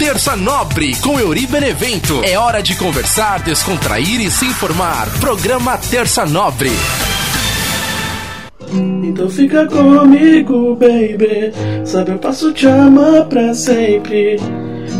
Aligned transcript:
Terça 0.00 0.34
Nobre 0.34 0.96
com 1.02 1.20
Euri 1.20 1.46
Benevento. 1.46 2.22
É 2.24 2.38
hora 2.38 2.62
de 2.62 2.74
conversar, 2.74 3.42
descontrair 3.42 4.18
e 4.22 4.30
se 4.30 4.46
informar. 4.46 5.06
Programa 5.20 5.76
Terça 5.76 6.24
Nobre. 6.24 6.70
Então 8.72 9.28
fica 9.28 9.66
comigo, 9.66 10.74
baby. 10.76 11.52
Sabe, 11.84 12.12
eu 12.12 12.18
posso 12.18 12.50
te 12.54 12.66
amar 12.66 13.26
pra 13.26 13.52
sempre. 13.52 14.38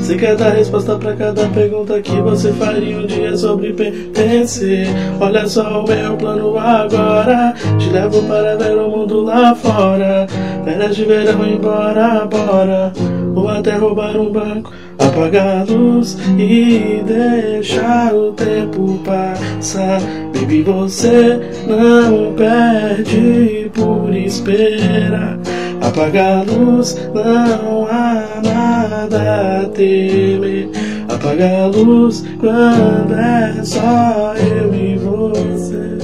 Se 0.03 0.17
quer 0.17 0.37
dar 0.37 0.51
resposta 0.51 0.94
pra 0.97 1.17
cada 1.17 1.48
pergunta 1.48 1.98
que 2.03 2.21
você 2.21 2.53
faria 2.53 2.98
um 2.98 3.06
dia 3.06 3.35
sobre 3.38 3.72
pertencer. 3.72 4.87
Olha 5.19 5.46
só 5.48 5.82
o 5.82 5.88
meu 5.88 6.14
plano 6.19 6.58
agora. 6.58 7.54
Te 7.78 7.88
levo 7.88 8.22
para 8.24 8.54
ver 8.54 8.76
o 8.76 8.90
mundo 8.90 9.22
lá 9.22 9.54
fora. 9.54 10.26
Férias 10.62 10.94
de 10.94 11.04
verão 11.06 11.46
embora, 11.46 12.26
bora. 12.26 12.92
Ou 13.35 13.48
até 13.48 13.76
roubar 13.76 14.14
um 14.19 14.30
banco. 14.30 14.71
Apagar 15.11 15.63
a 15.63 15.65
luz 15.65 16.16
e 16.38 17.02
deixar 17.05 18.14
o 18.14 18.32
tempo 18.32 19.00
passar. 19.05 20.00
Baby, 20.33 20.62
você 20.62 21.41
não 21.66 22.33
perde 22.34 23.69
por 23.74 24.14
esperar. 24.14 25.36
Apagar 25.83 26.38
a 26.38 26.42
luz, 26.42 26.96
não 27.12 27.86
há 27.86 28.41
nada 28.45 29.62
a 29.62 29.69
temer. 29.70 30.69
A 31.09 31.66
luz 31.66 32.24
quando 32.38 33.14
é 33.14 33.64
só 33.64 34.34
eu 34.36 34.72
e 34.72 34.97
você. 34.97 35.98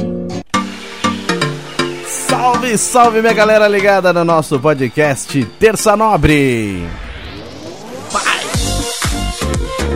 Salve, 2.07 2.77
salve, 2.77 3.21
minha 3.21 3.33
galera 3.33 3.69
ligada 3.69 4.13
no 4.13 4.25
nosso 4.25 4.59
podcast 4.59 5.45
Terça 5.59 5.97
Nobre. 5.97 7.06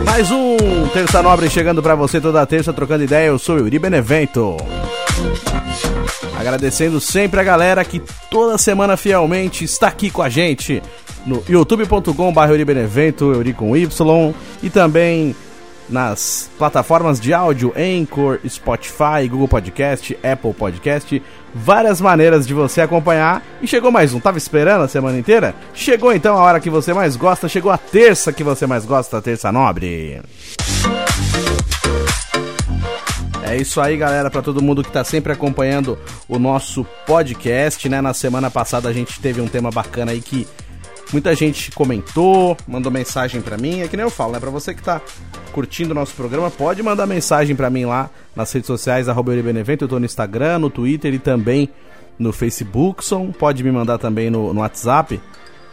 Mais 0.05 0.31
um 0.31 0.57
Terça 0.93 1.21
Nobre 1.21 1.49
chegando 1.49 1.81
pra 1.81 1.95
você 1.95 2.19
toda 2.19 2.45
terça, 2.45 2.73
trocando 2.73 3.03
ideia. 3.03 3.27
Eu 3.27 3.39
sou 3.39 3.55
o 3.55 3.59
Yuri 3.59 3.79
Benevento. 3.79 4.57
Agradecendo 6.39 6.99
sempre 6.99 7.39
a 7.39 7.43
galera 7.43 7.85
que 7.85 8.01
toda 8.29 8.57
semana 8.57 8.97
fielmente 8.97 9.63
está 9.63 9.87
aqui 9.87 10.09
com 10.09 10.21
a 10.21 10.29
gente 10.29 10.81
no 11.25 11.43
youtube.com.br 11.47 12.65
Benevento, 12.65 13.31
Euri 13.31 13.53
com 13.53 13.77
Y, 13.77 13.87
e 14.63 14.69
também 14.69 15.35
nas 15.89 16.49
plataformas 16.57 17.19
de 17.19 17.33
áudio 17.33 17.73
Anchor, 17.75 18.39
Spotify, 18.47 19.27
Google 19.29 19.47
Podcast, 19.47 20.17
Apple 20.23 20.53
Podcast, 20.53 21.21
várias 21.53 21.99
maneiras 21.99 22.47
de 22.47 22.53
você 22.53 22.81
acompanhar. 22.81 23.43
E 23.61 23.67
chegou 23.67 23.91
mais 23.91 24.13
um, 24.13 24.19
tava 24.19 24.37
esperando 24.37 24.83
a 24.83 24.87
semana 24.87 25.17
inteira? 25.17 25.53
Chegou 25.73 26.13
então 26.13 26.37
a 26.37 26.41
hora 26.41 26.59
que 26.59 26.69
você 26.69 26.93
mais 26.93 27.15
gosta, 27.15 27.49
chegou 27.49 27.71
a 27.71 27.77
terça 27.77 28.31
que 28.31 28.43
você 28.43 28.65
mais 28.65 28.85
gosta, 28.85 29.17
a 29.17 29.21
terça 29.21 29.51
nobre. 29.51 30.21
É 33.43 33.57
isso 33.57 33.81
aí, 33.81 33.97
galera, 33.97 34.29
para 34.29 34.41
todo 34.41 34.63
mundo 34.63 34.81
que 34.81 34.89
tá 34.89 35.03
sempre 35.03 35.33
acompanhando 35.33 35.99
o 36.29 36.39
nosso 36.39 36.85
podcast, 37.05 37.89
né? 37.89 37.99
Na 37.99 38.13
semana 38.13 38.49
passada 38.49 38.87
a 38.87 38.93
gente 38.93 39.19
teve 39.19 39.41
um 39.41 39.47
tema 39.47 39.69
bacana 39.69 40.13
aí 40.13 40.21
que 40.21 40.47
muita 41.11 41.35
gente 41.35 41.71
comentou, 41.71 42.57
mandou 42.67 42.91
mensagem 42.91 43.41
para 43.41 43.57
mim, 43.57 43.81
é 43.81 43.87
que 43.87 43.97
nem 43.97 44.05
eu 44.05 44.09
falo, 44.09 44.33
né? 44.33 44.39
Para 44.39 44.49
você 44.49 44.73
que 44.73 44.81
tá 44.81 45.01
curtindo 45.51 45.91
o 45.91 45.95
nosso 45.95 46.13
programa, 46.15 46.49
pode 46.49 46.81
mandar 46.81 47.05
mensagem 47.05 47.55
para 47.55 47.69
mim 47.69 47.85
lá 47.85 48.09
nas 48.35 48.51
redes 48.51 48.67
sociais 48.67 49.09
arroba 49.09 49.33
eu 49.33 49.87
tô 49.87 49.99
no 49.99 50.05
Instagram, 50.05 50.59
no 50.59 50.69
Twitter 50.69 51.13
e 51.13 51.19
também 51.19 51.69
no 52.17 52.31
Facebook, 52.31 53.03
pode 53.37 53.63
me 53.63 53.71
mandar 53.71 53.97
também 53.97 54.29
no, 54.29 54.53
no 54.53 54.61
WhatsApp. 54.61 55.19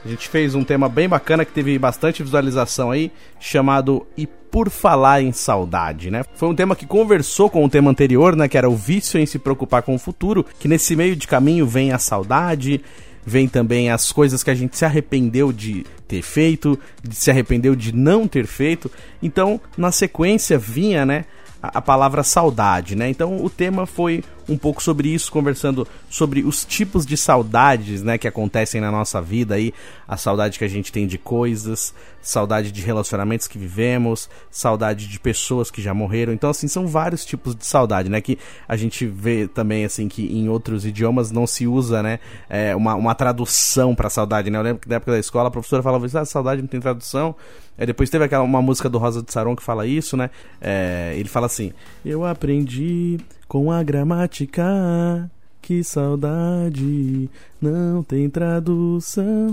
A 0.05 0.09
gente 0.09 0.29
fez 0.29 0.55
um 0.55 0.65
tema 0.65 0.89
bem 0.89 1.09
bacana 1.09 1.45
que 1.45 1.53
teve 1.53 1.79
bastante 1.79 2.23
visualização 2.23 2.91
aí, 2.91 3.13
chamado 3.39 4.07
E 4.17 4.27
por 4.27 4.71
falar 4.71 5.21
em 5.21 5.33
saudade, 5.33 6.11
né? 6.11 6.25
Foi 6.35 6.49
um 6.49 6.55
tema 6.55 6.75
que 6.75 6.87
conversou 6.87 7.51
com 7.51 7.65
o 7.65 7.69
tema 7.69 7.91
anterior, 7.91 8.35
né, 8.35 8.49
que 8.49 8.57
era 8.57 8.71
o 8.71 8.77
vício 8.77 9.21
em 9.21 9.27
se 9.27 9.39
preocupar 9.39 9.83
com 9.83 9.95
o 9.95 9.99
futuro, 9.99 10.47
que 10.59 10.69
nesse 10.69 10.97
meio 10.97 11.15
de 11.15 11.27
caminho 11.27 11.67
vem 11.67 11.93
a 11.93 11.99
saudade, 11.99 12.81
vem 13.29 13.47
também 13.47 13.91
as 13.91 14.11
coisas 14.11 14.43
que 14.43 14.51
a 14.51 14.55
gente 14.55 14.77
se 14.77 14.85
arrependeu 14.85 15.53
de 15.53 15.85
ter 16.09 16.23
feito, 16.23 16.79
de 17.03 17.15
se 17.15 17.31
arrependeu 17.31 17.77
de 17.77 17.95
não 17.95 18.27
ter 18.27 18.47
feito. 18.47 18.91
Então, 19.23 19.61
na 19.77 19.93
sequência 19.93 20.59
vinha, 20.59 21.05
né, 21.05 21.27
a, 21.63 21.79
a 21.79 21.83
palavra 21.83 22.23
saudade, 22.23 22.97
né? 22.97 23.09
Então, 23.11 23.45
o 23.45 23.51
tema 23.51 23.87
foi 23.87 24.25
um 24.49 24.57
pouco 24.57 24.83
sobre 24.83 25.11
isso, 25.11 25.31
conversando 25.31 25.87
sobre 26.09 26.43
os 26.43 26.65
tipos 26.65 27.05
de 27.05 27.17
saudades, 27.17 28.03
né, 28.03 28.17
que 28.17 28.27
acontecem 28.27 28.81
na 28.81 28.91
nossa 28.91 29.21
vida 29.21 29.57
aí, 29.57 29.75
a 30.07 30.17
saudade 30.17 30.59
que 30.59 30.65
a 30.65 30.69
gente 30.69 30.91
tem 30.91 31.07
de 31.07 31.19
coisas, 31.19 31.95
saudade 32.21 32.73
de 32.73 32.83
relacionamentos 32.83 33.47
que 33.47 33.59
vivemos, 33.59 34.29
saudade 34.51 35.07
de 35.07 35.21
pessoas 35.21 35.71
que 35.71 35.81
já 35.81 35.95
morreram. 35.95 36.33
Então, 36.33 36.51
assim, 36.51 36.69
são 36.69 36.87
vários 36.87 37.25
tipos 37.25 37.55
de 37.55 37.65
saudade, 37.65 38.09
né, 38.09 38.21
que 38.21 38.39
a 38.67 38.77
gente 38.77 39.07
vê 39.07 39.49
também, 39.49 39.85
assim, 39.85 40.09
que 40.09 40.27
em 40.27 40.49
outros 40.49 40.85
idiomas 40.85 41.31
não 41.31 41.47
se 41.47 41.67
usa, 41.67 42.03
né, 42.03 42.19
é, 42.49 42.75
uma, 42.75 42.95
uma 42.95 43.15
tradução 43.15 43.95
para 43.95 44.11
saudade, 44.11 44.51
né? 44.51 44.59
Eu 44.59 44.63
lembro 44.63 44.81
que 44.81 44.89
na 44.89 44.97
época 44.97 45.13
da 45.13 45.19
escola 45.19 45.49
a 45.49 45.51
professora 45.51 45.83
falava 45.83 46.07
isso, 46.07 46.19
ah, 46.19 46.25
saudade 46.25 46.61
não 46.61 46.69
tem 46.69 46.81
tradução. 46.81 47.35
É, 47.77 47.87
depois 47.87 48.11
teve 48.11 48.25
aquela 48.25 48.43
uma 48.43 48.61
música 48.61 48.89
do 48.89 48.99
Rosa 48.99 49.23
de 49.23 49.33
Saron 49.33 49.55
que 49.55 49.63
fala 49.63 49.87
isso, 49.87 50.17
né? 50.17 50.31
É, 50.61 51.15
ele 51.17 51.29
fala 51.29 51.47
assim: 51.47 51.73
Eu 52.05 52.25
aprendi 52.25 53.19
com 53.47 53.71
a 53.71 53.83
gramática. 53.83 55.31
Que 55.61 55.85
saudade, 55.85 57.29
não 57.61 58.03
tem 58.03 58.31
tradução. 58.31 59.53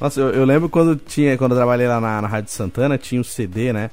Nossa, 0.00 0.20
eu, 0.20 0.30
eu, 0.30 0.44
lembro 0.44 0.68
quando 0.68 0.96
tinha, 0.96 1.36
quando 1.38 1.52
eu 1.52 1.56
trabalhei 1.56 1.86
lá 1.86 2.00
na, 2.00 2.20
na 2.20 2.28
Rádio 2.28 2.50
Santana, 2.50 2.98
tinha 2.98 3.20
um 3.20 3.24
CD, 3.24 3.72
né? 3.72 3.90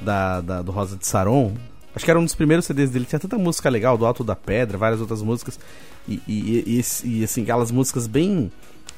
Da, 0.00 0.40
da, 0.40 0.62
do 0.62 0.72
Rosa 0.72 0.96
de 0.96 1.06
Saron. 1.06 1.54
Acho 1.94 2.04
que 2.04 2.10
era 2.10 2.18
um 2.18 2.24
dos 2.24 2.34
primeiros 2.34 2.64
CDs 2.64 2.90
dele. 2.90 3.04
Tinha 3.04 3.18
tanta 3.18 3.36
música 3.36 3.68
legal, 3.68 3.98
do 3.98 4.06
Alto 4.06 4.24
da 4.24 4.34
Pedra, 4.34 4.78
várias 4.78 5.00
outras 5.00 5.22
músicas. 5.22 5.60
E, 6.08 6.20
e, 6.26 6.82
e, 7.04 7.20
e 7.20 7.24
assim, 7.24 7.42
aquelas 7.42 7.70
músicas 7.70 8.06
bem. 8.06 8.50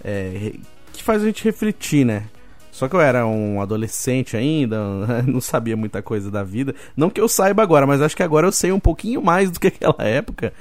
É, 0.03 0.55
que 0.93 1.03
faz 1.03 1.23
a 1.23 1.27
gente 1.27 1.45
refletir, 1.45 2.05
né? 2.07 2.25
Só 2.75 2.89
que 2.89 2.97
eu 2.97 3.01
era 3.01 3.25
um 3.25 3.61
adolescente 3.61 4.37
ainda, 4.37 5.23
não 5.27 5.41
sabia 5.41 5.77
muita 5.77 6.03
coisa 6.03 6.31
da 6.31 6.43
vida. 6.43 6.75
Não 6.97 7.09
que 7.09 7.21
eu 7.21 7.29
saiba 7.29 7.63
agora, 7.63 7.87
mas 7.87 8.01
acho 8.01 8.17
que 8.17 8.23
agora 8.23 8.47
eu 8.47 8.53
sei 8.53 8.73
um 8.73 8.81
pouquinho 8.81 9.23
mais 9.23 9.51
do 9.51 9.61
que 9.61 9.69
aquela 9.69 9.97
época. 10.03 10.53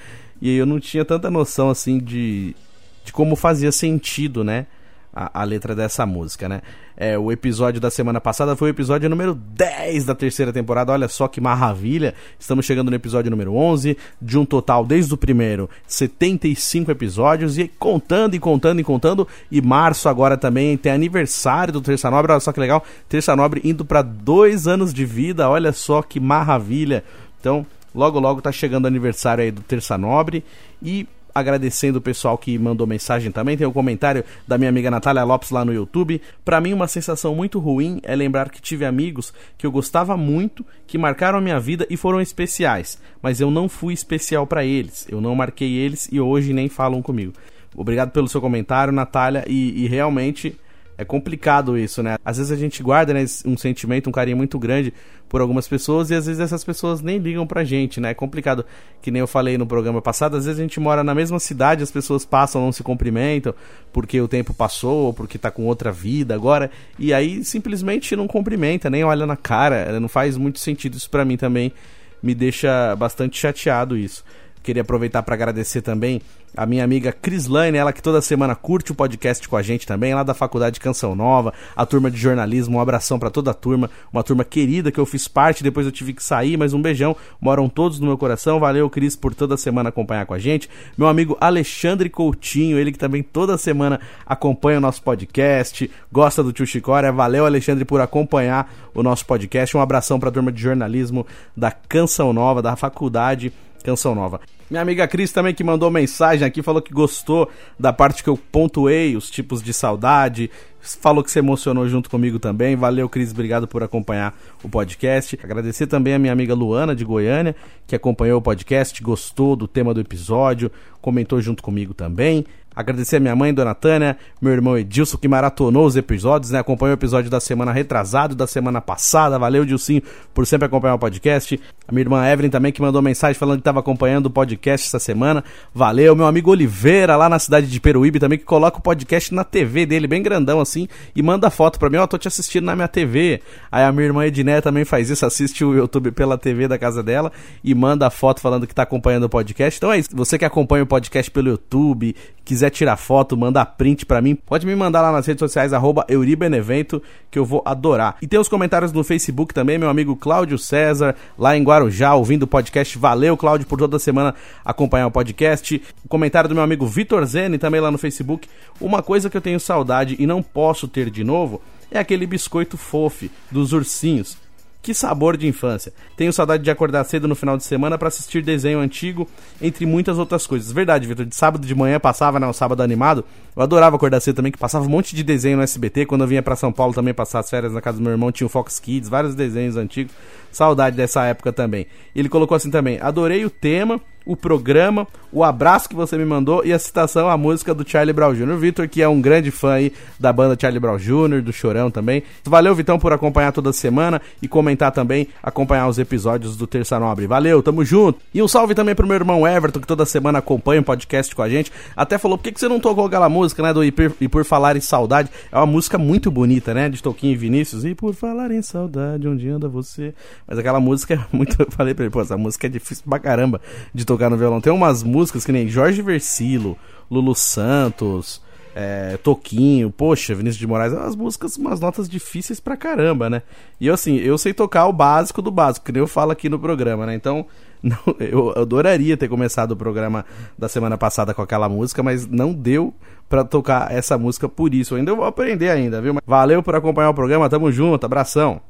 E 0.41 0.55
eu 0.55 0.65
não 0.65 0.79
tinha 0.79 1.05
tanta 1.05 1.31
noção 1.31 1.69
assim 1.69 1.97
de, 1.97 2.55
de 3.03 3.11
como 3.11 3.35
fazia 3.35 3.71
sentido, 3.71 4.43
né? 4.43 4.67
A, 5.13 5.41
a, 5.41 5.43
letra 5.43 5.75
dessa 5.75 6.05
música, 6.05 6.49
né? 6.49 6.61
É, 6.97 7.17
o 7.17 7.31
episódio 7.31 7.79
da 7.79 7.91
semana 7.91 8.19
passada 8.19 8.55
foi 8.55 8.69
o 8.69 8.71
episódio 8.71 9.09
número 9.09 9.35
10 9.35 10.05
da 10.05 10.15
terceira 10.15 10.51
temporada. 10.51 10.91
Olha 10.91 11.07
só 11.07 11.27
que 11.27 11.39
maravilha! 11.39 12.15
Estamos 12.39 12.65
chegando 12.65 12.89
no 12.89 12.95
episódio 12.95 13.29
número 13.29 13.55
11, 13.55 13.95
de 14.21 14.37
um 14.37 14.45
total, 14.45 14.83
desde 14.83 15.13
o 15.13 15.17
primeiro, 15.17 15.69
75 15.87 16.91
episódios. 16.91 17.57
E 17.57 17.67
contando 17.67 18.35
e 18.35 18.39
contando 18.39 18.79
e 18.79 18.83
contando. 18.83 19.27
E 19.51 19.61
março 19.61 20.09
agora 20.09 20.35
também 20.35 20.75
tem 20.77 20.91
aniversário 20.91 21.73
do 21.73 21.81
Terça 21.81 22.09
Nobre. 22.09 22.31
Olha 22.31 22.39
só 22.39 22.51
que 22.51 22.59
legal! 22.59 22.83
Terça 23.07 23.35
Nobre 23.35 23.61
indo 23.63 23.85
para 23.85 24.01
dois 24.01 24.67
anos 24.67 24.93
de 24.93 25.05
vida. 25.05 25.47
Olha 25.49 25.71
só 25.71 26.01
que 26.01 26.19
maravilha! 26.19 27.03
Então, 27.39 27.65
logo 27.93 28.19
logo 28.19 28.41
tá 28.41 28.51
chegando 28.51 28.85
o 28.85 28.87
aniversário 28.87 29.43
aí 29.43 29.51
do 29.51 29.61
Terça 29.61 29.97
Nobre. 29.97 30.43
E 30.81 31.07
agradecendo 31.33 31.99
o 31.99 32.01
pessoal 32.01 32.37
que 32.37 32.57
mandou 32.57 32.85
mensagem 32.85 33.31
também. 33.31 33.57
Tem 33.57 33.65
o 33.65 33.69
um 33.69 33.73
comentário 33.73 34.23
da 34.47 34.57
minha 34.57 34.69
amiga 34.69 34.91
Natália 34.91 35.23
Lopes 35.23 35.51
lá 35.51 35.65
no 35.65 35.73
YouTube. 35.73 36.21
Para 36.43 36.61
mim, 36.61 36.73
uma 36.73 36.87
sensação 36.87 37.35
muito 37.35 37.59
ruim 37.59 37.99
é 38.03 38.15
lembrar 38.15 38.49
que 38.49 38.61
tive 38.61 38.85
amigos 38.85 39.33
que 39.57 39.65
eu 39.65 39.71
gostava 39.71 40.15
muito, 40.15 40.65
que 40.85 40.97
marcaram 40.97 41.39
a 41.39 41.41
minha 41.41 41.59
vida 41.59 41.87
e 41.89 41.97
foram 41.97 42.21
especiais, 42.21 42.99
mas 43.21 43.39
eu 43.39 43.49
não 43.49 43.67
fui 43.67 43.93
especial 43.93 44.45
para 44.45 44.63
eles. 44.63 45.07
Eu 45.09 45.19
não 45.21 45.35
marquei 45.35 45.73
eles 45.73 46.07
e 46.11 46.19
hoje 46.19 46.53
nem 46.53 46.69
falam 46.69 47.01
comigo. 47.01 47.33
Obrigado 47.75 48.11
pelo 48.11 48.27
seu 48.27 48.39
comentário, 48.39 48.93
Natália, 48.93 49.43
e, 49.47 49.83
e 49.83 49.87
realmente 49.87 50.55
é 50.97 51.03
complicado 51.03 51.77
isso, 51.77 52.03
né? 52.03 52.17
Às 52.23 52.37
vezes 52.37 52.51
a 52.51 52.55
gente 52.55 52.83
guarda 52.83 53.13
né, 53.13 53.25
um 53.45 53.57
sentimento, 53.57 54.09
um 54.09 54.11
carinho 54.11 54.37
muito 54.37 54.59
grande 54.59 54.93
por 55.27 55.41
algumas 55.41 55.67
pessoas 55.67 56.11
e 56.11 56.15
às 56.15 56.27
vezes 56.27 56.39
essas 56.39 56.63
pessoas 56.63 57.01
nem 57.01 57.17
ligam 57.17 57.47
pra 57.47 57.63
gente, 57.63 57.99
né? 57.99 58.11
É 58.11 58.13
complicado, 58.13 58.63
que 59.01 59.09
nem 59.09 59.19
eu 59.19 59.27
falei 59.27 59.57
no 59.57 59.65
programa 59.65 60.01
passado, 60.01 60.37
às 60.37 60.45
vezes 60.45 60.59
a 60.59 60.61
gente 60.61 60.79
mora 60.79 61.03
na 61.03 61.15
mesma 61.15 61.39
cidade, 61.39 61.81
as 61.81 61.91
pessoas 61.91 62.23
passam, 62.25 62.61
não 62.61 62.71
se 62.71 62.83
cumprimentam, 62.83 63.53
porque 63.91 64.21
o 64.21 64.27
tempo 64.27 64.53
passou, 64.53 65.13
porque 65.13 65.37
tá 65.37 65.49
com 65.49 65.65
outra 65.65 65.91
vida 65.91 66.35
agora, 66.35 66.69
e 66.99 67.13
aí 67.13 67.43
simplesmente 67.43 68.15
não 68.15 68.27
cumprimenta, 68.27 68.89
nem 68.89 69.03
olha 69.03 69.25
na 69.25 69.35
cara, 69.35 69.99
não 69.99 70.07
faz 70.07 70.37
muito 70.37 70.59
sentido 70.59 70.95
isso 70.95 71.09
pra 71.09 71.25
mim 71.25 71.37
também, 71.37 71.73
me 72.21 72.35
deixa 72.35 72.95
bastante 72.95 73.37
chateado 73.37 73.97
isso. 73.97 74.23
Queria 74.61 74.83
aproveitar 74.83 75.23
para 75.23 75.35
agradecer 75.35 75.81
também 75.81 76.21
a 76.55 76.65
minha 76.65 76.83
amiga 76.83 77.11
Crislane, 77.11 77.77
ela 77.77 77.91
que 77.91 78.01
toda 78.01 78.21
semana 78.21 78.55
curte 78.55 78.91
o 78.91 78.95
podcast 78.95 79.47
com 79.47 79.57
a 79.57 79.61
gente 79.61 79.87
também, 79.87 80.13
lá 80.13 80.23
da 80.23 80.33
Faculdade 80.33 80.75
de 80.75 80.79
Canção 80.79 81.15
Nova, 81.15 81.53
a 81.75 81.85
turma 81.85 82.11
de 82.11 82.17
jornalismo, 82.17 82.77
um 82.77 82.79
abração 82.79 83.17
para 83.17 83.29
toda 83.29 83.51
a 83.51 83.53
turma, 83.53 83.89
uma 84.11 84.23
turma 84.23 84.43
querida 84.43 84.91
que 84.91 84.99
eu 84.99 85.05
fiz 85.05 85.27
parte, 85.27 85.63
depois 85.63 85.85
eu 85.85 85.91
tive 85.91 86.13
que 86.13 86.23
sair, 86.23 86.57
mas 86.57 86.73
um 86.73 86.81
beijão, 86.81 87.15
moram 87.41 87.67
todos 87.67 87.99
no 87.99 88.07
meu 88.07 88.17
coração, 88.17 88.59
valeu 88.59 88.89
Cris 88.89 89.15
por 89.15 89.33
toda 89.33 89.57
semana 89.57 89.89
acompanhar 89.89 90.25
com 90.25 90.33
a 90.33 90.39
gente, 90.39 90.69
meu 90.97 91.07
amigo 91.07 91.37
Alexandre 91.41 92.09
Coutinho, 92.09 92.77
ele 92.77 92.91
que 92.91 92.99
também 92.99 93.23
toda 93.23 93.57
semana 93.57 93.99
acompanha 94.25 94.77
o 94.77 94.81
nosso 94.81 95.01
podcast, 95.01 95.89
gosta 96.11 96.43
do 96.43 96.53
Tio 96.53 96.67
Chicória, 96.67 97.11
valeu 97.11 97.45
Alexandre 97.45 97.83
por 97.83 97.99
acompanhar 97.99 98.71
o 98.93 99.01
nosso 99.01 99.25
podcast, 99.25 99.75
um 99.75 99.81
abração 99.81 100.19
para 100.19 100.29
a 100.29 100.31
turma 100.31 100.51
de 100.51 100.61
jornalismo 100.61 101.25
da 101.57 101.71
Canção 101.71 102.31
Nova, 102.31 102.61
da 102.61 102.75
Faculdade 102.75 103.51
Canção 103.83 104.15
Nova. 104.15 104.39
Minha 104.73 104.81
amiga 104.81 105.07
Cris 105.07 105.31
também 105.31 105.53
que 105.53 105.63
mandou 105.63 105.91
mensagem 105.91 106.47
aqui, 106.47 106.63
falou 106.63 106.81
que 106.81 106.91
gostou 106.91 107.47
da 107.79 107.93
parte 107.93 108.23
que 108.23 108.29
eu 108.31 108.35
pontuei 108.35 109.15
os 109.15 109.29
tipos 109.29 109.61
de 109.61 109.71
saudade, 109.71 110.49
falou 110.83 111.23
que 111.23 111.31
se 111.31 111.39
emocionou 111.39 111.87
junto 111.87 112.09
comigo 112.09 112.37
também. 112.37 112.75
Valeu, 112.75 113.07
Cris, 113.07 113.31
obrigado 113.31 113.67
por 113.67 113.81
acompanhar 113.81 114.37
o 114.61 114.69
podcast. 114.69 115.39
Agradecer 115.41 115.87
também 115.87 116.13
a 116.13 116.19
minha 116.19 116.33
amiga 116.33 116.53
Luana 116.53 116.95
de 116.95 117.05
Goiânia, 117.05 117.55
que 117.87 117.95
acompanhou 117.95 118.39
o 118.39 118.41
podcast, 118.41 119.01
gostou 119.01 119.55
do 119.55 119.67
tema 119.67 119.93
do 119.93 120.01
episódio, 120.01 120.71
comentou 121.01 121.41
junto 121.41 121.63
comigo 121.63 121.93
também. 121.93 122.45
Agradecer 122.75 123.17
a 123.17 123.19
minha 123.19 123.35
mãe, 123.35 123.53
Dona 123.53 123.75
Tânia, 123.75 124.17
meu 124.41 124.51
irmão 124.51 124.75
Edilson, 124.75 125.17
que 125.17 125.27
maratonou 125.27 125.85
os 125.85 125.95
episódios, 125.95 126.51
né? 126.51 126.59
Acompanhou 126.59 126.95
o 126.95 126.97
episódio 126.97 127.29
da 127.29 127.39
semana 127.39 127.71
retrasado, 127.71 128.33
da 128.33 128.47
semana 128.47 128.81
passada. 128.81 129.37
Valeu, 129.37 129.63
Dilcinho, 129.63 130.01
por 130.33 130.47
sempre 130.47 130.65
acompanhar 130.65 130.95
o 130.95 130.99
podcast. 130.99 131.59
A 131.87 131.91
minha 131.91 132.01
irmã 132.01 132.27
Evelyn 132.27 132.49
também, 132.49 132.71
que 132.71 132.81
mandou 132.81 132.99
mensagem 132.99 133.37
falando 133.37 133.57
que 133.57 133.61
estava 133.61 133.79
acompanhando 133.79 134.25
o 134.25 134.29
podcast 134.29 134.87
essa 134.87 134.97
semana. 134.97 135.43
Valeu. 135.73 136.15
Meu 136.15 136.25
amigo 136.25 136.49
Oliveira, 136.49 137.15
lá 137.15 137.29
na 137.29 137.37
cidade 137.37 137.67
de 137.67 137.79
Peruíbe, 137.79 138.19
também, 138.19 138.39
que 138.39 138.45
coloca 138.45 138.79
o 138.79 138.81
podcast 138.81 139.33
na 139.35 139.43
TV 139.43 139.85
dele, 139.85 140.07
bem 140.07 140.23
grandão 140.23 140.59
assim, 140.59 140.72
e 141.15 141.21
manda 141.21 141.49
foto 141.49 141.79
pra 141.79 141.89
mim. 141.89 141.97
Ó, 141.97 142.03
oh, 142.03 142.07
tô 142.07 142.17
te 142.17 142.27
assistindo 142.27 142.65
na 142.65 142.75
minha 142.75 142.87
TV. 142.87 143.41
Aí 143.71 143.83
a 143.83 143.91
minha 143.91 144.05
irmã 144.05 144.25
Edné 144.25 144.61
também 144.61 144.85
faz 144.85 145.09
isso, 145.09 145.25
assiste 145.25 145.63
o 145.63 145.73
YouTube 145.73 146.11
pela 146.11 146.37
TV 146.37 146.67
da 146.67 146.77
casa 146.77 147.01
dela 147.01 147.31
e 147.63 147.73
manda 147.73 148.09
foto 148.09 148.41
falando 148.41 148.67
que 148.67 148.75
tá 148.75 148.83
acompanhando 148.83 149.23
o 149.23 149.29
podcast. 149.29 149.77
Então 149.77 149.91
é 149.91 149.99
isso. 149.99 150.09
Você 150.13 150.37
que 150.37 150.45
acompanha 150.45 150.83
o 150.83 150.87
podcast 150.87 151.29
pelo 151.31 151.49
YouTube, 151.49 152.15
quiser 152.43 152.69
tirar 152.69 152.97
foto, 152.97 153.37
mandar 153.37 153.65
print 153.65 154.05
para 154.05 154.21
mim, 154.21 154.35
pode 154.35 154.65
me 154.65 154.75
mandar 154.75 155.01
lá 155.01 155.11
nas 155.11 155.25
redes 155.25 155.39
sociais, 155.39 155.73
arroba 155.73 156.05
Euribenevento, 156.07 157.01
que 157.31 157.39
eu 157.39 157.45
vou 157.45 157.61
adorar. 157.65 158.17
E 158.21 158.27
tem 158.27 158.39
os 158.39 158.47
comentários 158.47 158.91
no 158.91 159.03
Facebook 159.03 159.53
também, 159.53 159.77
meu 159.77 159.89
amigo 159.89 160.15
Cláudio 160.15 160.57
César, 160.57 161.15
lá 161.37 161.55
em 161.55 161.63
Guarujá, 161.63 162.13
ouvindo 162.13 162.43
o 162.43 162.47
podcast. 162.47 162.97
Valeu, 162.97 163.37
Cláudio, 163.37 163.67
por 163.67 163.79
toda 163.79 163.97
semana 163.99 164.35
acompanhar 164.63 165.07
o 165.07 165.11
podcast. 165.11 165.81
O 166.03 166.07
comentário 166.07 166.49
do 166.49 166.55
meu 166.55 166.63
amigo 166.63 166.85
Vitor 166.85 167.25
Zene, 167.25 167.57
também 167.57 167.81
lá 167.81 167.91
no 167.91 167.97
Facebook. 167.97 168.47
Uma 168.79 169.01
coisa 169.01 169.29
que 169.29 169.37
eu 169.37 169.41
tenho 169.41 169.59
saudade 169.59 170.15
e 170.19 170.27
não 170.27 170.41
posso 170.41 170.62
ter 170.87 171.09
de 171.09 171.23
novo 171.23 171.61
é 171.91 171.99
aquele 171.99 172.25
biscoito 172.25 172.77
fofo 172.77 173.29
dos 173.51 173.71
ursinhos. 173.73 174.37
Que 174.83 174.93
sabor 174.93 175.37
de 175.37 175.47
infância. 175.47 175.93
Tenho 176.17 176.33
saudade 176.33 176.61
de 176.61 176.69
acordar 176.69 177.05
cedo 177.05 177.25
no 177.25 177.35
final 177.35 177.55
de 177.55 177.63
semana 177.63 177.97
para 177.97 178.09
assistir 178.09 178.43
desenho 178.43 178.79
antigo, 178.79 179.29
entre 179.61 179.85
muitas 179.85 180.17
outras 180.17 180.45
coisas. 180.45 180.73
Verdade, 180.73 181.07
Vitor. 181.07 181.25
De 181.25 181.33
sábado 181.33 181.65
de 181.65 181.73
manhã 181.73 182.01
passava, 182.01 182.37
né? 182.37 182.45
O 182.45 182.51
sábado 182.51 182.83
animado. 182.83 183.23
Eu 183.55 183.63
adorava 183.63 183.95
acordar 183.95 184.19
cedo 184.19 184.35
também, 184.35 184.51
que 184.51 184.57
passava 184.57 184.83
um 184.83 184.89
monte 184.89 185.15
de 185.15 185.23
desenho 185.23 185.55
no 185.55 185.63
SBT. 185.63 186.05
Quando 186.05 186.25
eu 186.25 186.27
vinha 186.27 186.43
para 186.43 186.57
São 186.57 186.69
Paulo 186.69 186.93
também 186.93 187.13
passar 187.13 187.39
as 187.39 187.49
férias 187.49 187.71
na 187.71 187.79
casa 187.79 187.97
do 187.97 188.03
meu 188.03 188.11
irmão, 188.11 188.29
tinha 188.29 188.45
o 188.45 188.49
Fox 188.49 188.77
Kids, 188.77 189.07
vários 189.07 189.35
desenhos 189.35 189.77
antigos. 189.77 190.13
Saudade 190.53 190.95
dessa 190.95 191.25
época 191.25 191.51
também. 191.51 191.87
Ele 192.15 192.29
colocou 192.29 192.55
assim 192.55 192.71
também: 192.71 192.99
adorei 193.01 193.43
o 193.45 193.49
tema 193.49 193.99
o 194.25 194.35
programa, 194.35 195.07
o 195.31 195.43
abraço 195.43 195.89
que 195.89 195.95
você 195.95 196.17
me 196.17 196.25
mandou 196.25 196.63
e 196.65 196.71
a 196.71 196.79
citação 196.79 197.29
à 197.29 197.37
música 197.37 197.73
do 197.73 197.87
Charlie 197.87 198.13
Brown 198.13 198.33
Jr. 198.33 198.55
Vitor, 198.57 198.87
que 198.87 199.01
é 199.01 199.07
um 199.07 199.19
grande 199.19 199.51
fã 199.51 199.73
aí 199.73 199.93
da 200.19 200.31
banda 200.31 200.57
Charlie 200.59 200.79
Brown 200.79 200.97
Jr., 200.97 201.41
do 201.41 201.51
Chorão 201.51 201.91
também. 201.91 202.23
Valeu, 202.45 202.73
Vitão, 202.73 202.97
por 202.97 203.11
acompanhar 203.11 203.51
toda 203.51 203.73
semana 203.73 204.21
e 204.41 204.47
comentar 204.47 204.91
também, 204.91 205.27
acompanhar 205.41 205.87
os 205.87 205.99
episódios 205.99 206.55
do 206.55 206.65
Terça 206.65 206.99
Nobre. 206.99 207.27
Valeu, 207.27 207.61
tamo 207.61 207.83
junto. 207.83 208.19
E 208.33 208.41
um 208.41 208.47
salve 208.47 208.73
também 208.73 208.95
pro 208.95 209.07
meu 209.07 209.15
irmão 209.15 209.47
Everton, 209.47 209.79
que 209.79 209.87
toda 209.87 210.05
semana 210.05 210.39
acompanha 210.39 210.81
o 210.81 210.83
podcast 210.83 211.35
com 211.35 211.41
a 211.41 211.49
gente. 211.49 211.71
Até 211.95 212.17
falou, 212.17 212.37
por 212.37 212.45
que, 212.45 212.51
que 212.51 212.59
você 212.59 212.67
não 212.67 212.79
tocou 212.79 213.05
aquela 213.05 213.27
música, 213.27 213.61
né, 213.61 213.73
do 213.73 213.83
E 213.83 213.91
por, 213.91 214.13
e 214.21 214.27
por 214.27 214.45
Falar 214.45 214.77
em 214.77 214.81
Saudade? 214.81 215.29
É 215.51 215.57
uma 215.57 215.65
música 215.65 215.97
muito 215.97 216.31
bonita, 216.31 216.73
né, 216.73 216.87
de 216.87 217.01
Toquinho 217.01 217.33
e 217.33 217.37
Vinícius. 217.37 217.83
E 217.83 217.93
por 217.93 218.13
falar 218.13 218.51
em 218.51 218.61
saudade, 218.61 219.27
onde 219.27 219.49
anda 219.49 219.67
você? 219.67 220.13
Mas 220.47 220.57
aquela 220.57 220.79
música 220.79 221.13
é 221.13 221.19
muito... 221.35 221.61
Eu 221.61 221.71
falei 221.71 221.93
pra 221.93 222.05
ele, 222.05 222.11
pô, 222.11 222.21
essa 222.21 222.37
música 222.37 222.67
é 222.67 222.69
difícil 222.69 223.03
pra 223.07 223.19
caramba 223.19 223.61
de 223.93 224.05
tocar 224.05 224.29
no 224.29 224.37
violão. 224.37 224.61
Tem 224.61 224.71
umas 224.71 225.03
músicas 225.03 225.45
que 225.45 225.51
nem 225.51 225.67
Jorge 225.67 226.01
Versilo, 226.01 226.77
Lulu 227.09 227.35
Santos, 227.35 228.41
é, 228.75 229.17
Toquinho, 229.17 229.91
poxa, 229.91 230.33
Vinícius 230.33 230.57
de 230.57 230.67
Moraes, 230.67 230.93
umas 230.93 231.15
músicas, 231.15 231.57
umas 231.57 231.79
notas 231.79 232.09
difíceis 232.09 232.59
pra 232.59 232.75
caramba, 232.75 233.29
né? 233.29 233.43
E 233.79 233.87
eu, 233.87 233.93
assim, 233.93 234.17
eu 234.17 234.37
sei 234.37 234.53
tocar 234.53 234.87
o 234.87 234.93
básico 234.93 235.41
do 235.41 235.51
básico, 235.51 235.85
que 235.85 235.91
nem 235.91 236.01
eu 236.01 236.07
falo 236.07 236.31
aqui 236.31 236.49
no 236.49 236.59
programa, 236.59 237.05
né? 237.05 237.13
Então, 237.13 237.45
não, 237.81 237.97
eu 238.19 238.51
adoraria 238.57 239.15
ter 239.15 239.27
começado 239.27 239.71
o 239.71 239.75
programa 239.75 240.25
da 240.57 240.67
semana 240.67 240.97
passada 240.97 241.33
com 241.33 241.41
aquela 241.41 241.69
música, 241.69 242.01
mas 242.01 242.25
não 242.27 242.53
deu 242.53 242.93
para 243.29 243.43
tocar 243.43 243.91
essa 243.91 244.17
música 244.17 244.47
por 244.49 244.73
isso. 244.73 244.95
Ainda 244.95 245.13
vou 245.13 245.25
aprender 245.25 245.69
ainda, 245.69 246.01
viu? 246.01 246.15
Valeu 246.25 246.61
por 246.61 246.75
acompanhar 246.75 247.09
o 247.09 247.13
programa, 247.13 247.49
tamo 247.49 247.71
junto, 247.71 248.05
abração. 248.05 248.61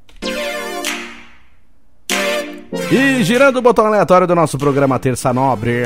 E 2.96 3.24
girando 3.24 3.58
o 3.58 3.62
botão 3.64 3.88
aleatório 3.88 4.28
do 4.28 4.36
nosso 4.36 4.56
programa 4.56 5.00
Terça 5.00 5.34
Nobre. 5.34 5.82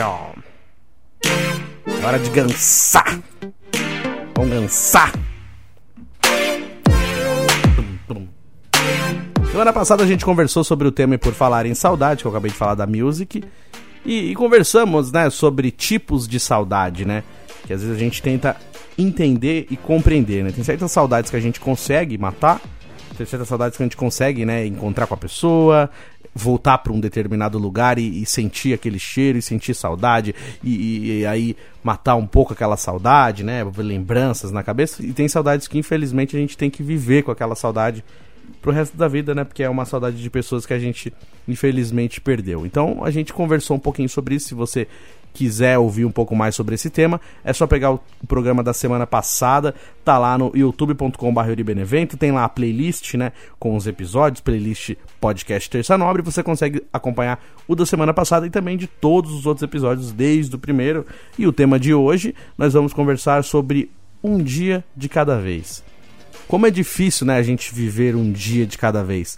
Hora 2.03 2.19
de 2.19 2.29
gansar. 2.31 3.21
Vamos 4.35 4.51
gansar. 4.51 5.13
Semana 9.49 9.71
passada 9.71 10.03
a 10.03 10.05
gente 10.05 10.25
conversou 10.25 10.65
sobre 10.65 10.85
o 10.85 10.91
tema 10.91 11.15
e 11.15 11.17
por 11.17 11.33
falar 11.33 11.65
em 11.65 11.73
saudade, 11.73 12.23
que 12.23 12.27
eu 12.27 12.31
acabei 12.31 12.51
de 12.51 12.57
falar 12.57 12.75
da 12.75 12.85
music. 12.85 13.41
E, 14.05 14.31
e, 14.31 14.35
conversamos, 14.35 15.09
né, 15.09 15.29
sobre 15.29 15.71
tipos 15.71 16.27
de 16.27 16.41
saudade, 16.41 17.05
né? 17.05 17.23
Que 17.65 17.71
às 17.71 17.83
vezes 17.83 17.95
a 17.95 17.99
gente 17.99 18.21
tenta 18.21 18.57
entender 18.97 19.65
e 19.71 19.77
compreender, 19.77 20.43
né? 20.43 20.51
Tem 20.51 20.61
certas 20.61 20.91
saudades 20.91 21.31
que 21.31 21.37
a 21.37 21.41
gente 21.41 21.61
consegue 21.61 22.17
matar, 22.17 22.59
certas 23.25 23.47
saudades 23.47 23.77
que 23.77 23.83
a 23.83 23.85
gente 23.85 23.97
consegue, 23.97 24.45
né, 24.45 24.65
encontrar 24.65 25.07
com 25.07 25.13
a 25.13 25.17
pessoa, 25.17 25.89
voltar 26.37 26.77
para 26.77 26.93
um 26.93 26.99
determinado 26.99 27.57
lugar 27.57 27.97
e, 27.97 28.21
e, 28.21 28.25
sentir 28.25 28.73
aquele 28.73 28.99
cheiro 28.99 29.37
e 29.37 29.41
sentir 29.41 29.73
saudade 29.73 30.35
e, 30.63 30.69
e, 30.69 31.19
e, 31.19 31.25
aí 31.25 31.57
matar 31.83 32.15
um 32.15 32.27
pouco 32.27 32.53
aquela 32.53 32.77
saudade, 32.77 33.43
né? 33.43 33.65
Lembranças 33.75 34.51
na 34.51 34.61
cabeça. 34.63 35.03
E 35.03 35.11
tem 35.13 35.27
saudades 35.27 35.67
que 35.67 35.77
infelizmente 35.77 36.35
a 36.35 36.39
gente 36.39 36.57
tem 36.57 36.69
que 36.69 36.83
viver 36.83 37.23
com 37.23 37.31
aquela 37.31 37.55
saudade 37.55 38.03
pro 38.61 38.71
resto 38.71 38.95
da 38.95 39.07
vida, 39.07 39.33
né? 39.33 39.43
Porque 39.43 39.63
é 39.63 39.69
uma 39.69 39.85
saudade 39.85 40.21
de 40.21 40.29
pessoas 40.29 40.65
que 40.65 40.73
a 40.73 40.79
gente 40.79 41.11
infelizmente 41.47 42.21
perdeu. 42.21 42.65
Então 42.65 43.03
a 43.03 43.09
gente 43.09 43.33
conversou 43.33 43.77
um 43.77 43.79
pouquinho 43.79 44.09
sobre 44.09 44.35
isso. 44.35 44.49
Se 44.49 44.55
você 44.55 44.87
quiser 45.37 45.77
ouvir 45.77 46.03
um 46.03 46.11
pouco 46.11 46.35
mais 46.35 46.55
sobre 46.55 46.73
esse 46.73 46.89
tema, 46.89 47.21
é 47.43 47.53
só 47.53 47.67
pegar 47.67 47.91
o 47.91 47.99
programa 48.27 48.63
da 48.63 48.73
semana 48.73 49.05
passada, 49.05 49.75
tá 50.03 50.17
lá 50.17 50.35
no 50.35 50.51
youtube.com.br 50.55 51.63
Benevento, 51.63 52.17
tem 52.17 52.31
lá 52.31 52.43
a 52.43 52.49
playlist, 52.49 53.13
né, 53.13 53.31
com 53.59 53.75
os 53.75 53.85
episódios, 53.85 54.41
playlist 54.41 54.95
podcast 55.21 55.69
Terça 55.69 55.95
Nobre, 55.95 56.23
você 56.23 56.41
consegue 56.41 56.81
acompanhar 56.91 57.39
o 57.67 57.75
da 57.75 57.85
semana 57.85 58.15
passada 58.15 58.47
e 58.47 58.49
também 58.49 58.77
de 58.77 58.87
todos 58.87 59.31
os 59.31 59.45
outros 59.45 59.61
episódios 59.61 60.11
desde 60.11 60.55
o 60.55 60.59
primeiro. 60.59 61.05
E 61.37 61.45
o 61.45 61.53
tema 61.53 61.79
de 61.79 61.93
hoje, 61.93 62.33
nós 62.57 62.73
vamos 62.73 62.91
conversar 62.91 63.43
sobre 63.43 63.91
um 64.23 64.41
dia 64.41 64.83
de 64.95 65.07
cada 65.07 65.37
vez. 65.37 65.83
Como 66.47 66.65
é 66.65 66.71
difícil, 66.71 67.27
né, 67.27 67.37
a 67.37 67.43
gente 67.43 67.71
viver 67.75 68.15
um 68.15 68.31
dia 68.31 68.65
de 68.65 68.75
cada 68.75 69.03
vez. 69.03 69.37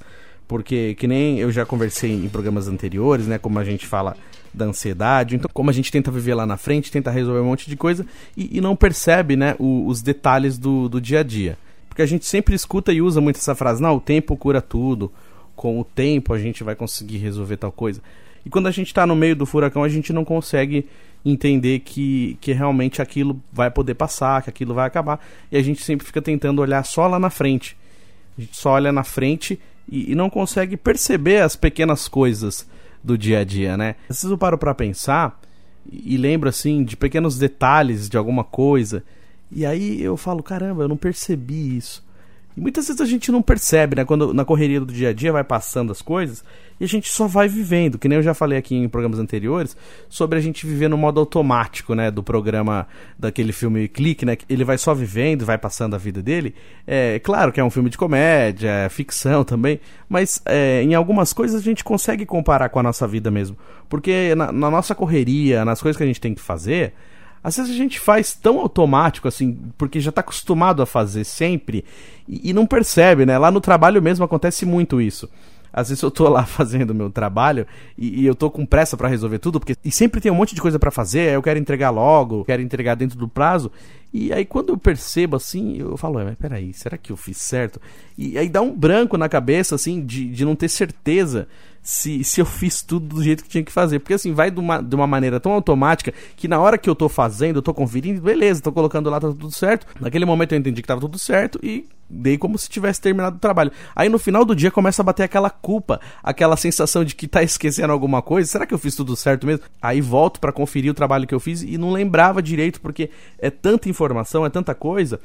Porque, 0.50 0.96
que 0.96 1.08
nem 1.08 1.38
eu 1.38 1.52
já 1.52 1.64
conversei 1.64 2.12
em 2.12 2.28
programas 2.28 2.68
anteriores, 2.68 3.28
né, 3.28 3.38
como 3.38 3.60
a 3.60 3.64
gente 3.64 3.86
fala 3.86 4.18
da 4.52 4.66
ansiedade. 4.66 5.36
Então, 5.36 5.48
como 5.54 5.70
a 5.70 5.74
gente 5.74 5.92
tenta 5.92 6.10
viver 6.10 6.34
lá 6.34 6.44
na 6.44 6.58
frente, 6.58 6.92
tenta 6.92 7.12
resolver 7.12 7.42
um 7.42 7.46
monte 7.46 7.70
de 7.70 7.78
coisa 7.78 8.04
e, 8.36 8.58
e 8.58 8.60
não 8.60 8.76
percebe 8.76 9.36
né, 9.36 9.56
o, 9.60 9.86
os 9.86 10.02
detalhes 10.02 10.58
do, 10.58 10.90
do 10.90 11.00
dia 11.00 11.20
a 11.20 11.24
dia. 11.24 11.56
Porque 11.88 12.02
a 12.02 12.06
gente 12.08 12.26
sempre 12.26 12.56
escuta 12.56 12.92
e 12.92 13.00
usa 13.00 13.22
muito 13.22 13.38
essa 13.38 13.54
frase: 13.54 13.80
não, 13.80 13.98
o 13.98 14.02
tempo 14.02 14.36
cura 14.36 14.60
tudo, 14.60 15.12
com 15.56 15.80
o 15.80 15.84
tempo 15.84 16.34
a 16.34 16.40
gente 16.40 16.64
vai 16.64 16.76
conseguir 16.76 17.18
resolver 17.18 17.58
tal 17.58 17.72
coisa. 17.72 18.02
E 18.44 18.50
quando 18.50 18.66
a 18.66 18.72
gente 18.72 18.88
está 18.88 19.06
no 19.06 19.16
meio 19.16 19.36
do 19.36 19.46
furacão, 19.46 19.84
a 19.84 19.90
gente 19.90 20.12
não 20.12 20.26
consegue 20.26 20.88
entender 21.24 21.82
que, 21.82 22.40
que 22.42 22.54
realmente 22.54 23.04
aquilo 23.04 23.40
vai 23.54 23.70
poder 23.70 23.94
passar, 23.94 24.42
que 24.42 24.50
aquilo 24.50 24.74
vai 24.74 24.88
acabar. 24.88 25.24
E 25.52 25.58
a 25.58 25.62
gente 25.62 25.84
sempre 25.84 26.08
fica 26.08 26.24
tentando 26.24 26.60
olhar 26.60 26.84
só 26.84 27.06
lá 27.06 27.20
na 27.20 27.30
frente. 27.30 27.78
A 28.36 28.42
gente 28.42 28.58
só 28.58 28.72
olha 28.72 28.92
na 28.92 29.04
frente 29.04 29.60
e, 29.90 30.12
e 30.12 30.16
não 30.16 30.30
consegue 30.30 30.78
perceber 30.78 31.42
as 31.42 31.56
pequenas 31.56 32.08
coisas 32.08 32.68
do 33.04 33.18
dia 33.18 33.40
a 33.40 33.44
dia, 33.44 33.76
né? 33.78 33.96
Às 34.10 34.18
vezes 34.18 34.32
eu 34.32 34.38
paro 34.38 34.58
pra 34.58 34.76
pensar 34.76 35.40
e 35.92 36.18
lembro 36.18 36.50
assim 36.50 36.84
de 36.84 36.96
pequenos 36.96 37.38
detalhes 37.38 38.08
de 38.08 38.18
alguma 38.18 38.44
coisa. 38.44 39.04
E 39.52 39.66
aí 39.66 40.02
eu 40.02 40.16
falo, 40.16 40.44
caramba, 40.44 40.84
eu 40.84 40.88
não 40.88 40.98
percebi 40.98 41.78
isso. 41.78 42.08
E 42.58 42.62
muitas 42.62 42.88
vezes 42.88 43.02
a 43.02 43.06
gente 43.06 43.32
não 43.32 43.42
percebe, 43.42 43.96
né? 43.96 44.06
Quando 44.06 44.34
na 44.34 44.44
correria 44.44 44.80
do 44.80 44.92
dia 44.92 45.10
a 45.10 45.14
dia 45.14 45.32
vai 45.32 45.44
passando 45.44 45.92
as 45.92 46.02
coisas 46.02 46.44
e 46.80 46.84
a 46.84 46.88
gente 46.88 47.10
só 47.10 47.28
vai 47.28 47.48
vivendo, 47.48 47.98
que 47.98 48.08
nem 48.08 48.18
eu 48.18 48.24
já 48.24 48.34
falei 48.34 48.58
aqui 48.58 48.76
em 48.76 48.88
programas 48.88 49.20
anteriores, 49.20 49.76
sobre 50.08 50.40
a 50.40 50.42
gente 50.42 50.66
viver 50.66 50.88
no 50.88 50.98
modo 50.98 51.20
automático, 51.20 51.94
né? 51.94 52.10
Do 52.10 52.24
programa, 52.24 52.88
daquele 53.18 53.52
filme 53.52 53.88
Clique, 53.88 54.26
né? 54.26 54.38
Ele 54.50 54.64
vai 54.64 54.78
só 54.78 54.94
vivendo, 54.94 55.46
vai 55.46 55.58
passando 55.58 55.94
a 55.94 55.98
vida 55.98 56.22
dele. 56.22 56.56
É 56.88 57.20
claro 57.20 57.52
que 57.52 57.60
é 57.60 57.64
um 57.64 57.70
filme 57.70 57.90
de 57.90 57.98
comédia, 57.98 58.70
é 58.70 58.90
ficção 58.90 59.44
também, 59.44 59.80
mas 60.08 60.42
é, 60.46 60.82
em 60.82 60.96
algumas 60.96 61.34
coisas 61.34 61.62
a 61.62 61.64
gente 61.64 61.84
consegue 61.84 62.26
comparar 62.26 62.70
com 62.70 62.80
a 62.80 62.84
nossa 62.84 63.08
vida 63.08 63.30
mesmo. 63.30 63.58
Porque 63.88 64.34
na, 64.36 64.52
na 64.52 64.72
nossa 64.72 64.96
correria, 64.96 65.64
nas 65.66 65.82
coisas 65.82 65.98
que 65.98 66.04
a 66.04 66.08
gente 66.08 66.22
tem 66.22 66.34
que 66.34 66.42
fazer 66.42 66.94
às 67.44 67.58
vezes 67.58 67.72
a 67.72 67.76
gente 67.76 68.00
faz 68.00 68.34
tão 68.36 68.60
automático, 68.60 69.28
assim, 69.28 69.58
porque 69.78 70.00
já 70.00 70.10
está 70.10 70.22
acostumado 70.22 70.82
a 70.82 70.86
fazer 70.86 71.24
sempre 71.24 71.86
e, 72.28 72.50
e, 72.50 72.54
não 72.54 72.66
percebe, 72.66 73.26
né? 73.26 73.38
Lá 73.38 73.50
no 73.50 73.62
trabalho 73.62 74.02
mesmo 74.02 74.26
acontece 74.26 74.66
muito 74.66 75.02
isso. 75.02 75.30
Às 75.72 75.90
vezes 75.90 76.02
eu 76.02 76.12
tô 76.12 76.28
lá 76.28 76.44
fazendo 76.48 76.94
meu 76.94 77.10
trabalho 77.10 77.66
e, 77.98 78.22
e 78.22 78.26
eu 78.26 78.36
tô 78.36 78.50
com 78.52 78.66
pressa 78.66 78.98
para 78.98 79.08
resolver 79.08 79.40
tudo, 79.40 79.60
porque 79.60 79.76
e 79.84 79.92
sempre 79.92 80.20
tem 80.20 80.32
um 80.32 80.36
monte 80.36 80.54
de 80.54 80.62
coisa 80.62 80.78
para 80.78 80.92
fazer, 80.92 81.34
eu 81.34 81.42
quero 81.42 81.60
entregar 81.60 81.90
logo, 81.92 82.44
quero 82.44 82.62
entregar 82.62 82.96
dentro 82.96 83.18
do 83.18 83.28
prazo. 83.28 83.72
E 84.12 84.34
aí 84.34 84.44
quando 84.44 84.70
eu 84.70 84.78
percebo 84.78 85.38
assim, 85.38 85.78
eu 85.78 85.96
falo, 85.96 86.16
mas 86.16 86.36
peraí, 86.36 86.74
será 86.74 86.98
que 86.98 87.12
eu 87.12 87.18
fiz 87.18 87.38
certo? 87.38 87.80
E 88.18 88.38
aí 88.38 88.50
dá 88.50 88.62
um 88.62 88.76
branco 88.76 89.18
na 89.18 89.30
cabeça, 89.30 89.76
assim, 89.76 90.04
de, 90.04 90.26
de 90.26 90.44
não 90.44 90.56
ter 90.56 90.68
certeza 90.68 91.48
se, 91.90 92.24
se 92.24 92.40
eu 92.40 92.46
fiz 92.46 92.84
tudo 92.84 93.16
do 93.16 93.24
jeito 93.24 93.44
que 93.44 93.50
tinha 93.50 93.64
que 93.64 93.72
fazer. 93.72 93.98
Porque 93.98 94.14
assim, 94.14 94.32
vai 94.32 94.52
de 94.52 94.60
uma, 94.60 94.80
de 94.80 94.96
uma 94.96 95.08
maneira 95.08 95.40
tão 95.40 95.52
automática 95.52 96.14
que 96.36 96.48
na 96.48 96.60
hora 96.60 96.78
que 96.78 96.88
eu 96.88 96.94
tô 96.94 97.10
fazendo, 97.10 97.56
eu 97.56 97.62
tô 97.64 97.74
conferindo, 97.74 98.22
beleza, 98.22 98.62
tô 98.62 98.72
colocando 98.72 99.10
lá, 99.10 99.20
tá 99.20 99.28
tudo 99.30 99.50
certo. 99.50 99.88
Naquele 100.00 100.24
momento 100.24 100.52
eu 100.52 100.60
entendi 100.60 100.84
que 100.84 100.88
tava 100.88 101.02
tudo 101.02 101.18
certo 101.18 101.60
e 101.64 101.90
dei 102.08 102.38
como 102.38 102.60
se 102.60 102.70
tivesse 102.70 103.02
terminado 103.02 103.38
o 103.38 103.40
trabalho. 103.40 103.72
Aí 103.96 104.08
no 104.08 104.20
final 104.20 104.46
do 104.46 104.56
dia 104.56 104.70
começa 104.70 105.02
a 105.02 105.06
bater 105.06 105.24
aquela 105.24 105.50
culpa, 105.50 106.00
aquela 106.22 106.56
sensação 106.56 107.04
de 107.04 107.16
que 107.16 107.28
tá 107.28 107.42
esquecendo 107.44 107.92
alguma 107.92 108.22
coisa. 108.22 108.48
Será 108.48 108.68
que 108.68 108.74
eu 108.74 108.80
fiz 108.80 108.96
tudo 108.96 109.16
certo 109.16 109.48
mesmo? 109.48 109.66
Aí 109.82 110.00
volto 110.00 110.40
para 110.40 110.52
conferir 110.52 110.92
o 110.92 110.96
trabalho 110.96 111.26
que 111.26 111.34
eu 111.34 111.40
fiz 111.40 111.64
e 111.64 111.76
não 111.76 111.92
lembrava 111.92 112.40
direito 112.40 112.80
porque 112.82 113.10
é 113.40 113.50
tanta 113.50 113.90
informação, 113.90 114.46
é 114.46 114.50
tanta 114.52 114.76
coisa 114.76 115.20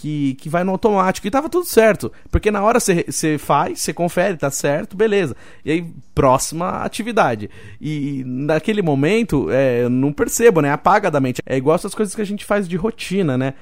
que, 0.00 0.34
que 0.36 0.48
vai 0.48 0.64
no 0.64 0.72
automático. 0.72 1.26
E 1.26 1.30
tava 1.30 1.50
tudo 1.50 1.66
certo. 1.66 2.10
Porque 2.30 2.50
na 2.50 2.62
hora 2.62 2.80
você 2.80 3.36
faz, 3.36 3.80
você 3.80 3.92
confere, 3.92 4.36
tá 4.38 4.50
certo, 4.50 4.96
beleza. 4.96 5.36
E 5.62 5.70
aí, 5.70 5.86
próxima 6.14 6.82
atividade. 6.82 7.50
E 7.78 8.24
naquele 8.26 8.80
momento, 8.80 9.50
é, 9.50 9.86
não 9.90 10.10
percebo, 10.10 10.62
né? 10.62 10.72
Apaga 10.72 11.10
da 11.10 11.20
mente. 11.20 11.42
É 11.44 11.56
igual 11.56 11.74
essas 11.74 11.94
coisas 11.94 12.14
que 12.14 12.22
a 12.22 12.26
gente 12.26 12.46
faz 12.46 12.66
de 12.66 12.76
rotina, 12.76 13.36
né? 13.36 13.52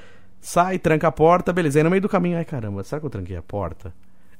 Sai, 0.40 0.78
tranca 0.78 1.08
a 1.08 1.12
porta, 1.12 1.52
beleza. 1.52 1.80
Aí 1.80 1.82
no 1.82 1.90
meio 1.90 2.02
do 2.02 2.08
caminho, 2.08 2.38
ai 2.38 2.44
caramba, 2.44 2.84
será 2.84 3.00
que 3.00 3.06
eu 3.06 3.10
tranquei 3.10 3.36
a 3.36 3.42
porta? 3.42 3.92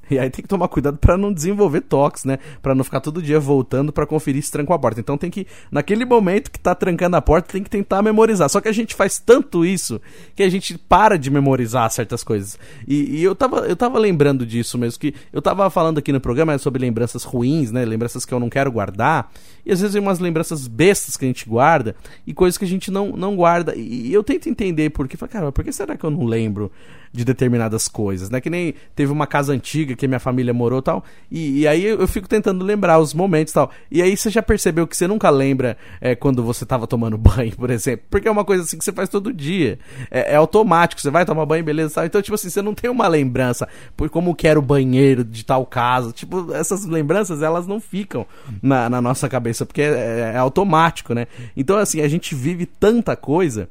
E 0.09 0.17
aí 0.17 0.29
tem 0.29 0.41
que 0.41 0.47
tomar 0.47 0.67
cuidado 0.67 0.97
para 0.97 1.17
não 1.17 1.31
desenvolver 1.31 1.81
toques, 1.81 2.25
né? 2.25 2.39
Para 2.61 2.73
não 2.73 2.83
ficar 2.83 2.99
todo 2.99 3.21
dia 3.21 3.39
voltando 3.39 3.91
para 3.91 4.05
conferir 4.05 4.43
se 4.43 4.51
tranca 4.51 4.73
a 4.73 4.79
porta. 4.79 4.99
Então 4.99 5.17
tem 5.17 5.29
que, 5.29 5.45
naquele 5.71 6.05
momento 6.05 6.51
que 6.51 6.59
tá 6.59 6.73
trancando 6.73 7.15
a 7.15 7.21
porta, 7.21 7.51
tem 7.51 7.63
que 7.63 7.69
tentar 7.69 8.01
memorizar. 8.01 8.49
Só 8.49 8.59
que 8.59 8.67
a 8.67 8.71
gente 8.71 8.95
faz 8.95 9.19
tanto 9.19 9.65
isso 9.65 10.01
que 10.35 10.43
a 10.43 10.49
gente 10.49 10.77
para 10.77 11.17
de 11.17 11.29
memorizar 11.29 11.89
certas 11.91 12.23
coisas. 12.23 12.57
E, 12.87 13.19
e 13.19 13.23
eu, 13.23 13.35
tava, 13.35 13.59
eu 13.67 13.75
tava 13.75 13.99
lembrando 13.99 14.45
disso 14.45 14.77
mesmo, 14.77 14.99
que 14.99 15.13
eu 15.31 15.41
tava 15.41 15.69
falando 15.69 15.97
aqui 15.97 16.11
no 16.11 16.19
programa 16.19 16.57
sobre 16.57 16.81
lembranças 16.81 17.23
ruins, 17.23 17.71
né? 17.71 17.85
Lembranças 17.85 18.25
que 18.25 18.33
eu 18.33 18.39
não 18.39 18.49
quero 18.49 18.71
guardar. 18.71 19.31
E 19.65 19.71
às 19.71 19.79
vezes 19.79 19.93
tem 19.93 20.01
umas 20.01 20.19
lembranças 20.19 20.67
bestas 20.67 21.15
que 21.15 21.25
a 21.25 21.27
gente 21.27 21.47
guarda 21.47 21.95
e 22.25 22.33
coisas 22.33 22.57
que 22.57 22.65
a 22.65 22.67
gente 22.67 22.89
não, 22.89 23.11
não 23.11 23.35
guarda. 23.35 23.75
E, 23.75 24.11
eu 24.11 24.23
tento 24.23 24.49
entender 24.49 24.89
por 24.89 25.07
que. 25.07 25.17
Cara, 25.27 25.51
por 25.51 25.63
que 25.63 25.71
será 25.71 25.95
que 25.95 26.03
eu 26.03 26.09
não 26.09 26.25
lembro 26.25 26.71
de 27.11 27.25
determinadas 27.25 27.87
coisas, 27.87 28.29
né? 28.29 28.39
Que 28.39 28.49
nem 28.49 28.73
teve 28.95 29.11
uma 29.11 29.25
casa 29.25 29.51
antiga 29.53 29.95
que 29.95 30.07
minha 30.07 30.19
família 30.19 30.53
morou 30.53 30.81
tal. 30.81 31.03
E, 31.31 31.61
e 31.61 31.67
aí 31.67 31.83
eu, 31.83 32.07
fico 32.07 32.27
tentando 32.27 32.63
lembrar 32.63 32.99
os 32.99 33.13
momentos 33.13 33.53
tal. 33.53 33.71
E 33.89 34.01
aí 34.01 34.15
você 34.15 34.29
já 34.29 34.41
percebeu 34.41 34.85
que 34.85 34.95
você 34.95 35.07
nunca 35.07 35.29
lembra 35.29 35.77
é, 35.99 36.15
quando 36.15 36.43
você 36.43 36.65
tava 36.65 36.85
tomando 36.85 37.17
banho, 37.19 37.55
por 37.55 37.69
exemplo. 37.69 38.05
Porque 38.09 38.27
é 38.27 38.31
uma 38.31 38.45
coisa 38.45 38.63
assim 38.63 38.77
que 38.77 38.83
você 38.83 38.91
faz 38.91 39.09
todo 39.09 39.33
dia. 39.33 39.79
É, 40.11 40.33
é 40.33 40.35
automático, 40.35 41.01
você 41.01 41.09
vai 41.09 41.25
tomar 41.25 41.45
banho, 41.45 41.63
beleza 41.63 41.95
tal. 41.95 42.05
Então, 42.05 42.21
tipo 42.21 42.35
assim, 42.35 42.49
você 42.49 42.61
não 42.61 42.73
tem 42.73 42.89
uma 42.89 43.07
lembrança 43.07 43.67
por 43.97 44.09
como 44.09 44.35
que 44.35 44.47
era 44.47 44.59
o 44.59 44.61
banheiro 44.61 45.23
de 45.23 45.43
tal 45.43 45.65
casa. 45.65 46.11
Tipo, 46.11 46.53
essas 46.53 46.85
lembranças, 46.85 47.41
elas 47.41 47.65
não 47.65 47.79
ficam 47.79 48.25
na, 48.61 48.89
na 48.89 49.01
nossa 49.01 49.27
cabeça, 49.27 49.65
porque 49.65 49.81
é, 49.81 50.33
é 50.35 50.37
automático, 50.37 51.13
né? 51.13 51.27
Então, 51.57 51.77
assim, 51.77 52.01
a 52.01 52.07
gente 52.07 52.35
vive 52.35 52.65
tanta 52.65 53.15
coisa 53.15 53.67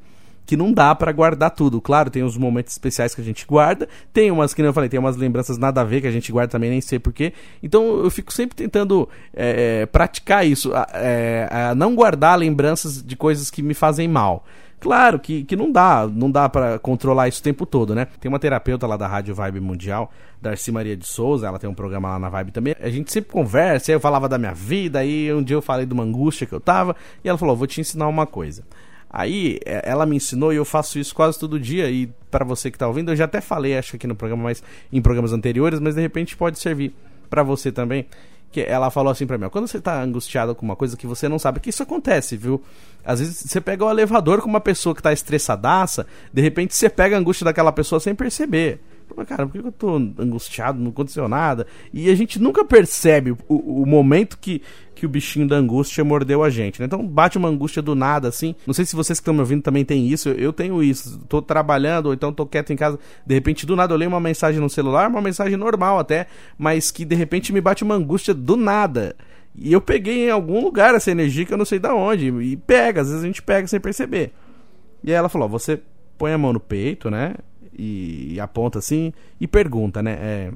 que 0.48 0.56
não 0.56 0.72
dá 0.72 0.94
para 0.94 1.12
guardar 1.12 1.50
tudo. 1.50 1.78
Claro, 1.78 2.08
tem 2.08 2.22
os 2.22 2.34
momentos 2.34 2.72
especiais 2.72 3.14
que 3.14 3.20
a 3.20 3.24
gente 3.24 3.46
guarda, 3.46 3.86
tem 4.14 4.30
umas, 4.30 4.54
que 4.54 4.62
eu 4.62 4.72
falei, 4.72 4.88
tem 4.88 4.98
umas 4.98 5.14
lembranças 5.14 5.58
nada 5.58 5.82
a 5.82 5.84
ver 5.84 6.00
que 6.00 6.06
a 6.06 6.10
gente 6.10 6.32
guarda 6.32 6.52
também, 6.52 6.70
nem 6.70 6.80
sei 6.80 6.98
porquê. 6.98 7.34
Então 7.62 7.98
eu 7.98 8.10
fico 8.10 8.32
sempre 8.32 8.56
tentando 8.56 9.06
é, 9.34 9.84
praticar 9.84 10.46
isso, 10.46 10.72
é, 10.94 11.46
a 11.50 11.74
não 11.74 11.94
guardar 11.94 12.38
lembranças 12.38 13.02
de 13.02 13.14
coisas 13.14 13.50
que 13.50 13.60
me 13.60 13.74
fazem 13.74 14.08
mal. 14.08 14.42
Claro 14.80 15.18
que, 15.18 15.44
que 15.44 15.54
não 15.54 15.70
dá, 15.70 16.08
não 16.10 16.30
dá 16.30 16.48
para 16.48 16.78
controlar 16.78 17.28
isso 17.28 17.40
o 17.40 17.44
tempo 17.44 17.66
todo, 17.66 17.94
né? 17.94 18.06
Tem 18.18 18.30
uma 18.30 18.38
terapeuta 18.38 18.86
lá 18.86 18.96
da 18.96 19.06
Rádio 19.06 19.34
Vibe 19.34 19.60
Mundial, 19.60 20.10
Darcy 20.40 20.72
Maria 20.72 20.96
de 20.96 21.06
Souza, 21.06 21.46
ela 21.46 21.58
tem 21.58 21.68
um 21.68 21.74
programa 21.74 22.08
lá 22.08 22.18
na 22.18 22.30
Vibe 22.30 22.52
também. 22.52 22.74
A 22.80 22.88
gente 22.88 23.12
sempre 23.12 23.30
conversa, 23.30 23.92
eu 23.92 24.00
falava 24.00 24.26
da 24.30 24.38
minha 24.38 24.54
vida, 24.54 25.00
aí 25.00 25.30
um 25.30 25.42
dia 25.42 25.56
eu 25.56 25.62
falei 25.62 25.84
de 25.84 25.92
uma 25.92 26.04
angústia 26.04 26.46
que 26.46 26.54
eu 26.54 26.60
tava, 26.60 26.96
e 27.22 27.28
ela 27.28 27.36
falou: 27.36 27.54
"Vou 27.54 27.66
te 27.66 27.82
ensinar 27.82 28.08
uma 28.08 28.26
coisa". 28.26 28.64
Aí 29.10 29.58
é, 29.64 29.82
ela 29.84 30.04
me 30.04 30.16
ensinou 30.16 30.52
e 30.52 30.56
eu 30.56 30.64
faço 30.64 30.98
isso 30.98 31.14
quase 31.14 31.38
todo 31.38 31.58
dia. 31.58 31.90
E 31.90 32.08
para 32.30 32.44
você 32.44 32.70
que 32.70 32.76
está 32.76 32.86
ouvindo, 32.86 33.10
eu 33.12 33.16
já 33.16 33.24
até 33.24 33.40
falei, 33.40 33.76
acho 33.76 33.96
aqui 33.96 34.06
no 34.06 34.14
programa, 34.14 34.44
mas 34.44 34.62
em 34.92 35.00
programas 35.00 35.32
anteriores, 35.32 35.80
mas 35.80 35.94
de 35.94 36.00
repente 36.00 36.36
pode 36.36 36.58
servir 36.58 36.94
para 37.28 37.42
você 37.42 37.72
também. 37.72 38.06
Que 38.50 38.62
ela 38.62 38.90
falou 38.90 39.10
assim 39.10 39.26
para 39.26 39.36
mim: 39.36 39.44
ó, 39.44 39.50
quando 39.50 39.68
você 39.68 39.80
tá 39.80 40.02
angustiado 40.02 40.54
com 40.54 40.64
uma 40.64 40.76
coisa 40.76 40.96
que 40.96 41.06
você 41.06 41.28
não 41.28 41.38
sabe, 41.38 41.60
que 41.60 41.68
isso 41.68 41.82
acontece, 41.82 42.36
viu? 42.36 42.62
Às 43.04 43.20
vezes 43.20 43.44
você 43.46 43.60
pega 43.60 43.84
o 43.84 43.90
elevador 43.90 44.40
com 44.40 44.48
uma 44.48 44.60
pessoa 44.60 44.94
que 44.94 45.02
tá 45.02 45.12
estressadaça, 45.12 46.06
de 46.32 46.40
repente 46.40 46.74
você 46.74 46.88
pega 46.88 47.16
a 47.16 47.18
angústia 47.18 47.44
daquela 47.44 47.72
pessoa 47.72 48.00
sem 48.00 48.14
perceber. 48.14 48.80
Cara, 49.26 49.46
por 49.46 49.60
que 49.60 49.66
eu 49.66 49.72
tô 49.72 49.96
angustiado? 49.96 50.80
Não 50.80 50.90
aconteceu 50.90 51.28
nada. 51.28 51.66
E 51.92 52.10
a 52.10 52.14
gente 52.14 52.40
nunca 52.40 52.64
percebe 52.64 53.32
o, 53.48 53.82
o 53.82 53.86
momento 53.86 54.38
que, 54.38 54.62
que 54.94 55.06
o 55.06 55.08
bichinho 55.08 55.46
da 55.46 55.56
angústia 55.56 56.04
mordeu 56.04 56.42
a 56.42 56.50
gente, 56.50 56.80
né? 56.80 56.86
Então 56.86 57.06
bate 57.06 57.38
uma 57.38 57.48
angústia 57.48 57.82
do 57.82 57.94
nada, 57.94 58.28
assim. 58.28 58.54
Não 58.66 58.74
sei 58.74 58.84
se 58.84 58.94
vocês 58.94 59.18
que 59.18 59.22
estão 59.22 59.34
me 59.34 59.40
ouvindo 59.40 59.62
também 59.62 59.84
têm 59.84 60.08
isso. 60.08 60.28
Eu 60.30 60.52
tenho 60.52 60.82
isso. 60.82 61.18
Tô 61.28 61.42
trabalhando, 61.42 62.06
ou 62.06 62.14
então 62.14 62.32
tô 62.32 62.46
quieto 62.46 62.72
em 62.72 62.76
casa. 62.76 62.98
De 63.26 63.34
repente, 63.34 63.66
do 63.66 63.76
nada, 63.76 63.94
eu 63.94 63.98
leio 63.98 64.10
uma 64.10 64.20
mensagem 64.20 64.60
no 64.60 64.70
celular, 64.70 65.08
uma 65.08 65.22
mensagem 65.22 65.56
normal 65.56 65.98
até, 65.98 66.26
mas 66.56 66.90
que 66.90 67.04
de 67.04 67.14
repente 67.14 67.52
me 67.52 67.60
bate 67.60 67.82
uma 67.82 67.94
angústia 67.94 68.34
do 68.34 68.56
nada. 68.56 69.16
E 69.54 69.72
eu 69.72 69.80
peguei 69.80 70.26
em 70.26 70.30
algum 70.30 70.62
lugar 70.62 70.94
essa 70.94 71.10
energia 71.10 71.44
que 71.44 71.52
eu 71.52 71.58
não 71.58 71.64
sei 71.64 71.78
da 71.78 71.94
onde. 71.94 72.26
E 72.28 72.56
pega, 72.56 73.00
às 73.00 73.08
vezes 73.08 73.22
a 73.22 73.26
gente 73.26 73.42
pega 73.42 73.66
sem 73.66 73.80
perceber. 73.80 74.32
E 75.02 75.10
aí 75.10 75.16
ela 75.16 75.28
falou: 75.28 75.48
você 75.48 75.80
põe 76.16 76.32
a 76.32 76.38
mão 76.38 76.52
no 76.52 76.60
peito, 76.60 77.10
né? 77.10 77.34
E, 77.78 78.34
e 78.34 78.40
aponta 78.40 78.78
assim 78.78 79.12
e 79.40 79.46
pergunta, 79.46 80.02
né? 80.02 80.18
É, 80.20 80.52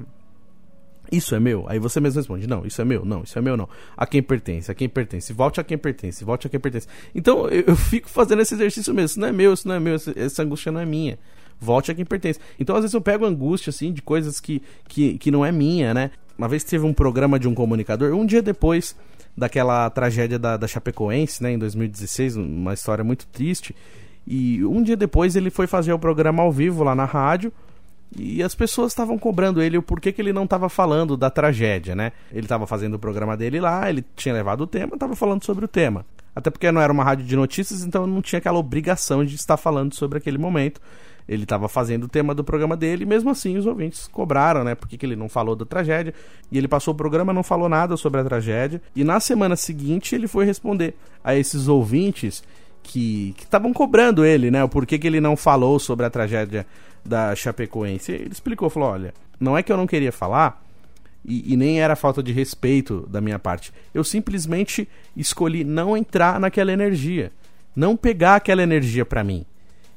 isso 1.11 1.35
é 1.35 1.39
meu? 1.39 1.65
Aí 1.67 1.79
você 1.79 1.99
mesmo 1.99 2.19
responde: 2.19 2.47
Não, 2.47 2.65
isso 2.65 2.81
é 2.81 2.85
meu, 2.85 3.05
não, 3.05 3.23
isso 3.23 3.37
é 3.37 3.41
meu, 3.41 3.55
não. 3.55 3.69
A 3.95 4.05
quem 4.05 4.21
pertence, 4.21 4.71
a 4.71 4.73
quem 4.73 4.89
pertence, 4.89 5.31
volte 5.31 5.59
a 5.59 5.63
quem 5.63 5.77
pertence, 5.77 6.23
volte 6.23 6.47
a 6.47 6.49
quem 6.49 6.59
pertence. 6.59 6.87
Então 7.13 7.47
eu, 7.49 7.63
eu 7.67 7.75
fico 7.75 8.09
fazendo 8.09 8.41
esse 8.41 8.53
exercício 8.53 8.93
mesmo: 8.93 9.05
Isso 9.05 9.19
não 9.19 9.27
é 9.27 9.31
meu, 9.31 9.53
isso 9.53 9.67
não 9.67 9.75
é 9.75 9.79
meu, 9.79 9.95
essa, 9.95 10.43
angústia 10.43 10.71
não 10.71 10.79
é 10.79 10.85
minha. 10.85 11.19
Volte 11.59 11.91
a 11.91 11.95
quem 11.95 12.03
pertence. 12.03 12.39
Então 12.59 12.75
às 12.75 12.81
vezes 12.81 12.93
eu 12.93 13.01
pego 13.01 13.25
angústia 13.25 13.69
assim 13.69 13.93
de 13.93 14.01
coisas 14.01 14.39
que, 14.39 14.61
que, 14.87 15.17
que 15.17 15.31
não 15.31 15.45
é 15.45 15.51
minha, 15.51 15.93
né? 15.93 16.11
Uma 16.35 16.47
vez 16.47 16.63
teve 16.63 16.83
um 16.83 16.93
programa 16.93 17.39
de 17.39 17.47
um 17.47 17.53
comunicador, 17.53 18.13
um 18.13 18.25
dia 18.25 18.41
depois 18.41 18.95
daquela 19.37 19.89
tragédia 19.89 20.39
da, 20.39 20.57
da 20.57 20.67
Chapecoense, 20.67 21.41
né, 21.41 21.51
em 21.51 21.57
2016, 21.57 22.37
uma 22.37 22.73
história 22.73 23.03
muito 23.03 23.25
triste. 23.27 23.75
E 24.25 24.63
um 24.65 24.81
dia 24.81 24.95
depois 24.95 25.35
ele 25.35 25.49
foi 25.49 25.67
fazer 25.67 25.93
o 25.93 25.99
programa 25.99 26.43
ao 26.43 26.51
vivo 26.51 26.83
lá 26.83 26.95
na 26.95 27.05
rádio. 27.05 27.51
E 28.15 28.43
as 28.43 28.53
pessoas 28.53 28.91
estavam 28.91 29.17
cobrando 29.17 29.61
ele 29.61 29.77
o 29.77 29.81
porquê 29.81 30.11
que 30.11 30.21
ele 30.21 30.31
não 30.31 30.43
estava 30.43 30.69
falando 30.69 31.17
da 31.17 31.29
tragédia, 31.29 31.95
né? 31.95 32.11
Ele 32.31 32.45
estava 32.45 32.67
fazendo 32.67 32.93
o 32.93 32.99
programa 32.99 33.35
dele 33.35 33.59
lá, 33.59 33.89
ele 33.89 34.05
tinha 34.15 34.33
levado 34.33 34.61
o 34.61 34.67
tema, 34.67 34.93
estava 34.93 35.15
falando 35.15 35.43
sobre 35.43 35.65
o 35.65 35.67
tema. 35.67 36.05
Até 36.35 36.49
porque 36.49 36.71
não 36.71 36.81
era 36.81 36.91
uma 36.91 37.03
rádio 37.03 37.25
de 37.25 37.35
notícias, 37.35 37.83
então 37.83 38.07
não 38.07 38.21
tinha 38.21 38.39
aquela 38.39 38.57
obrigação 38.57 39.23
de 39.25 39.35
estar 39.35 39.57
falando 39.57 39.93
sobre 39.93 40.17
aquele 40.17 40.37
momento. 40.37 40.79
Ele 41.27 41.43
estava 41.43 41.69
fazendo 41.69 42.03
o 42.03 42.07
tema 42.07 42.35
do 42.35 42.43
programa 42.43 42.75
dele, 42.75 43.03
e 43.03 43.05
mesmo 43.05 43.29
assim 43.29 43.57
os 43.57 43.65
ouvintes 43.65 44.07
cobraram, 44.07 44.63
né? 44.63 44.75
Por 44.75 44.87
que, 44.87 44.97
que 44.97 45.05
ele 45.05 45.15
não 45.15 45.29
falou 45.29 45.55
da 45.55 45.65
tragédia? 45.65 46.13
E 46.51 46.57
ele 46.57 46.67
passou 46.67 46.93
o 46.93 46.97
programa, 46.97 47.31
não 47.31 47.43
falou 47.43 47.69
nada 47.69 47.95
sobre 47.95 48.19
a 48.19 48.23
tragédia. 48.23 48.81
E 48.95 49.03
na 49.03 49.19
semana 49.19 49.55
seguinte 49.55 50.13
ele 50.13 50.27
foi 50.27 50.45
responder 50.45 50.95
a 51.23 51.35
esses 51.35 51.67
ouvintes 51.67 52.43
que 52.83 53.33
estavam 53.39 53.73
cobrando 53.73 54.25
ele, 54.25 54.51
né? 54.51 54.63
O 54.63 54.69
porquê 54.69 54.99
que 54.99 55.07
ele 55.07 55.21
não 55.21 55.35
falou 55.35 55.79
sobre 55.79 56.05
a 56.05 56.09
tragédia 56.09 56.67
da 57.03 57.35
Chapecoense. 57.35 58.11
Ele 58.11 58.31
explicou, 58.31 58.69
falou: 58.69 58.89
olha, 58.89 59.13
não 59.39 59.57
é 59.57 59.63
que 59.63 59.71
eu 59.71 59.77
não 59.77 59.87
queria 59.87 60.11
falar. 60.11 60.61
E, 61.25 61.53
e, 61.53 61.57
nem 61.57 61.81
era 61.81 61.95
falta 61.95 62.21
de 62.21 62.33
respeito 62.33 63.07
da 63.09 63.21
minha 63.21 63.39
parte. 63.39 63.71
Eu 63.93 64.03
simplesmente 64.03 64.87
escolhi 65.15 65.63
não 65.63 65.95
entrar 65.95 66.37
naquela 66.37 66.73
energia, 66.73 67.31
não 67.73 67.95
pegar 67.95 68.35
aquela 68.35 68.61
energia 68.61 69.05
para 69.05 69.23
mim. 69.23 69.45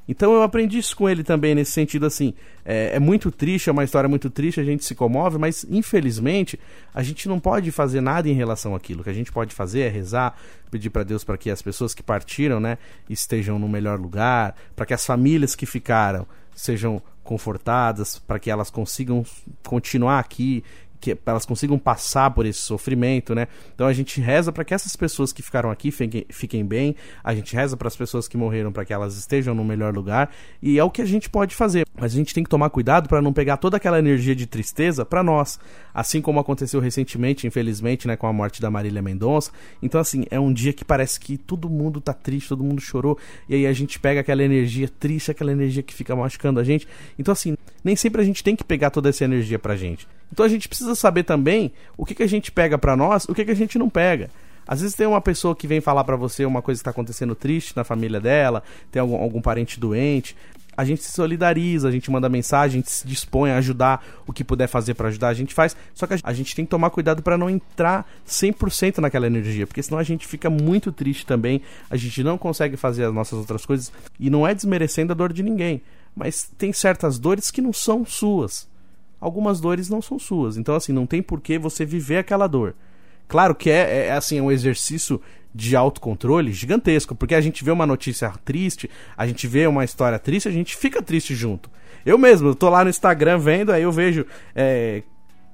Então 0.09 0.33
eu 0.33 0.43
aprendi 0.43 0.79
isso 0.79 0.97
com 0.97 1.09
ele 1.09 1.25
também, 1.25 1.55
nesse 1.55 1.73
sentido 1.73 2.07
assim. 2.07 2.35
É, 2.65 2.97
é, 2.97 3.01
muito 3.01 3.31
triste, 3.31 3.69
é 3.69 3.73
uma 3.73 3.85
história 3.85 4.09
muito 4.09 4.31
triste, 4.31 4.61
a 4.61 4.65
gente 4.65 4.85
se 4.85 4.95
comove, 4.95 5.39
mas 5.39 5.65
infelizmente 5.69 6.59
a 6.95 7.03
gente 7.03 7.29
não 7.29 7.41
pode 7.41 7.71
fazer 7.73 8.01
nada 8.01 8.29
em 8.29 8.33
relação 8.33 8.75
àquilo. 8.75 9.01
O 9.01 9.05
que 9.05 9.11
a 9.11 9.15
gente 9.15 9.33
pode 9.33 9.55
fazer 9.55 9.81
é 9.81 9.89
rezar, 9.89 10.37
pedir 10.71 10.91
para 10.91 11.03
Deus 11.03 11.25
para 11.25 11.37
que 11.37 11.51
as 11.51 11.63
pessoas 11.63 11.95
que 11.95 12.03
partiram, 12.03 12.61
né, 12.61 12.79
estejam 13.09 13.59
no 13.59 13.69
melhor 13.69 13.99
lugar, 13.99 14.55
para 14.75 14.87
que 14.87 14.95
as 14.95 15.05
famílias 15.05 15.55
que 15.55 15.67
ficaram 15.67 16.27
sejam 16.55 17.03
confortadas, 17.23 18.19
para 18.19 18.39
que 18.39 18.51
elas 18.51 18.71
consigam 18.71 19.25
continuar 19.65 20.21
aqui 20.21 20.65
que 21.00 21.17
elas 21.26 21.45
consigam 21.45 21.79
passar 21.79 22.31
por 22.31 22.47
esse 22.47 22.61
sofrimento, 22.61 23.35
né? 23.35 23.49
Então 23.75 23.87
a 23.87 23.93
gente 23.93 24.21
reza 24.21 24.50
para 24.50 24.65
que 24.65 24.75
essas 24.75 24.97
pessoas 24.97 25.33
que 25.33 25.43
ficaram 25.43 25.71
aqui 25.71 25.91
fiquem, 25.91 26.26
fiquem 26.31 26.65
bem, 26.65 26.95
a 27.23 27.35
gente 27.35 27.55
reza 27.55 27.76
para 27.76 27.88
as 27.88 27.97
pessoas 27.97 28.26
que 28.29 28.37
morreram 28.37 28.73
para 28.73 28.85
que 28.85 28.93
elas 28.93 29.17
estejam 29.17 29.55
no 29.55 29.65
melhor 29.65 29.95
lugar, 29.95 30.31
e 30.62 30.79
é 30.79 30.85
o 30.85 30.91
que 30.91 31.03
a 31.03 31.07
gente 31.07 31.29
pode 31.29 31.55
fazer. 31.55 31.87
Mas 31.99 32.12
a 32.12 32.17
gente 32.17 32.35
tem 32.35 32.45
que 32.45 32.50
tomar 32.50 32.71
cuidado 32.71 33.09
para 33.09 33.23
não 33.23 33.33
pegar 33.33 33.57
toda 33.57 33.76
aquela 33.76 33.99
energia 33.99 34.35
de 34.35 34.47
tristeza 34.47 35.05
para 35.05 35.23
nós, 35.23 35.59
assim 35.95 36.21
como 36.21 36.38
aconteceu 36.38 36.81
recentemente, 36.81 37.47
infelizmente, 37.47 38.07
né, 38.07 38.17
com 38.17 38.26
a 38.26 38.33
morte 38.33 38.61
da 38.61 38.71
Marília 38.71 39.00
Mendonça. 39.00 39.50
Então 39.83 40.00
assim, 40.00 40.25
é 40.31 40.38
um 40.38 40.53
dia 40.53 40.73
que 40.73 40.85
parece 40.85 41.19
que 41.19 41.37
todo 41.37 41.69
mundo 41.69 42.00
tá 42.00 42.12
triste, 42.12 42.49
todo 42.49 42.65
mundo 42.65 42.81
chorou, 42.81 43.19
e 43.49 43.55
aí 43.55 43.67
a 43.67 43.73
gente 43.73 43.99
pega 43.99 44.21
aquela 44.21 44.43
energia 44.43 44.88
triste, 44.88 45.31
aquela 45.31 45.53
energia 45.53 45.83
que 45.83 45.95
fica 45.95 46.15
machucando 46.15 46.61
a 46.61 46.65
gente. 46.65 46.87
Então 47.19 47.33
assim, 47.33 47.57
nem 47.83 47.97
sempre 47.97 48.21
a 48.21 48.25
gente 48.25 48.43
tem 48.43 48.57
que 48.57 48.65
pegar 48.65 48.91
toda 48.91 49.09
essa 49.09 49.25
energia 49.25 49.59
pra 49.59 49.76
gente. 49.76 50.07
Então 50.33 50.45
a 50.45 50.49
gente 50.49 50.68
precisa 50.68 50.95
saber 50.95 51.23
também 51.23 51.73
o 51.97 52.04
que, 52.04 52.14
que 52.14 52.23
a 52.23 52.28
gente 52.28 52.50
pega 52.50 52.76
para 52.76 52.97
nós, 52.97 53.25
o 53.28 53.35
que, 53.35 53.45
que 53.45 53.50
a 53.50 53.56
gente 53.56 53.78
não 53.78 53.88
pega. 53.88 54.30
Às 54.66 54.80
vezes 54.80 54.97
tem 54.97 55.06
uma 55.06 55.21
pessoa 55.21 55.54
que 55.54 55.66
vem 55.66 55.80
falar 55.80 56.02
para 56.02 56.16
você 56.16 56.45
uma 56.45 56.61
coisa 56.61 56.78
que 56.78 56.83
está 56.83 56.90
acontecendo 56.90 57.35
triste 57.35 57.76
na 57.76 57.85
família 57.85 58.21
dela, 58.21 58.62
tem 58.90 59.00
algum, 59.00 59.16
algum 59.16 59.40
parente 59.40 59.78
doente. 59.78 60.37
A 60.76 60.85
gente 60.85 61.02
se 61.02 61.12
solidariza, 61.12 61.88
a 61.88 61.90
gente 61.90 62.11
manda 62.11 62.28
mensagem, 62.28 62.80
a 62.80 62.83
gente 62.83 62.90
se 62.90 63.06
dispõe 63.06 63.50
a 63.50 63.56
ajudar 63.56 64.04
o 64.26 64.33
que 64.33 64.45
puder 64.45 64.66
fazer 64.66 64.92
para 64.92 65.09
ajudar, 65.09 65.28
a 65.28 65.35
gente 65.35 65.54
faz. 65.54 65.75
Só 65.95 66.06
que 66.06 66.16
a 66.23 66.33
gente 66.35 66.54
tem 66.54 66.66
que 66.66 66.71
tomar 66.71 66.90
cuidado 66.90 67.23
para 67.23 67.38
não 67.38 67.49
entrar 67.49 68.06
100% 68.28 68.99
naquela 68.99 69.26
energia, 69.26 69.66
porque 69.66 69.83
senão 69.83 69.99
a 69.99 70.02
gente 70.02 70.26
fica 70.26 70.50
muito 70.50 70.92
triste 70.92 71.25
também, 71.25 71.62
a 71.88 71.97
gente 71.97 72.23
não 72.23 72.37
consegue 72.37 72.76
fazer 72.76 73.04
as 73.04 73.14
nossas 73.14 73.38
outras 73.38 73.64
coisas 73.64 73.90
e 74.21 74.28
não 74.28 74.47
é 74.47 74.54
desmerecendo 74.54 75.12
a 75.12 75.16
dor 75.16 75.33
de 75.33 75.42
ninguém, 75.42 75.80
mas 76.14 76.50
tem 76.59 76.75
certas 76.75 77.18
dores 77.18 77.50
que 77.50 77.62
não 77.62 77.73
são 77.73 78.04
suas 78.04 78.68
algumas 79.20 79.61
dores 79.61 79.88
não 79.88 80.02
são 80.02 80.18
suas. 80.18 80.56
Então, 80.56 80.75
assim, 80.75 80.92
não 80.92 81.06
tem 81.06 81.23
por 81.23 81.40
que 81.40 81.58
você 81.58 81.85
viver 81.85 82.18
aquela 82.18 82.46
dor. 82.46 82.75
Claro 83.28 83.54
que 83.54 83.70
é, 83.70 84.06
é 84.06 84.12
assim, 84.12 84.38
é 84.38 84.42
um 84.42 84.52
exercício 84.52 85.20
de 85.54 85.75
autocontrole 85.75 86.52
gigantesco, 86.52 87.14
porque 87.14 87.35
a 87.35 87.40
gente 87.40 87.64
vê 87.64 87.70
uma 87.70 87.87
notícia 87.87 88.30
triste, 88.44 88.90
a 89.16 89.26
gente 89.26 89.46
vê 89.46 89.66
uma 89.66 89.85
história 89.85 90.18
triste, 90.18 90.49
a 90.49 90.52
gente 90.52 90.76
fica 90.76 91.02
triste 91.02 91.35
junto. 91.35 91.70
Eu 92.04 92.18
mesmo, 92.18 92.49
eu 92.49 92.54
tô 92.54 92.68
lá 92.68 92.85
no 92.85 92.90
Instagram 92.90 93.38
vendo, 93.38 93.73
aí 93.73 93.82
eu 93.82 93.90
vejo 93.90 94.26
é, 94.54 95.02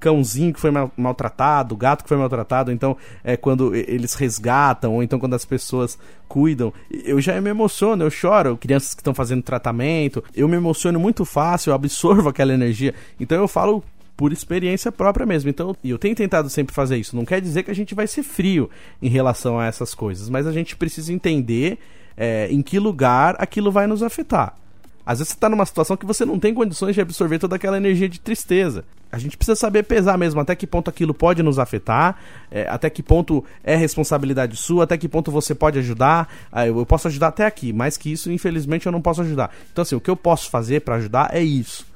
cãozinho 0.03 0.53
que 0.53 0.59
foi 0.59 0.69
mal, 0.69 0.91
maltratado, 0.97 1.77
gato 1.77 2.03
que 2.03 2.09
foi 2.09 2.17
maltratado, 2.17 2.73
então 2.73 2.97
é 3.23 3.37
quando 3.37 3.73
eles 3.73 4.13
resgatam, 4.15 4.95
ou 4.95 5.01
então 5.01 5.17
quando 5.17 5.33
as 5.33 5.45
pessoas 5.45 5.97
cuidam, 6.27 6.73
eu 6.91 7.21
já 7.21 7.39
me 7.39 7.49
emociono, 7.49 8.03
eu 8.03 8.11
choro, 8.11 8.57
crianças 8.57 8.93
que 8.93 8.99
estão 8.99 9.13
fazendo 9.13 9.41
tratamento, 9.41 10.21
eu 10.35 10.45
me 10.49 10.57
emociono 10.57 10.99
muito 10.99 11.23
fácil, 11.23 11.69
eu 11.69 11.75
absorvo 11.75 12.27
aquela 12.29 12.53
energia. 12.53 12.93
Então 13.17 13.37
eu 13.37 13.47
falo 13.47 13.81
por 14.17 14.33
experiência 14.33 14.91
própria 14.91 15.25
mesmo. 15.25 15.49
Então, 15.49 15.75
eu 15.83 15.97
tenho 15.97 16.15
tentado 16.15 16.47
sempre 16.47 16.75
fazer 16.75 16.97
isso. 16.97 17.15
Não 17.15 17.25
quer 17.25 17.41
dizer 17.41 17.63
que 17.63 17.71
a 17.71 17.73
gente 17.73 17.95
vai 17.95 18.05
ser 18.05 18.21
frio 18.21 18.69
em 19.01 19.09
relação 19.09 19.59
a 19.59 19.65
essas 19.65 19.95
coisas, 19.95 20.29
mas 20.29 20.45
a 20.45 20.51
gente 20.51 20.75
precisa 20.75 21.11
entender 21.11 21.79
é, 22.15 22.47
em 22.51 22.61
que 22.61 22.77
lugar 22.77 23.35
aquilo 23.39 23.71
vai 23.71 23.87
nos 23.87 24.03
afetar. 24.03 24.55
Às 25.03 25.17
vezes 25.17 25.29
você 25.29 25.37
está 25.37 25.49
numa 25.49 25.65
situação 25.65 25.97
que 25.97 26.05
você 26.05 26.25
não 26.25 26.39
tem 26.39 26.53
condições 26.53 26.93
de 26.93 27.01
absorver 27.01 27.39
toda 27.39 27.55
aquela 27.55 27.77
energia 27.77 28.07
de 28.07 28.19
tristeza. 28.19 28.85
A 29.13 29.19
gente 29.19 29.37
precisa 29.37 29.55
saber 29.55 29.83
pesar 29.83 30.17
mesmo 30.17 30.41
até 30.41 30.55
que 30.55 30.65
ponto 30.65 30.89
aquilo 30.89 31.13
pode 31.13 31.43
nos 31.43 31.59
afetar, 31.59 32.17
é, 32.49 32.67
até 32.67 32.89
que 32.89 33.03
ponto 33.03 33.45
é 33.63 33.75
responsabilidade 33.75 34.57
sua, 34.57 34.85
até 34.85 34.97
que 34.97 35.07
ponto 35.07 35.29
você 35.29 35.53
pode 35.53 35.77
ajudar. 35.77 36.27
Eu, 36.65 36.79
eu 36.79 36.85
posso 36.85 37.07
ajudar 37.07 37.27
até 37.27 37.45
aqui, 37.45 37.71
mais 37.71 37.95
que 37.95 38.11
isso, 38.11 38.31
infelizmente, 38.31 38.87
eu 38.87 38.91
não 38.91 39.03
posso 39.03 39.21
ajudar. 39.21 39.51
Então, 39.71 39.83
assim, 39.83 39.93
o 39.93 40.01
que 40.01 40.09
eu 40.09 40.15
posso 40.15 40.49
fazer 40.49 40.81
para 40.81 40.95
ajudar 40.95 41.29
é 41.31 41.43
isso. 41.43 41.92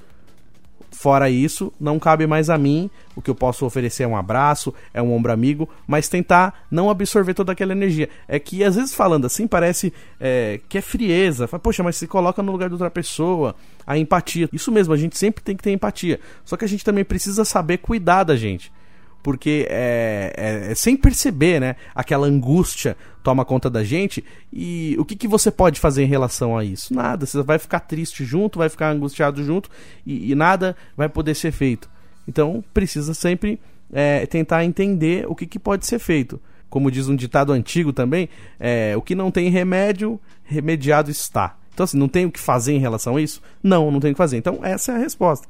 Fora 0.91 1.29
isso, 1.29 1.72
não 1.79 2.00
cabe 2.00 2.25
mais 2.25 2.50
a 2.50 2.58
mim. 2.58 2.89
O 3.15 3.22
que 3.22 3.29
eu 3.29 3.36
posso 3.36 3.65
oferecer 3.65 4.03
é 4.03 4.08
um 4.08 4.15
abraço, 4.15 4.74
é 4.94 5.01
um 5.01 5.13
ombro 5.13 5.32
amigo, 5.32 5.70
mas 5.86 6.08
tentar 6.08 6.65
não 6.72 6.89
absorver 6.89 7.34
toda 7.34 7.51
aquela 7.51 7.72
energia. 7.72 8.10
É 8.27 8.39
que 8.39 8.63
às 8.63 8.75
vezes 8.75 8.94
falando 8.94 9.25
assim 9.25 9.48
parece 9.48 9.94
é, 10.20 10.60
que 10.67 10.77
é 10.77 10.82
frieza. 10.82 11.48
Fala, 11.48 11.60
Poxa, 11.60 11.84
mas 11.84 11.98
se 11.98 12.08
coloca 12.08 12.41
no 12.41 12.51
lugar 12.51 12.70
de 12.70 12.74
outra 12.74 12.89
pessoa. 12.89 13.56
A 13.86 13.98
empatia. 13.98 14.50
Isso 14.51 14.72
mesmo, 14.72 14.94
a 14.94 14.98
gente 14.98 15.17
sempre 15.17 15.44
tem 15.44 15.56
que 15.56 15.63
ter 15.63 15.72
empatia. 15.72 16.20
Só 16.44 16.58
que 16.58 16.65
a 16.65 16.67
gente 16.67 16.84
também 16.84 17.06
precisa 17.06 17.46
saber 17.46 17.77
cuidar 17.77 18.24
da 18.24 18.36
gente 18.36 18.72
porque 19.21 19.67
é, 19.69 20.33
é, 20.38 20.71
é, 20.71 20.75
sem 20.75 20.95
perceber, 20.95 21.59
né? 21.59 21.75
Aquela 21.93 22.27
angústia 22.27 22.95
toma 23.24 23.43
conta 23.43 23.69
da 23.69 23.84
gente. 23.84 24.23
E 24.51 24.95
o 24.97 25.06
que, 25.06 25.15
que 25.15 25.27
você 25.27 25.51
pode 25.51 25.80
fazer 25.80 26.03
em 26.03 26.08
relação 26.08 26.58
a 26.58 26.63
isso? 26.63 26.93
Nada. 26.93 27.25
Você 27.25 27.41
vai 27.43 27.60
ficar 27.60 27.82
triste 27.82 28.23
junto, 28.23 28.60
vai 28.60 28.69
ficar 28.69 28.89
angustiado 28.89 29.43
junto 29.43 29.69
e, 30.06 30.32
e 30.32 30.36
nada 30.36 30.75
vai 30.95 31.10
poder 31.10 31.36
ser 31.36 31.51
feito. 31.51 31.89
Então 32.27 32.63
precisa 32.73 33.13
sempre 33.13 33.60
é, 33.91 34.25
tentar 34.25 34.63
entender 34.63 35.25
o 35.27 35.36
que, 35.36 35.45
que 35.45 35.60
pode 35.60 35.86
ser 35.86 35.99
feito. 35.99 36.39
Como 36.69 36.91
diz 36.91 37.08
um 37.08 37.15
ditado 37.15 37.51
antigo 37.53 37.93
também, 37.93 38.30
é, 38.60 38.95
o 38.97 39.01
que 39.01 39.15
não 39.15 39.32
tem 39.32 39.49
remédio, 39.49 40.19
remediado 40.43 41.10
está. 41.10 41.56
Então, 41.73 41.84
assim, 41.84 41.97
não 41.97 42.08
tem 42.08 42.25
o 42.25 42.32
que 42.32 42.39
fazer 42.39 42.73
em 42.73 42.80
relação 42.80 43.15
a 43.15 43.21
isso? 43.21 43.41
Não, 43.62 43.91
não 43.91 43.99
tem 43.99 44.12
o 44.12 44.13
que 44.13 44.17
fazer. 44.17 44.38
Então, 44.38 44.60
essa 44.63 44.91
é 44.91 44.95
a 44.95 44.97
resposta 44.97 45.47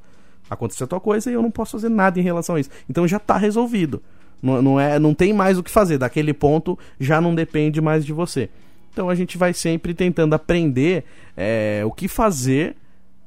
aconteceu 0.49 0.88
tua 0.88 0.99
coisa 0.99 1.29
e 1.29 1.33
eu 1.33 1.41
não 1.41 1.51
posso 1.51 1.73
fazer 1.73 1.89
nada 1.89 2.19
em 2.19 2.23
relação 2.23 2.55
a 2.55 2.60
isso. 2.60 2.69
Então 2.89 3.07
já 3.07 3.17
está 3.17 3.38
resolvido. 3.38 4.01
Não, 4.41 4.62
não, 4.62 4.79
é, 4.79 4.99
não 4.99 5.13
tem 5.13 5.33
mais 5.33 5.57
o 5.57 5.63
que 5.63 5.71
fazer. 5.71 5.97
Daquele 5.97 6.33
ponto 6.33 6.77
já 6.99 7.19
não 7.19 7.33
depende 7.33 7.81
mais 7.81 8.05
de 8.05 8.13
você. 8.13 8.49
Então 8.91 9.10
a 9.10 9.15
gente 9.15 9.38
vai 9.38 9.53
sempre 9.53 9.93
tentando 9.93 10.33
aprender 10.33 11.03
é, 11.36 11.83
o 11.86 11.91
que 11.91 12.07
fazer 12.07 12.75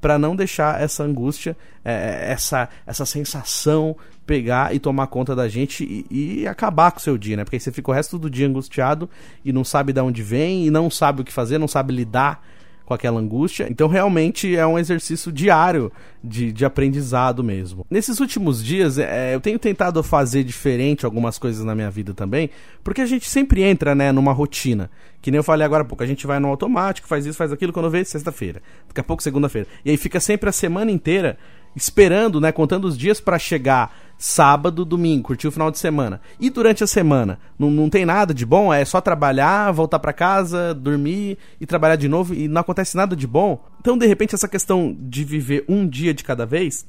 para 0.01 0.19
não 0.19 0.35
deixar 0.35 0.81
essa 0.81 1.05
angústia, 1.05 1.57
é, 1.85 2.33
essa, 2.33 2.69
essa 2.87 3.05
sensação 3.05 3.95
pegar 4.27 4.75
e 4.75 4.79
tomar 4.79 5.09
conta 5.09 5.35
da 5.35 5.49
gente 5.49 5.85
e, 5.85 6.41
e, 6.43 6.47
acabar 6.47 6.91
com 6.93 6.99
o 6.99 7.03
seu 7.03 7.19
dia, 7.19 7.37
né? 7.37 7.45
Porque 7.45 7.57
aí 7.57 7.61
você 7.61 7.71
fica 7.71 7.91
o 7.91 7.95
resto 7.95 8.19
do 8.19 8.31
dia 8.31 8.47
angustiado 8.47 9.11
e 9.45 9.53
não 9.53 9.65
sabe 9.65 9.93
de 9.93 10.01
onde 10.01 10.23
vem 10.23 10.67
e 10.67 10.71
não 10.71 10.89
sabe 10.89 11.21
o 11.21 11.25
que 11.25 11.33
fazer, 11.33 11.59
não 11.59 11.69
sabe 11.69 11.93
lidar 11.93 12.43
com 12.91 12.95
aquela 12.95 13.21
angústia. 13.21 13.69
Então, 13.71 13.87
realmente 13.87 14.57
é 14.57 14.67
um 14.67 14.77
exercício 14.77 15.31
diário 15.31 15.93
de, 16.25 16.51
de 16.51 16.65
aprendizado 16.65 17.45
mesmo. 17.45 17.87
Nesses 17.89 18.19
últimos 18.19 18.65
dias, 18.65 18.99
é, 18.99 19.33
eu 19.33 19.41
tenho 19.41 19.61
tentado 19.61 20.03
fazer 20.03 20.43
diferente 20.43 21.07
algumas 21.07 21.39
coisas 21.39 21.65
na 21.65 21.73
minha 21.73 21.89
vida 21.89 22.13
também, 22.13 22.51
porque 22.83 23.01
a 23.01 23.07
gente 23.07 23.31
sempre 23.31 23.63
entra 23.63 23.95
né, 23.95 24.11
numa 24.11 24.33
rotina. 24.33 24.91
Que 25.23 25.31
nem 25.31 25.37
eu 25.37 25.45
falei 25.45 25.65
agora 25.65 25.85
há 25.85 25.87
pouco, 25.87 26.03
a 26.03 26.07
gente 26.07 26.27
vai 26.27 26.41
no 26.41 26.49
automático, 26.49 27.07
faz 27.07 27.25
isso, 27.25 27.39
faz 27.39 27.53
aquilo, 27.53 27.73
quando 27.73 27.89
vê, 27.89 28.05
sexta-feira. 28.05 28.61
Daqui 28.89 29.01
a 29.01 29.05
pouco, 29.05 29.23
segunda-feira. 29.23 29.69
E 29.85 29.91
aí 29.91 29.97
fica 29.97 30.19
sempre 30.19 30.49
a 30.49 30.53
semana 30.53 30.91
inteira 30.91 31.39
esperando, 31.75 32.41
né, 32.41 32.53
contando 32.53 32.87
os 32.87 32.97
dias 32.97 33.21
para 33.21 33.39
chegar 33.39 33.95
sábado, 34.19 34.85
domingo, 34.85 35.29
curtir 35.29 35.49
o 35.49 35.51
final 35.51 35.71
de 35.71 35.79
semana. 35.79 36.21
E 36.39 36.51
durante 36.51 36.85
a 36.85 36.87
semana, 36.87 37.39
não, 37.59 37.71
não 37.71 37.89
tem 37.89 38.05
nada 38.05 38.35
de 38.35 38.45
bom, 38.45 38.73
é 38.73 38.85
só 38.85 39.01
trabalhar, 39.01 39.73
voltar 39.73 39.99
para 39.99 40.13
casa, 40.13 40.75
dormir 40.75 41.39
e 41.59 41.65
trabalhar 41.65 41.97
de 41.97 42.07
novo 42.07 42.35
e 42.35 42.47
não 42.47 42.61
acontece 42.61 42.97
nada 42.97 43.17
de 43.17 43.27
bom. 43.27 43.65
Então, 43.81 43.97
de 43.97 44.07
repente, 44.07 44.35
essa 44.35 44.47
questão 44.47 44.95
de 45.01 45.25
viver 45.25 45.65
um 45.67 45.89
dia 45.89 46.13
de 46.13 46.23
cada 46.23 46.45
vez 46.45 46.85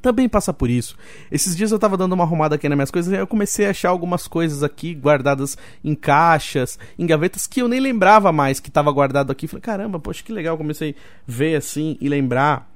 também 0.00 0.28
passa 0.28 0.52
por 0.52 0.70
isso. 0.70 0.96
Esses 1.32 1.56
dias 1.56 1.72
eu 1.72 1.80
tava 1.80 1.96
dando 1.96 2.12
uma 2.12 2.22
arrumada 2.22 2.54
aqui 2.54 2.68
nas 2.68 2.76
minhas 2.76 2.90
coisas 2.92 3.12
e 3.12 3.16
eu 3.16 3.26
comecei 3.26 3.66
a 3.66 3.70
achar 3.70 3.88
algumas 3.88 4.28
coisas 4.28 4.62
aqui 4.62 4.94
guardadas 4.94 5.58
em 5.82 5.96
caixas, 5.96 6.78
em 6.96 7.04
gavetas 7.04 7.44
que 7.48 7.60
eu 7.60 7.66
nem 7.66 7.80
lembrava 7.80 8.30
mais 8.30 8.60
que 8.60 8.70
tava 8.70 8.92
guardado 8.92 9.32
aqui. 9.32 9.48
Falei, 9.48 9.62
caramba, 9.62 9.98
poxa, 9.98 10.22
que 10.22 10.32
legal. 10.32 10.56
Comecei 10.56 10.90
a 10.90 10.94
ver 11.26 11.56
assim 11.56 11.98
e 12.00 12.08
lembrar. 12.08 12.70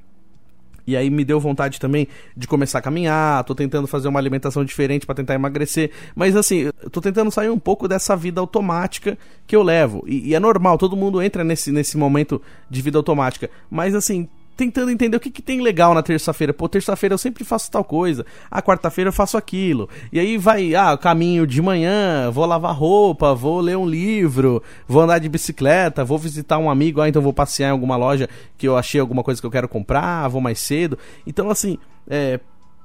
E 0.90 0.96
aí 0.96 1.08
me 1.08 1.24
deu 1.24 1.38
vontade 1.38 1.78
também 1.78 2.08
de 2.36 2.46
começar 2.48 2.80
a 2.80 2.82
caminhar, 2.82 3.44
tô 3.44 3.54
tentando 3.54 3.86
fazer 3.86 4.08
uma 4.08 4.18
alimentação 4.18 4.64
diferente 4.64 5.06
para 5.06 5.14
tentar 5.14 5.34
emagrecer, 5.34 5.90
mas 6.14 6.34
assim, 6.34 6.70
tô 6.90 7.00
tentando 7.00 7.30
sair 7.30 7.48
um 7.48 7.58
pouco 7.58 7.86
dessa 7.86 8.16
vida 8.16 8.40
automática 8.40 9.16
que 9.46 9.54
eu 9.54 9.62
levo. 9.62 10.02
E, 10.06 10.30
e, 10.30 10.34
é 10.34 10.40
normal, 10.40 10.76
todo 10.76 10.96
mundo 10.96 11.22
entra 11.22 11.44
nesse, 11.44 11.70
nesse 11.70 11.96
momento 11.96 12.42
de 12.68 12.82
vida 12.82 12.98
automática, 12.98 13.48
mas 13.70 13.94
assim, 13.94 14.28
tentando 14.60 14.90
entender 14.90 15.16
o 15.16 15.20
que, 15.20 15.30
que 15.30 15.40
tem 15.40 15.62
legal 15.62 15.94
na 15.94 16.02
terça-feira. 16.02 16.52
Pô, 16.52 16.68
terça-feira 16.68 17.14
eu 17.14 17.18
sempre 17.18 17.44
faço 17.44 17.70
tal 17.70 17.82
coisa. 17.82 18.26
Ah, 18.50 18.60
quarta-feira 18.60 19.08
eu 19.08 19.12
faço 19.12 19.38
aquilo. 19.38 19.88
E 20.12 20.20
aí 20.20 20.36
vai, 20.36 20.74
ah, 20.74 20.98
caminho 20.98 21.46
de 21.46 21.62
manhã, 21.62 22.30
vou 22.30 22.44
lavar 22.44 22.76
roupa, 22.76 23.34
vou 23.34 23.58
ler 23.58 23.78
um 23.78 23.86
livro, 23.86 24.62
vou 24.86 25.00
andar 25.00 25.18
de 25.18 25.30
bicicleta, 25.30 26.04
vou 26.04 26.18
visitar 26.18 26.58
um 26.58 26.68
amigo, 26.68 27.00
ah, 27.00 27.08
então 27.08 27.22
vou 27.22 27.32
passear 27.32 27.68
em 27.68 27.72
alguma 27.72 27.96
loja 27.96 28.28
que 28.58 28.68
eu 28.68 28.76
achei 28.76 29.00
alguma 29.00 29.22
coisa 29.22 29.40
que 29.40 29.46
eu 29.46 29.50
quero 29.50 29.66
comprar, 29.66 30.28
vou 30.28 30.42
mais 30.42 30.60
cedo. 30.60 30.98
Então, 31.26 31.48
assim, 31.48 31.78
é, 32.06 32.38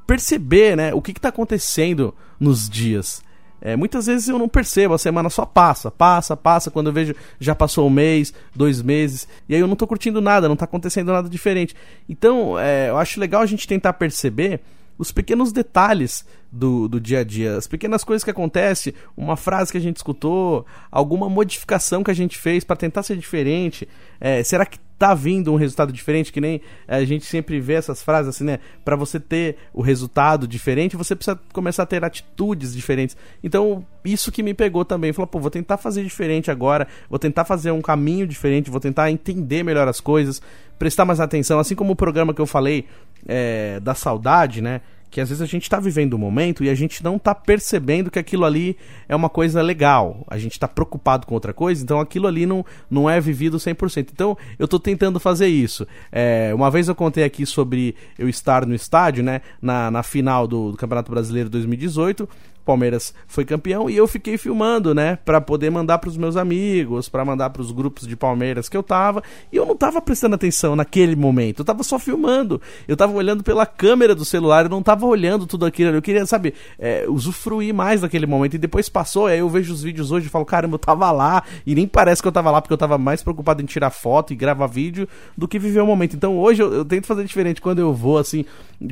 perceber, 0.07 0.77
né, 0.77 0.93
o 0.93 1.01
que 1.01 1.11
está 1.11 1.27
acontecendo 1.27 2.15
nos 2.39 2.69
dias. 2.69 3.21
É, 3.65 3.75
muitas 3.75 4.05
vezes 4.05 4.29
eu 4.29 4.37
não 4.37 4.47
percebo, 4.47 4.93
a 4.93 4.97
semana 4.99 5.27
só 5.27 5.43
passa, 5.43 5.89
passa, 5.89 6.37
passa, 6.37 6.69
quando 6.69 6.85
eu 6.85 6.93
vejo 6.93 7.15
já 7.39 7.55
passou 7.55 7.87
um 7.87 7.89
mês, 7.89 8.31
dois 8.55 8.79
meses, 8.79 9.27
e 9.49 9.55
aí 9.55 9.59
eu 9.59 9.65
não 9.65 9.75
tô 9.75 9.87
curtindo 9.87 10.21
nada, 10.21 10.47
não 10.47 10.55
tá 10.55 10.65
acontecendo 10.65 11.11
nada 11.11 11.27
diferente. 11.27 11.75
Então, 12.07 12.59
é, 12.59 12.91
eu 12.91 12.97
acho 12.99 13.19
legal 13.19 13.41
a 13.41 13.45
gente 13.47 13.67
tentar 13.67 13.93
perceber 13.93 14.61
os 14.99 15.11
pequenos 15.11 15.51
detalhes 15.51 16.23
do, 16.51 16.87
do 16.87 17.01
dia 17.01 17.21
a 17.21 17.23
dia, 17.23 17.57
as 17.57 17.65
pequenas 17.65 18.03
coisas 18.03 18.23
que 18.23 18.29
acontecem, 18.29 18.93
uma 19.17 19.35
frase 19.35 19.71
que 19.71 19.79
a 19.79 19.81
gente 19.81 19.97
escutou, 19.97 20.63
alguma 20.91 21.27
modificação 21.27 22.03
que 22.03 22.11
a 22.11 22.15
gente 22.15 22.37
fez 22.37 22.63
para 22.63 22.75
tentar 22.75 23.01
ser 23.01 23.17
diferente. 23.17 23.89
É, 24.21 24.43
será 24.43 24.63
que 24.63 24.77
tá 24.97 25.13
vindo 25.13 25.51
um 25.51 25.55
resultado 25.55 25.91
diferente? 25.91 26.31
Que 26.31 26.41
nem 26.41 26.61
a 26.87 27.03
gente 27.03 27.25
sempre 27.25 27.59
vê 27.59 27.73
essas 27.73 28.01
frases 28.01 28.29
assim, 28.29 28.43
né? 28.43 28.59
Para 28.83 28.95
você 28.95 29.19
ter 29.19 29.57
o 29.73 29.81
resultado 29.81 30.47
diferente, 30.47 30.95
você 30.95 31.15
precisa 31.15 31.39
começar 31.51 31.83
a 31.83 31.85
ter 31.85 32.03
atitudes 32.03 32.73
diferentes. 32.73 33.15
Então, 33.43 33.85
isso 34.03 34.31
que 34.31 34.43
me 34.43 34.53
pegou 34.53 34.85
também. 34.85 35.13
Falou, 35.13 35.27
pô, 35.27 35.39
vou 35.39 35.51
tentar 35.51 35.77
fazer 35.77 36.03
diferente 36.03 36.49
agora, 36.49 36.87
vou 37.09 37.19
tentar 37.19 37.45
fazer 37.45 37.71
um 37.71 37.81
caminho 37.81 38.25
diferente, 38.27 38.69
vou 38.69 38.79
tentar 38.79 39.11
entender 39.11 39.63
melhor 39.63 39.87
as 39.87 39.99
coisas, 39.99 40.41
prestar 40.79 41.05
mais 41.05 41.19
atenção. 41.19 41.59
Assim 41.59 41.75
como 41.75 41.93
o 41.93 41.95
programa 41.95 42.33
que 42.33 42.41
eu 42.41 42.45
falei 42.45 42.85
é, 43.27 43.79
da 43.79 43.93
saudade, 43.95 44.61
né? 44.61 44.81
Que 45.15 45.21
às 45.21 45.29
vezes 45.29 45.41
a 45.41 45.45
gente 45.45 45.63
está 45.63 45.79
vivendo 45.79 46.13
um 46.13 46.17
momento 46.17 46.61
e 46.61 46.69
a 46.69 46.75
gente 46.75 47.01
não 47.01 47.15
está 47.15 47.33
percebendo 47.33 48.11
que 48.11 48.19
aquilo 48.19 48.43
ali 48.43 48.75
é 49.07 49.15
uma 49.15 49.29
coisa 49.29 49.61
legal. 49.61 50.25
A 50.27 50.37
gente 50.37 50.51
está 50.51 50.67
preocupado 50.67 51.25
com 51.25 51.33
outra 51.33 51.53
coisa, 51.53 51.81
então 51.81 52.01
aquilo 52.01 52.27
ali 52.27 52.45
não, 52.45 52.65
não 52.91 53.09
é 53.09 53.21
vivido 53.21 53.55
100%. 53.55 54.09
Então 54.11 54.37
eu 54.59 54.65
estou 54.65 54.77
tentando 54.77 55.17
fazer 55.17 55.47
isso. 55.47 55.87
É, 56.11 56.51
uma 56.53 56.69
vez 56.69 56.89
eu 56.89 56.95
contei 56.95 57.23
aqui 57.23 57.45
sobre 57.45 57.95
eu 58.19 58.27
estar 58.27 58.65
no 58.65 58.75
estádio, 58.75 59.23
né, 59.23 59.39
na, 59.61 59.89
na 59.89 60.03
final 60.03 60.45
do, 60.45 60.71
do 60.71 60.77
Campeonato 60.77 61.09
Brasileiro 61.09 61.49
2018. 61.49 62.27
Palmeiras 62.65 63.13
foi 63.27 63.45
campeão 63.45 63.89
e 63.89 63.95
eu 63.95 64.07
fiquei 64.07 64.37
filmando, 64.37 64.93
né, 64.93 65.17
para 65.23 65.39
poder 65.39 65.69
mandar 65.69 65.99
para 65.99 66.09
os 66.09 66.17
meus 66.17 66.35
amigos, 66.35 67.07
para 67.07 67.23
mandar 67.23 67.51
para 67.51 67.61
os 67.61 67.71
grupos 67.71 68.07
de 68.07 68.15
Palmeiras 68.15 68.67
que 68.67 68.75
eu 68.75 68.83
tava, 68.83 69.23
e 69.51 69.55
eu 69.55 69.65
não 69.65 69.75
tava 69.75 70.01
prestando 70.01 70.35
atenção 70.35 70.75
naquele 70.75 71.15
momento, 71.15 71.59
eu 71.59 71.65
tava 71.65 71.83
só 71.83 71.99
filmando. 71.99 72.59
Eu 72.87 72.97
tava 72.97 73.13
olhando 73.13 73.43
pela 73.43 73.65
câmera 73.65 74.15
do 74.15 74.25
celular, 74.25 74.65
eu 74.65 74.69
não 74.69 74.81
tava 74.81 75.05
olhando 75.05 75.45
tudo 75.45 75.65
aquilo, 75.65 75.91
eu 75.91 76.01
queria, 76.01 76.25
sabe, 76.25 76.53
é, 76.79 77.05
usufruir 77.07 77.73
mais 77.73 78.01
daquele 78.01 78.25
momento 78.25 78.55
e 78.55 78.57
depois 78.57 78.89
passou, 78.89 79.27
aí 79.27 79.39
eu 79.39 79.49
vejo 79.49 79.73
os 79.73 79.83
vídeos 79.83 80.11
hoje 80.11 80.27
e 80.27 80.29
falo, 80.29 80.45
caramba, 80.45 80.75
eu 80.75 80.79
tava 80.79 81.11
lá 81.11 81.43
e 81.65 81.75
nem 81.75 81.87
parece 81.87 82.21
que 82.21 82.27
eu 82.27 82.31
tava 82.31 82.49
lá 82.49 82.61
porque 82.61 82.73
eu 82.73 82.77
tava 82.77 82.97
mais 82.97 83.21
preocupado 83.21 83.61
em 83.61 83.65
tirar 83.65 83.91
foto 83.91 84.33
e 84.33 84.35
gravar 84.35 84.67
vídeo 84.67 85.07
do 85.37 85.47
que 85.47 85.59
viver 85.59 85.81
o 85.81 85.85
momento. 85.85 86.15
Então 86.15 86.37
hoje 86.37 86.63
eu, 86.63 86.73
eu 86.73 86.85
tento 86.85 87.05
fazer 87.05 87.23
diferente 87.23 87.61
quando 87.61 87.79
eu 87.79 87.93
vou 87.93 88.17
assim, 88.17 88.43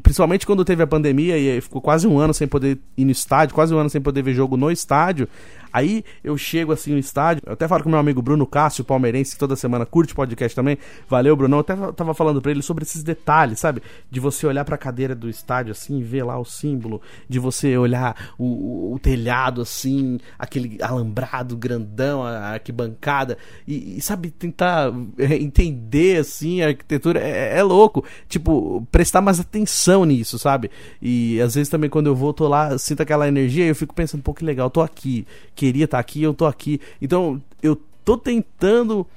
principalmente 0.02 0.46
quando 0.46 0.64
teve 0.64 0.84
a 0.84 0.88
pandemia 0.88 1.38
e 1.38 1.60
ficou 1.62 1.82
quase 1.82 2.08
um 2.08 2.20
ano 2.20 2.34
sem 2.34 2.48
poder 2.48 2.78
ir 2.98 3.06
no 3.06 3.12
estádio, 3.12 3.56
quase 3.64 3.74
um 3.74 3.80
ano 3.80 3.90
sem 3.90 4.02
poder 4.02 4.22
ver 4.22 4.34
jogo 4.34 4.58
no 4.58 4.70
estádio. 4.70 5.28
Aí 5.74 6.06
eu 6.24 6.38
chego 6.38 6.72
assim 6.72 6.92
no 6.92 7.00
estádio, 7.00 7.42
eu 7.48 7.54
até 7.54 7.68
falo 7.68 7.84
com 7.84 7.90
meu 7.90 7.98
amigo 7.98 8.22
Bruno 8.22 8.46
Cássio, 8.46 8.86
palmeirense, 8.86 9.34
que 9.34 9.40
toda 9.40 9.56
semana 9.56 9.88
curte 9.88 10.14
podcast 10.14 10.56
também. 10.56 10.78
Valeu, 11.10 11.36
Bruno. 11.36 11.56
Eu 11.56 11.62
até 11.62 11.76
tava 11.94 12.14
falando 12.14 12.40
para 12.40 12.52
ele 12.52 12.62
sobre 12.62 12.84
esses 12.84 13.02
detalhes, 13.02 13.60
sabe? 13.60 13.82
De 14.12 14.20
você 14.20 14.46
olhar 14.46 14.64
para 14.64 14.76
a 14.76 14.78
cadeira 14.78 15.16
do 15.16 15.28
estádio 15.28 15.72
assim 15.72 16.02
ver 16.02 16.24
lá 16.24 16.40
o 16.40 16.46
símbolo, 16.46 17.02
de 17.28 17.40
você 17.40 17.76
olhar 17.76 18.34
o, 18.38 18.94
o, 18.94 19.00
telhado 19.00 19.62
assim, 19.62 20.20
aquele 20.38 20.78
alambrado 20.80 21.58
grandão, 21.58 22.24
a 22.24 22.52
arquibancada, 22.52 23.38
e, 23.68 23.98
e 23.98 24.02
sabe, 24.02 24.30
tentar 24.30 24.92
é, 25.18 25.36
entender 25.36 26.20
assim 26.20 26.62
a 26.62 26.68
arquitetura. 26.68 27.20
É, 27.20 27.58
é, 27.58 27.64
louco. 27.64 28.06
Tipo, 28.30 28.88
prestar 28.92 29.22
mais 29.22 29.40
atenção 29.40 30.06
nisso, 30.06 30.38
sabe? 30.38 30.70
E 31.02 31.42
às 31.42 31.56
vezes 31.56 31.70
também 31.70 31.90
quando 31.90 32.08
eu 32.08 32.16
vou, 32.16 32.32
tô 32.32 32.48
lá, 32.48 32.78
sinto 32.78 33.02
aquela 33.02 33.28
energia 33.28 33.66
e 33.66 33.70
eu 33.70 33.76
fico 33.76 33.96
pensando, 33.96 34.22
pô, 34.22 34.36
que 34.36 34.46
legal, 34.46 34.70
tô 34.70 34.82
aqui 34.82 35.26
queria 35.64 35.86
estar 35.86 35.98
tá 35.98 36.02
aqui, 36.02 36.22
eu 36.22 36.34
tô 36.34 36.46
aqui. 36.46 36.82
Então, 37.02 37.42
eu 37.62 37.80
tô 38.04 38.18
tentando 38.18 39.08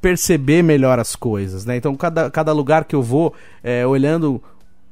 perceber 0.00 0.62
melhor 0.62 1.00
as 1.00 1.16
coisas, 1.16 1.64
né? 1.64 1.76
Então, 1.76 1.96
cada, 1.96 2.30
cada 2.30 2.52
lugar 2.52 2.84
que 2.84 2.94
eu 2.94 3.02
vou, 3.02 3.34
é, 3.64 3.84
olhando 3.84 4.40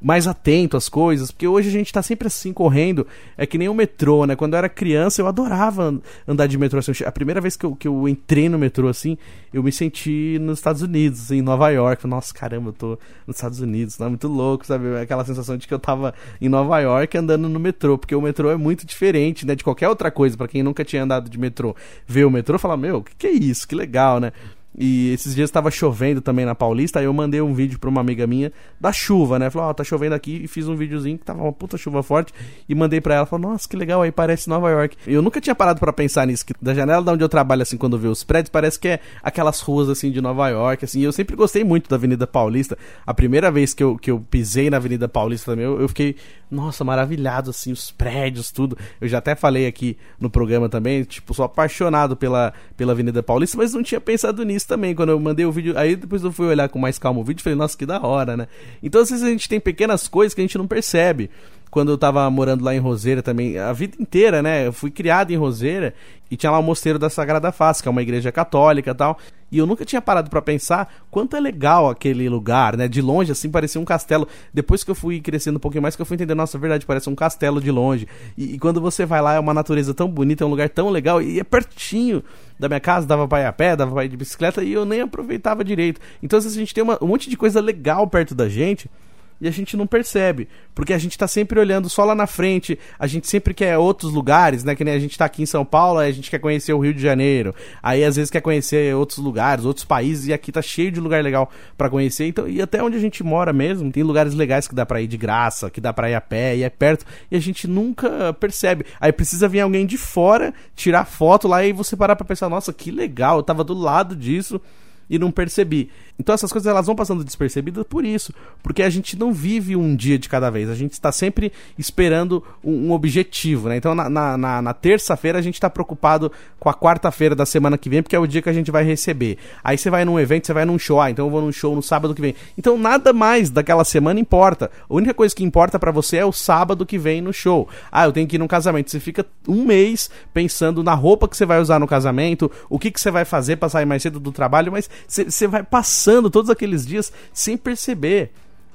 mais 0.01 0.27
atento 0.27 0.77
às 0.77 0.89
coisas, 0.89 1.31
porque 1.31 1.47
hoje 1.47 1.69
a 1.69 1.73
gente 1.73 1.93
tá 1.93 2.03
sempre 2.03 2.27
assim 2.27 2.53
correndo, 2.53 3.07
é 3.37 3.47
que 3.47 3.57
nem 3.57 3.69
o 3.69 3.75
metrô, 3.75 4.27
né? 4.27 4.37
Quando 4.37 4.55
eu 4.55 4.59
era 4.59 4.69
criança 4.69 5.23
eu 5.23 5.27
adorava 5.27 6.01
andar 6.27 6.47
de 6.47 6.59
metrô 6.59 6.79
assim. 6.79 6.93
A 7.05 7.13
primeira 7.13 7.41
vez 7.41 7.57
que 7.57 7.65
eu, 7.65 7.75
que 7.75 7.89
eu 7.89 8.09
entrei 8.09 8.49
no 8.49 8.59
metrô 8.59 8.89
assim, 8.89 9.17
eu 9.53 9.63
me 9.63 9.73
senti 9.73 10.39
nos 10.41 10.59
Estados 10.59 10.83
Unidos, 10.83 11.31
em 11.31 11.41
Nova 11.41 11.71
York. 11.71 12.07
Nossa, 12.07 12.33
caramba, 12.35 12.69
eu 12.69 12.73
tô 12.73 12.99
nos 13.27 13.37
Estados 13.37 13.61
Unidos, 13.61 13.97
tá 13.97 14.09
muito 14.09 14.29
louco, 14.29 14.67
sabe? 14.67 14.99
Aquela 14.99 15.25
sensação 15.25 15.57
de 15.57 15.67
que 15.67 15.73
eu 15.73 15.79
tava 15.79 16.15
em 16.41 16.49
Nova 16.49 16.79
York 16.81 17.17
andando 17.17 17.49
no 17.49 17.59
metrô, 17.59 17.97
porque 17.97 18.15
o 18.15 18.21
metrô 18.21 18.51
é 18.51 18.57
muito 18.57 18.87
diferente, 18.87 19.47
né, 19.47 19.55
de 19.55 19.65
qualquer 19.65 19.89
outra 19.89 20.11
coisa, 20.11 20.37
para 20.37 20.49
quem 20.49 20.63
nunca 20.63 20.85
tinha 20.85 21.03
andado 21.03 21.31
de 21.31 21.39
metrô. 21.39 21.75
Ver 22.07 22.25
o 22.25 22.31
metrô, 22.31 22.59
falar, 22.59 22.77
meu, 22.77 23.03
que, 23.03 23.15
que 23.17 23.27
é 23.27 23.33
isso? 23.33 23.67
Que 23.67 23.75
legal, 23.75 24.21
né? 24.21 24.33
E 24.79 25.13
esses 25.13 25.35
dias 25.35 25.49
estava 25.49 25.71
chovendo 25.71 26.21
também 26.21 26.45
na 26.45 26.55
Paulista, 26.55 26.99
aí 26.99 27.07
eu 27.07 27.13
mandei 27.13 27.41
um 27.41 27.55
vídeo 27.55 27.79
para 27.79 27.89
uma 27.89 28.01
amiga 28.01 28.27
minha 28.27 28.53
da 28.79 28.93
chuva, 28.93 29.39
né? 29.39 29.49
Falou, 29.49 29.69
ó, 29.69 29.71
oh, 29.71 29.75
tá 29.75 29.83
chovendo 29.83 30.15
aqui 30.15 30.43
e 30.45 30.49
fiz 30.49 30.69
um 30.69 30.77
videozinho 30.77 31.17
que 31.17 31.25
tava 31.25 31.43
uma 31.43 31.53
puta 31.53 31.79
chuva 31.79 32.03
forte 32.03 32.33
e 32.69 32.75
mandei 32.75 33.01
para 33.01 33.15
ela, 33.15 33.27
falou: 33.27 33.51
"Nossa, 33.51 33.67
que 33.67 33.77
legal, 33.77 34.03
aí 34.03 34.13
parece 34.13 34.49
Nova 34.49 34.69
York". 34.71 34.97
Eu 35.07 35.23
nunca 35.23 35.41
tinha 35.41 35.55
parado 35.55 35.81
para 35.81 35.93
pensar 35.93 36.27
nisso, 36.27 36.45
que 36.45 36.53
da 36.61 36.75
janela 36.75 37.03
de 37.03 37.11
onde 37.11 37.25
eu 37.25 37.29
trabalho 37.29 37.63
assim, 37.63 37.77
quando 37.77 37.99
vê 37.99 38.09
os 38.09 38.23
prédios, 38.23 38.51
parece 38.51 38.79
que 38.79 38.89
é 38.89 39.01
aquelas 39.23 39.61
ruas 39.61 39.89
assim 39.89 40.11
de 40.11 40.21
Nova 40.21 40.49
York, 40.49 40.85
assim. 40.85 41.01
eu 41.01 41.13
sempre 41.13 41.35
gostei 41.35 41.65
muito 41.65 41.89
da 41.89 41.97
Avenida 41.97 42.27
Paulista. 42.27 42.77
A 43.07 43.15
primeira 43.15 43.51
vez 43.51 43.73
que 43.73 43.83
eu, 43.83 43.97
que 43.97 44.11
eu 44.11 44.21
pisei 44.31 44.69
na 44.69 44.77
Avenida 44.77 45.09
Paulista 45.09 45.53
também, 45.53 45.65
eu, 45.65 45.81
eu 45.81 45.89
fiquei, 45.89 46.17
nossa, 46.51 46.85
maravilhado 46.85 47.51
assim, 47.51 47.73
os 47.73 47.91
prédios, 47.91 48.51
tudo. 48.51 48.77
Eu 49.01 49.09
já 49.09 49.19
até 49.19 49.35
falei 49.35 49.67
aqui 49.67 49.97
no 50.19 50.31
programa 50.31 50.69
também, 50.69 51.03
tipo, 51.05 51.35
sou 51.35 51.45
apaixonado 51.45 52.17
pela 52.17 52.53
pela 52.77 52.93
Avenida 52.93 53.23
Paulista, 53.23 53.57
mas 53.57 53.75
não 53.75 53.83
tinha 53.83 54.01
pensado 54.01 54.45
nisso 54.45 54.69
também 54.69 54.95
quando 54.95 55.11
eu 55.11 55.21
mandei 55.21 55.45
o 55.45 55.53
vídeo. 55.53 55.77
Aí 55.77 55.97
depois 55.97 56.23
eu 56.23 56.33
fui 56.33 56.47
olhar 56.47 56.69
com 56.69 56.79
mais 56.79 56.99
calma 56.99 57.21
o 57.21 57.25
vídeo 57.25 57.41
e 57.41 57.43
falei, 57.43 57.59
nossa, 57.59 57.77
que 57.77 57.87
da 57.87 58.01
hora, 58.01 58.37
né? 58.37 58.49
Então 58.83 59.01
às 59.01 59.11
vezes 59.11 59.25
a 59.25 59.29
gente 59.29 59.49
tem 59.49 59.59
pequenas 59.59 60.09
coisas 60.09 60.35
que 60.35 60.41
a 60.41 60.45
gente 60.45 60.59
não 60.59 60.67
percebe. 60.67 61.31
Quando 61.71 61.91
eu 61.91 61.99
tava 61.99 62.31
morando 62.31 62.65
lá 62.65 62.75
em 62.75 62.79
Roseira 62.79 63.23
também, 63.23 63.59
a 63.59 63.73
vida 63.73 63.97
inteira, 64.01 64.41
né? 64.41 64.67
Eu 64.67 64.73
fui 64.73 64.91
criado 64.91 65.33
em 65.33 65.37
Roseira 65.37 65.95
e 66.31 66.37
tinha 66.37 66.51
lá 66.51 66.59
o 66.59 66.63
Mosteiro 66.63 66.99
da 66.99 67.11
Sagrada 67.11 67.53
Face, 67.53 67.83
que 67.83 67.89
é 67.89 67.91
uma 67.91 68.03
igreja 68.03 68.33
católica 68.33 68.93
e 68.93 68.95
tal. 68.95 69.19
E 69.51 69.59
eu 69.59 69.67
nunca 69.67 69.85
tinha 69.85 70.03
parado 70.03 70.29
para 70.29 70.43
pensar 70.43 70.93
quanto 71.11 71.37
é 71.37 71.41
legal 71.41 71.89
aquele 71.89 72.29
lugar, 72.29 72.77
né? 72.77 72.89
De 72.89 73.01
longe, 73.01 73.31
assim, 73.31 73.51
parecia 73.51 73.81
um 73.81 73.85
castelo. 73.85 74.27
Depois 74.53 74.83
que 74.83 74.91
eu 74.91 74.95
fui 74.95 75.21
crescendo 75.21 75.57
um 75.57 75.61
pouquinho 75.61 75.83
mais, 75.83 75.95
que 75.95 76.03
eu 76.03 76.07
fui 76.07 76.15
entender, 76.15 76.35
nossa, 76.35 76.57
é 76.57 76.61
verdade, 76.61 76.85
parece 76.85 77.09
um 77.09 77.15
castelo 77.15 77.61
de 77.61 77.71
longe. 77.71 78.09
E, 78.37 78.55
e, 78.55 78.59
quando 78.59 78.81
você 78.81 79.07
vai 79.07 79.23
lá, 79.23 79.35
é 79.35 79.41
uma 79.41 79.55
natureza 79.55 79.95
tão 79.95 80.09
bonita, 80.09 80.43
é 80.45 80.47
um 80.47 80.51
lugar 80.51 80.69
tão 80.69 80.91
legal, 80.91 81.23
e 81.23 81.39
é 81.39 81.45
pertinho 81.45 82.23
da 82.59 82.69
minha 82.69 82.81
casa, 82.81 83.07
dava 83.07 83.29
pra 83.29 83.41
ir 83.41 83.47
a 83.47 83.53
pé, 83.53 83.77
dava 83.77 83.93
pra 83.93 84.05
ir 84.05 84.09
de 84.09 84.17
bicicleta, 84.17 84.65
e 84.65 84.73
eu 84.73 84.85
nem 84.85 85.01
aproveitava 85.01 85.63
direito. 85.63 86.01
Então, 86.23 86.39
assim, 86.39 86.49
a 86.49 86.53
gente 86.53 86.75
tem 86.75 86.83
uma, 86.83 86.99
um 87.03 87.07
monte 87.07 87.31
de 87.31 87.37
coisa 87.37 87.61
legal 87.61 88.07
perto 88.07 88.35
da 88.35 88.49
gente 88.49 88.91
e 89.41 89.49
a 89.49 89.51
gente 89.51 89.77
não 89.77 89.87
percebe, 89.87 90.49
porque 90.75 90.93
a 90.93 90.99
gente 90.99 91.17
tá 91.17 91.29
sempre 91.29 91.59
olhando 91.59 91.89
só 91.89 92.05
lá 92.05 92.15
na 92.15 92.27
frente, 92.27 92.79
a 92.99 93.07
gente 93.07 93.29
sempre 93.29 93.53
quer 93.53 93.77
outros 93.79 94.13
lugares, 94.13 94.65
né? 94.65 94.75
Que 94.75 94.85
nem 94.85 94.95
a 94.95 94.99
gente 94.99 95.17
tá 95.17 95.25
aqui 95.25 95.43
em 95.43 95.47
São 95.47 95.65
Paulo, 95.65 95.99
a 95.99 96.11
gente 96.11 96.31
quer 96.31 96.39
conhecer 96.39 96.73
o 96.73 96.79
Rio 96.79 96.95
de 96.95 97.01
Janeiro, 97.01 97.55
aí 97.83 98.05
às 98.05 98.17
vezes 98.17 98.31
quer 98.31 98.41
conhecer 98.41 98.95
outros 98.95 99.19
lugares, 99.19 99.65
outros 99.65 99.85
países, 99.85 100.27
e 100.27 100.33
aqui 100.33 100.51
tá 100.51 100.63
cheio 100.63 100.91
de 100.91 101.01
lugar 101.01 101.23
legal 101.23 101.51
para 101.77 101.91
conhecer, 101.91 102.27
então, 102.27 102.49
e 102.49 102.61
até 102.63 102.83
onde 102.83 102.97
a 102.97 103.01
gente 103.01 103.23
mora 103.23 103.53
mesmo, 103.53 103.91
tem 103.93 104.03
lugares 104.03 104.35
legais 104.35 104.67
que 104.67 104.75
dá 104.75 104.87
pra 104.87 105.01
ir 105.01 105.07
de 105.07 105.17
graça, 105.17 105.71
que 105.71 105.81
dá 105.81 105.93
pra 105.93 106.11
ir 106.11 106.15
a 106.15 106.21
pé, 106.21 106.57
e 106.57 106.63
é 106.63 106.71
perto, 106.71 107.05
e 107.31 107.37
a 107.37 107.41
gente 107.41 107.67
nunca 107.67 108.33
percebe. 108.35 108.87
Aí 109.01 109.13
precisa 109.13 109.49
vir 109.49 109.61
alguém 109.61 109.87
de 109.87 109.99
fora, 109.99 110.55
tirar 110.75 111.05
foto 111.05 111.47
lá, 111.49 111.65
e 111.65 111.73
você 111.73 111.97
parar 111.97 112.17
pra 112.17 112.27
pensar, 112.27 112.49
nossa, 112.49 112.73
que 112.73 112.91
legal, 112.91 113.39
eu 113.39 113.43
tava 113.43 113.63
do 113.63 113.75
lado 113.75 114.17
disso, 114.17 114.61
e 115.09 115.19
não 115.19 115.31
percebi. 115.31 115.91
Então 116.19 116.35
essas 116.35 116.51
coisas 116.51 116.67
elas 116.67 116.87
vão 116.87 116.97
passando 116.97 117.23
despercebidas 117.23 117.85
por 117.89 118.05
isso, 118.05 118.33
porque 118.63 118.83
a 118.83 118.89
gente 118.89 119.19
não 119.19 119.33
vive 119.33 119.77
um 119.77 119.95
dia 119.95 120.19
de 120.19 120.29
cada 120.29 120.51
vez, 120.51 120.71
a 120.71 120.75
gente 120.75 120.93
está 120.93 121.13
sempre 121.13 121.53
esperando 121.79 122.43
um, 122.65 122.89
um, 122.89 122.93
objetivo, 122.93 123.69
né? 123.69 123.77
Então 123.77 123.95
na, 123.95 124.09
na, 124.09 124.63
na 124.63 124.75
terça-feira 124.75 125.39
a 125.39 125.43
gente 125.43 125.55
está 125.55 125.69
preocupado 125.69 126.33
com 126.59 126.71
a 126.71 126.75
quarta-feira 126.75 127.35
da 127.35 127.45
semana 127.45 127.77
que 127.77 127.91
vem, 127.91 128.03
porque 128.03 128.17
é 128.17 128.19
o 128.19 128.27
dia 128.27 128.41
que 128.41 128.49
a 128.49 128.53
gente 128.53 128.71
vai 128.71 128.83
receber. 128.83 129.37
Aí 129.63 129.77
você 129.77 129.91
vai 129.91 130.05
num 130.05 130.19
evento, 130.19 130.47
você 130.47 130.55
vai 130.55 130.65
num 130.65 130.79
show, 130.79 131.01
ah, 131.01 131.11
então 131.11 131.27
eu 131.27 131.31
vou 131.31 131.43
num 131.43 131.53
show 131.53 131.77
no 131.77 131.83
sábado 131.83 132.15
que 132.15 132.21
vem. 132.21 132.35
Então 132.57 132.79
nada 132.79 133.13
mais 133.13 133.51
daquela 133.51 133.85
semana 133.85 134.19
importa. 134.19 134.71
A 134.89 134.95
única 134.95 135.13
coisa 135.13 135.35
que 135.35 135.45
importa 135.45 135.79
para 135.79 135.93
você 135.93 136.17
é 136.17 136.25
o 136.25 136.33
sábado 136.33 136.87
que 136.87 136.99
vem 136.99 137.21
no 137.21 137.33
show. 137.33 137.69
Ah, 137.93 138.07
eu 138.07 138.13
tenho 138.13 138.27
que 138.27 138.37
ir 138.37 138.39
num 138.39 138.49
casamento. 138.49 138.91
Você 138.91 139.01
fica 139.01 139.27
um 139.47 139.67
mês 139.67 140.11
pensando 140.33 140.83
na 140.83 140.95
roupa 140.95 141.29
que 141.29 141.37
você 141.37 141.45
vai 141.45 141.61
usar 141.61 141.79
no 141.79 141.87
casamento, 141.87 142.51
o 142.71 142.79
que, 142.79 142.91
que 142.91 143.01
você 143.01 143.11
vai 143.11 143.25
fazer 143.25 143.57
para 143.57 143.69
sair 143.69 143.85
mais 143.85 144.03
cedo 144.03 144.19
do 144.19 144.33
trabalho, 144.33 144.73
mas 144.73 144.89
você 145.07 145.47
vai 145.47 145.63
passando 145.63 146.31
todos 146.31 146.51
aqueles 146.51 146.87
dias 146.87 147.13
sem 147.33 147.57
perceber. 147.57 148.33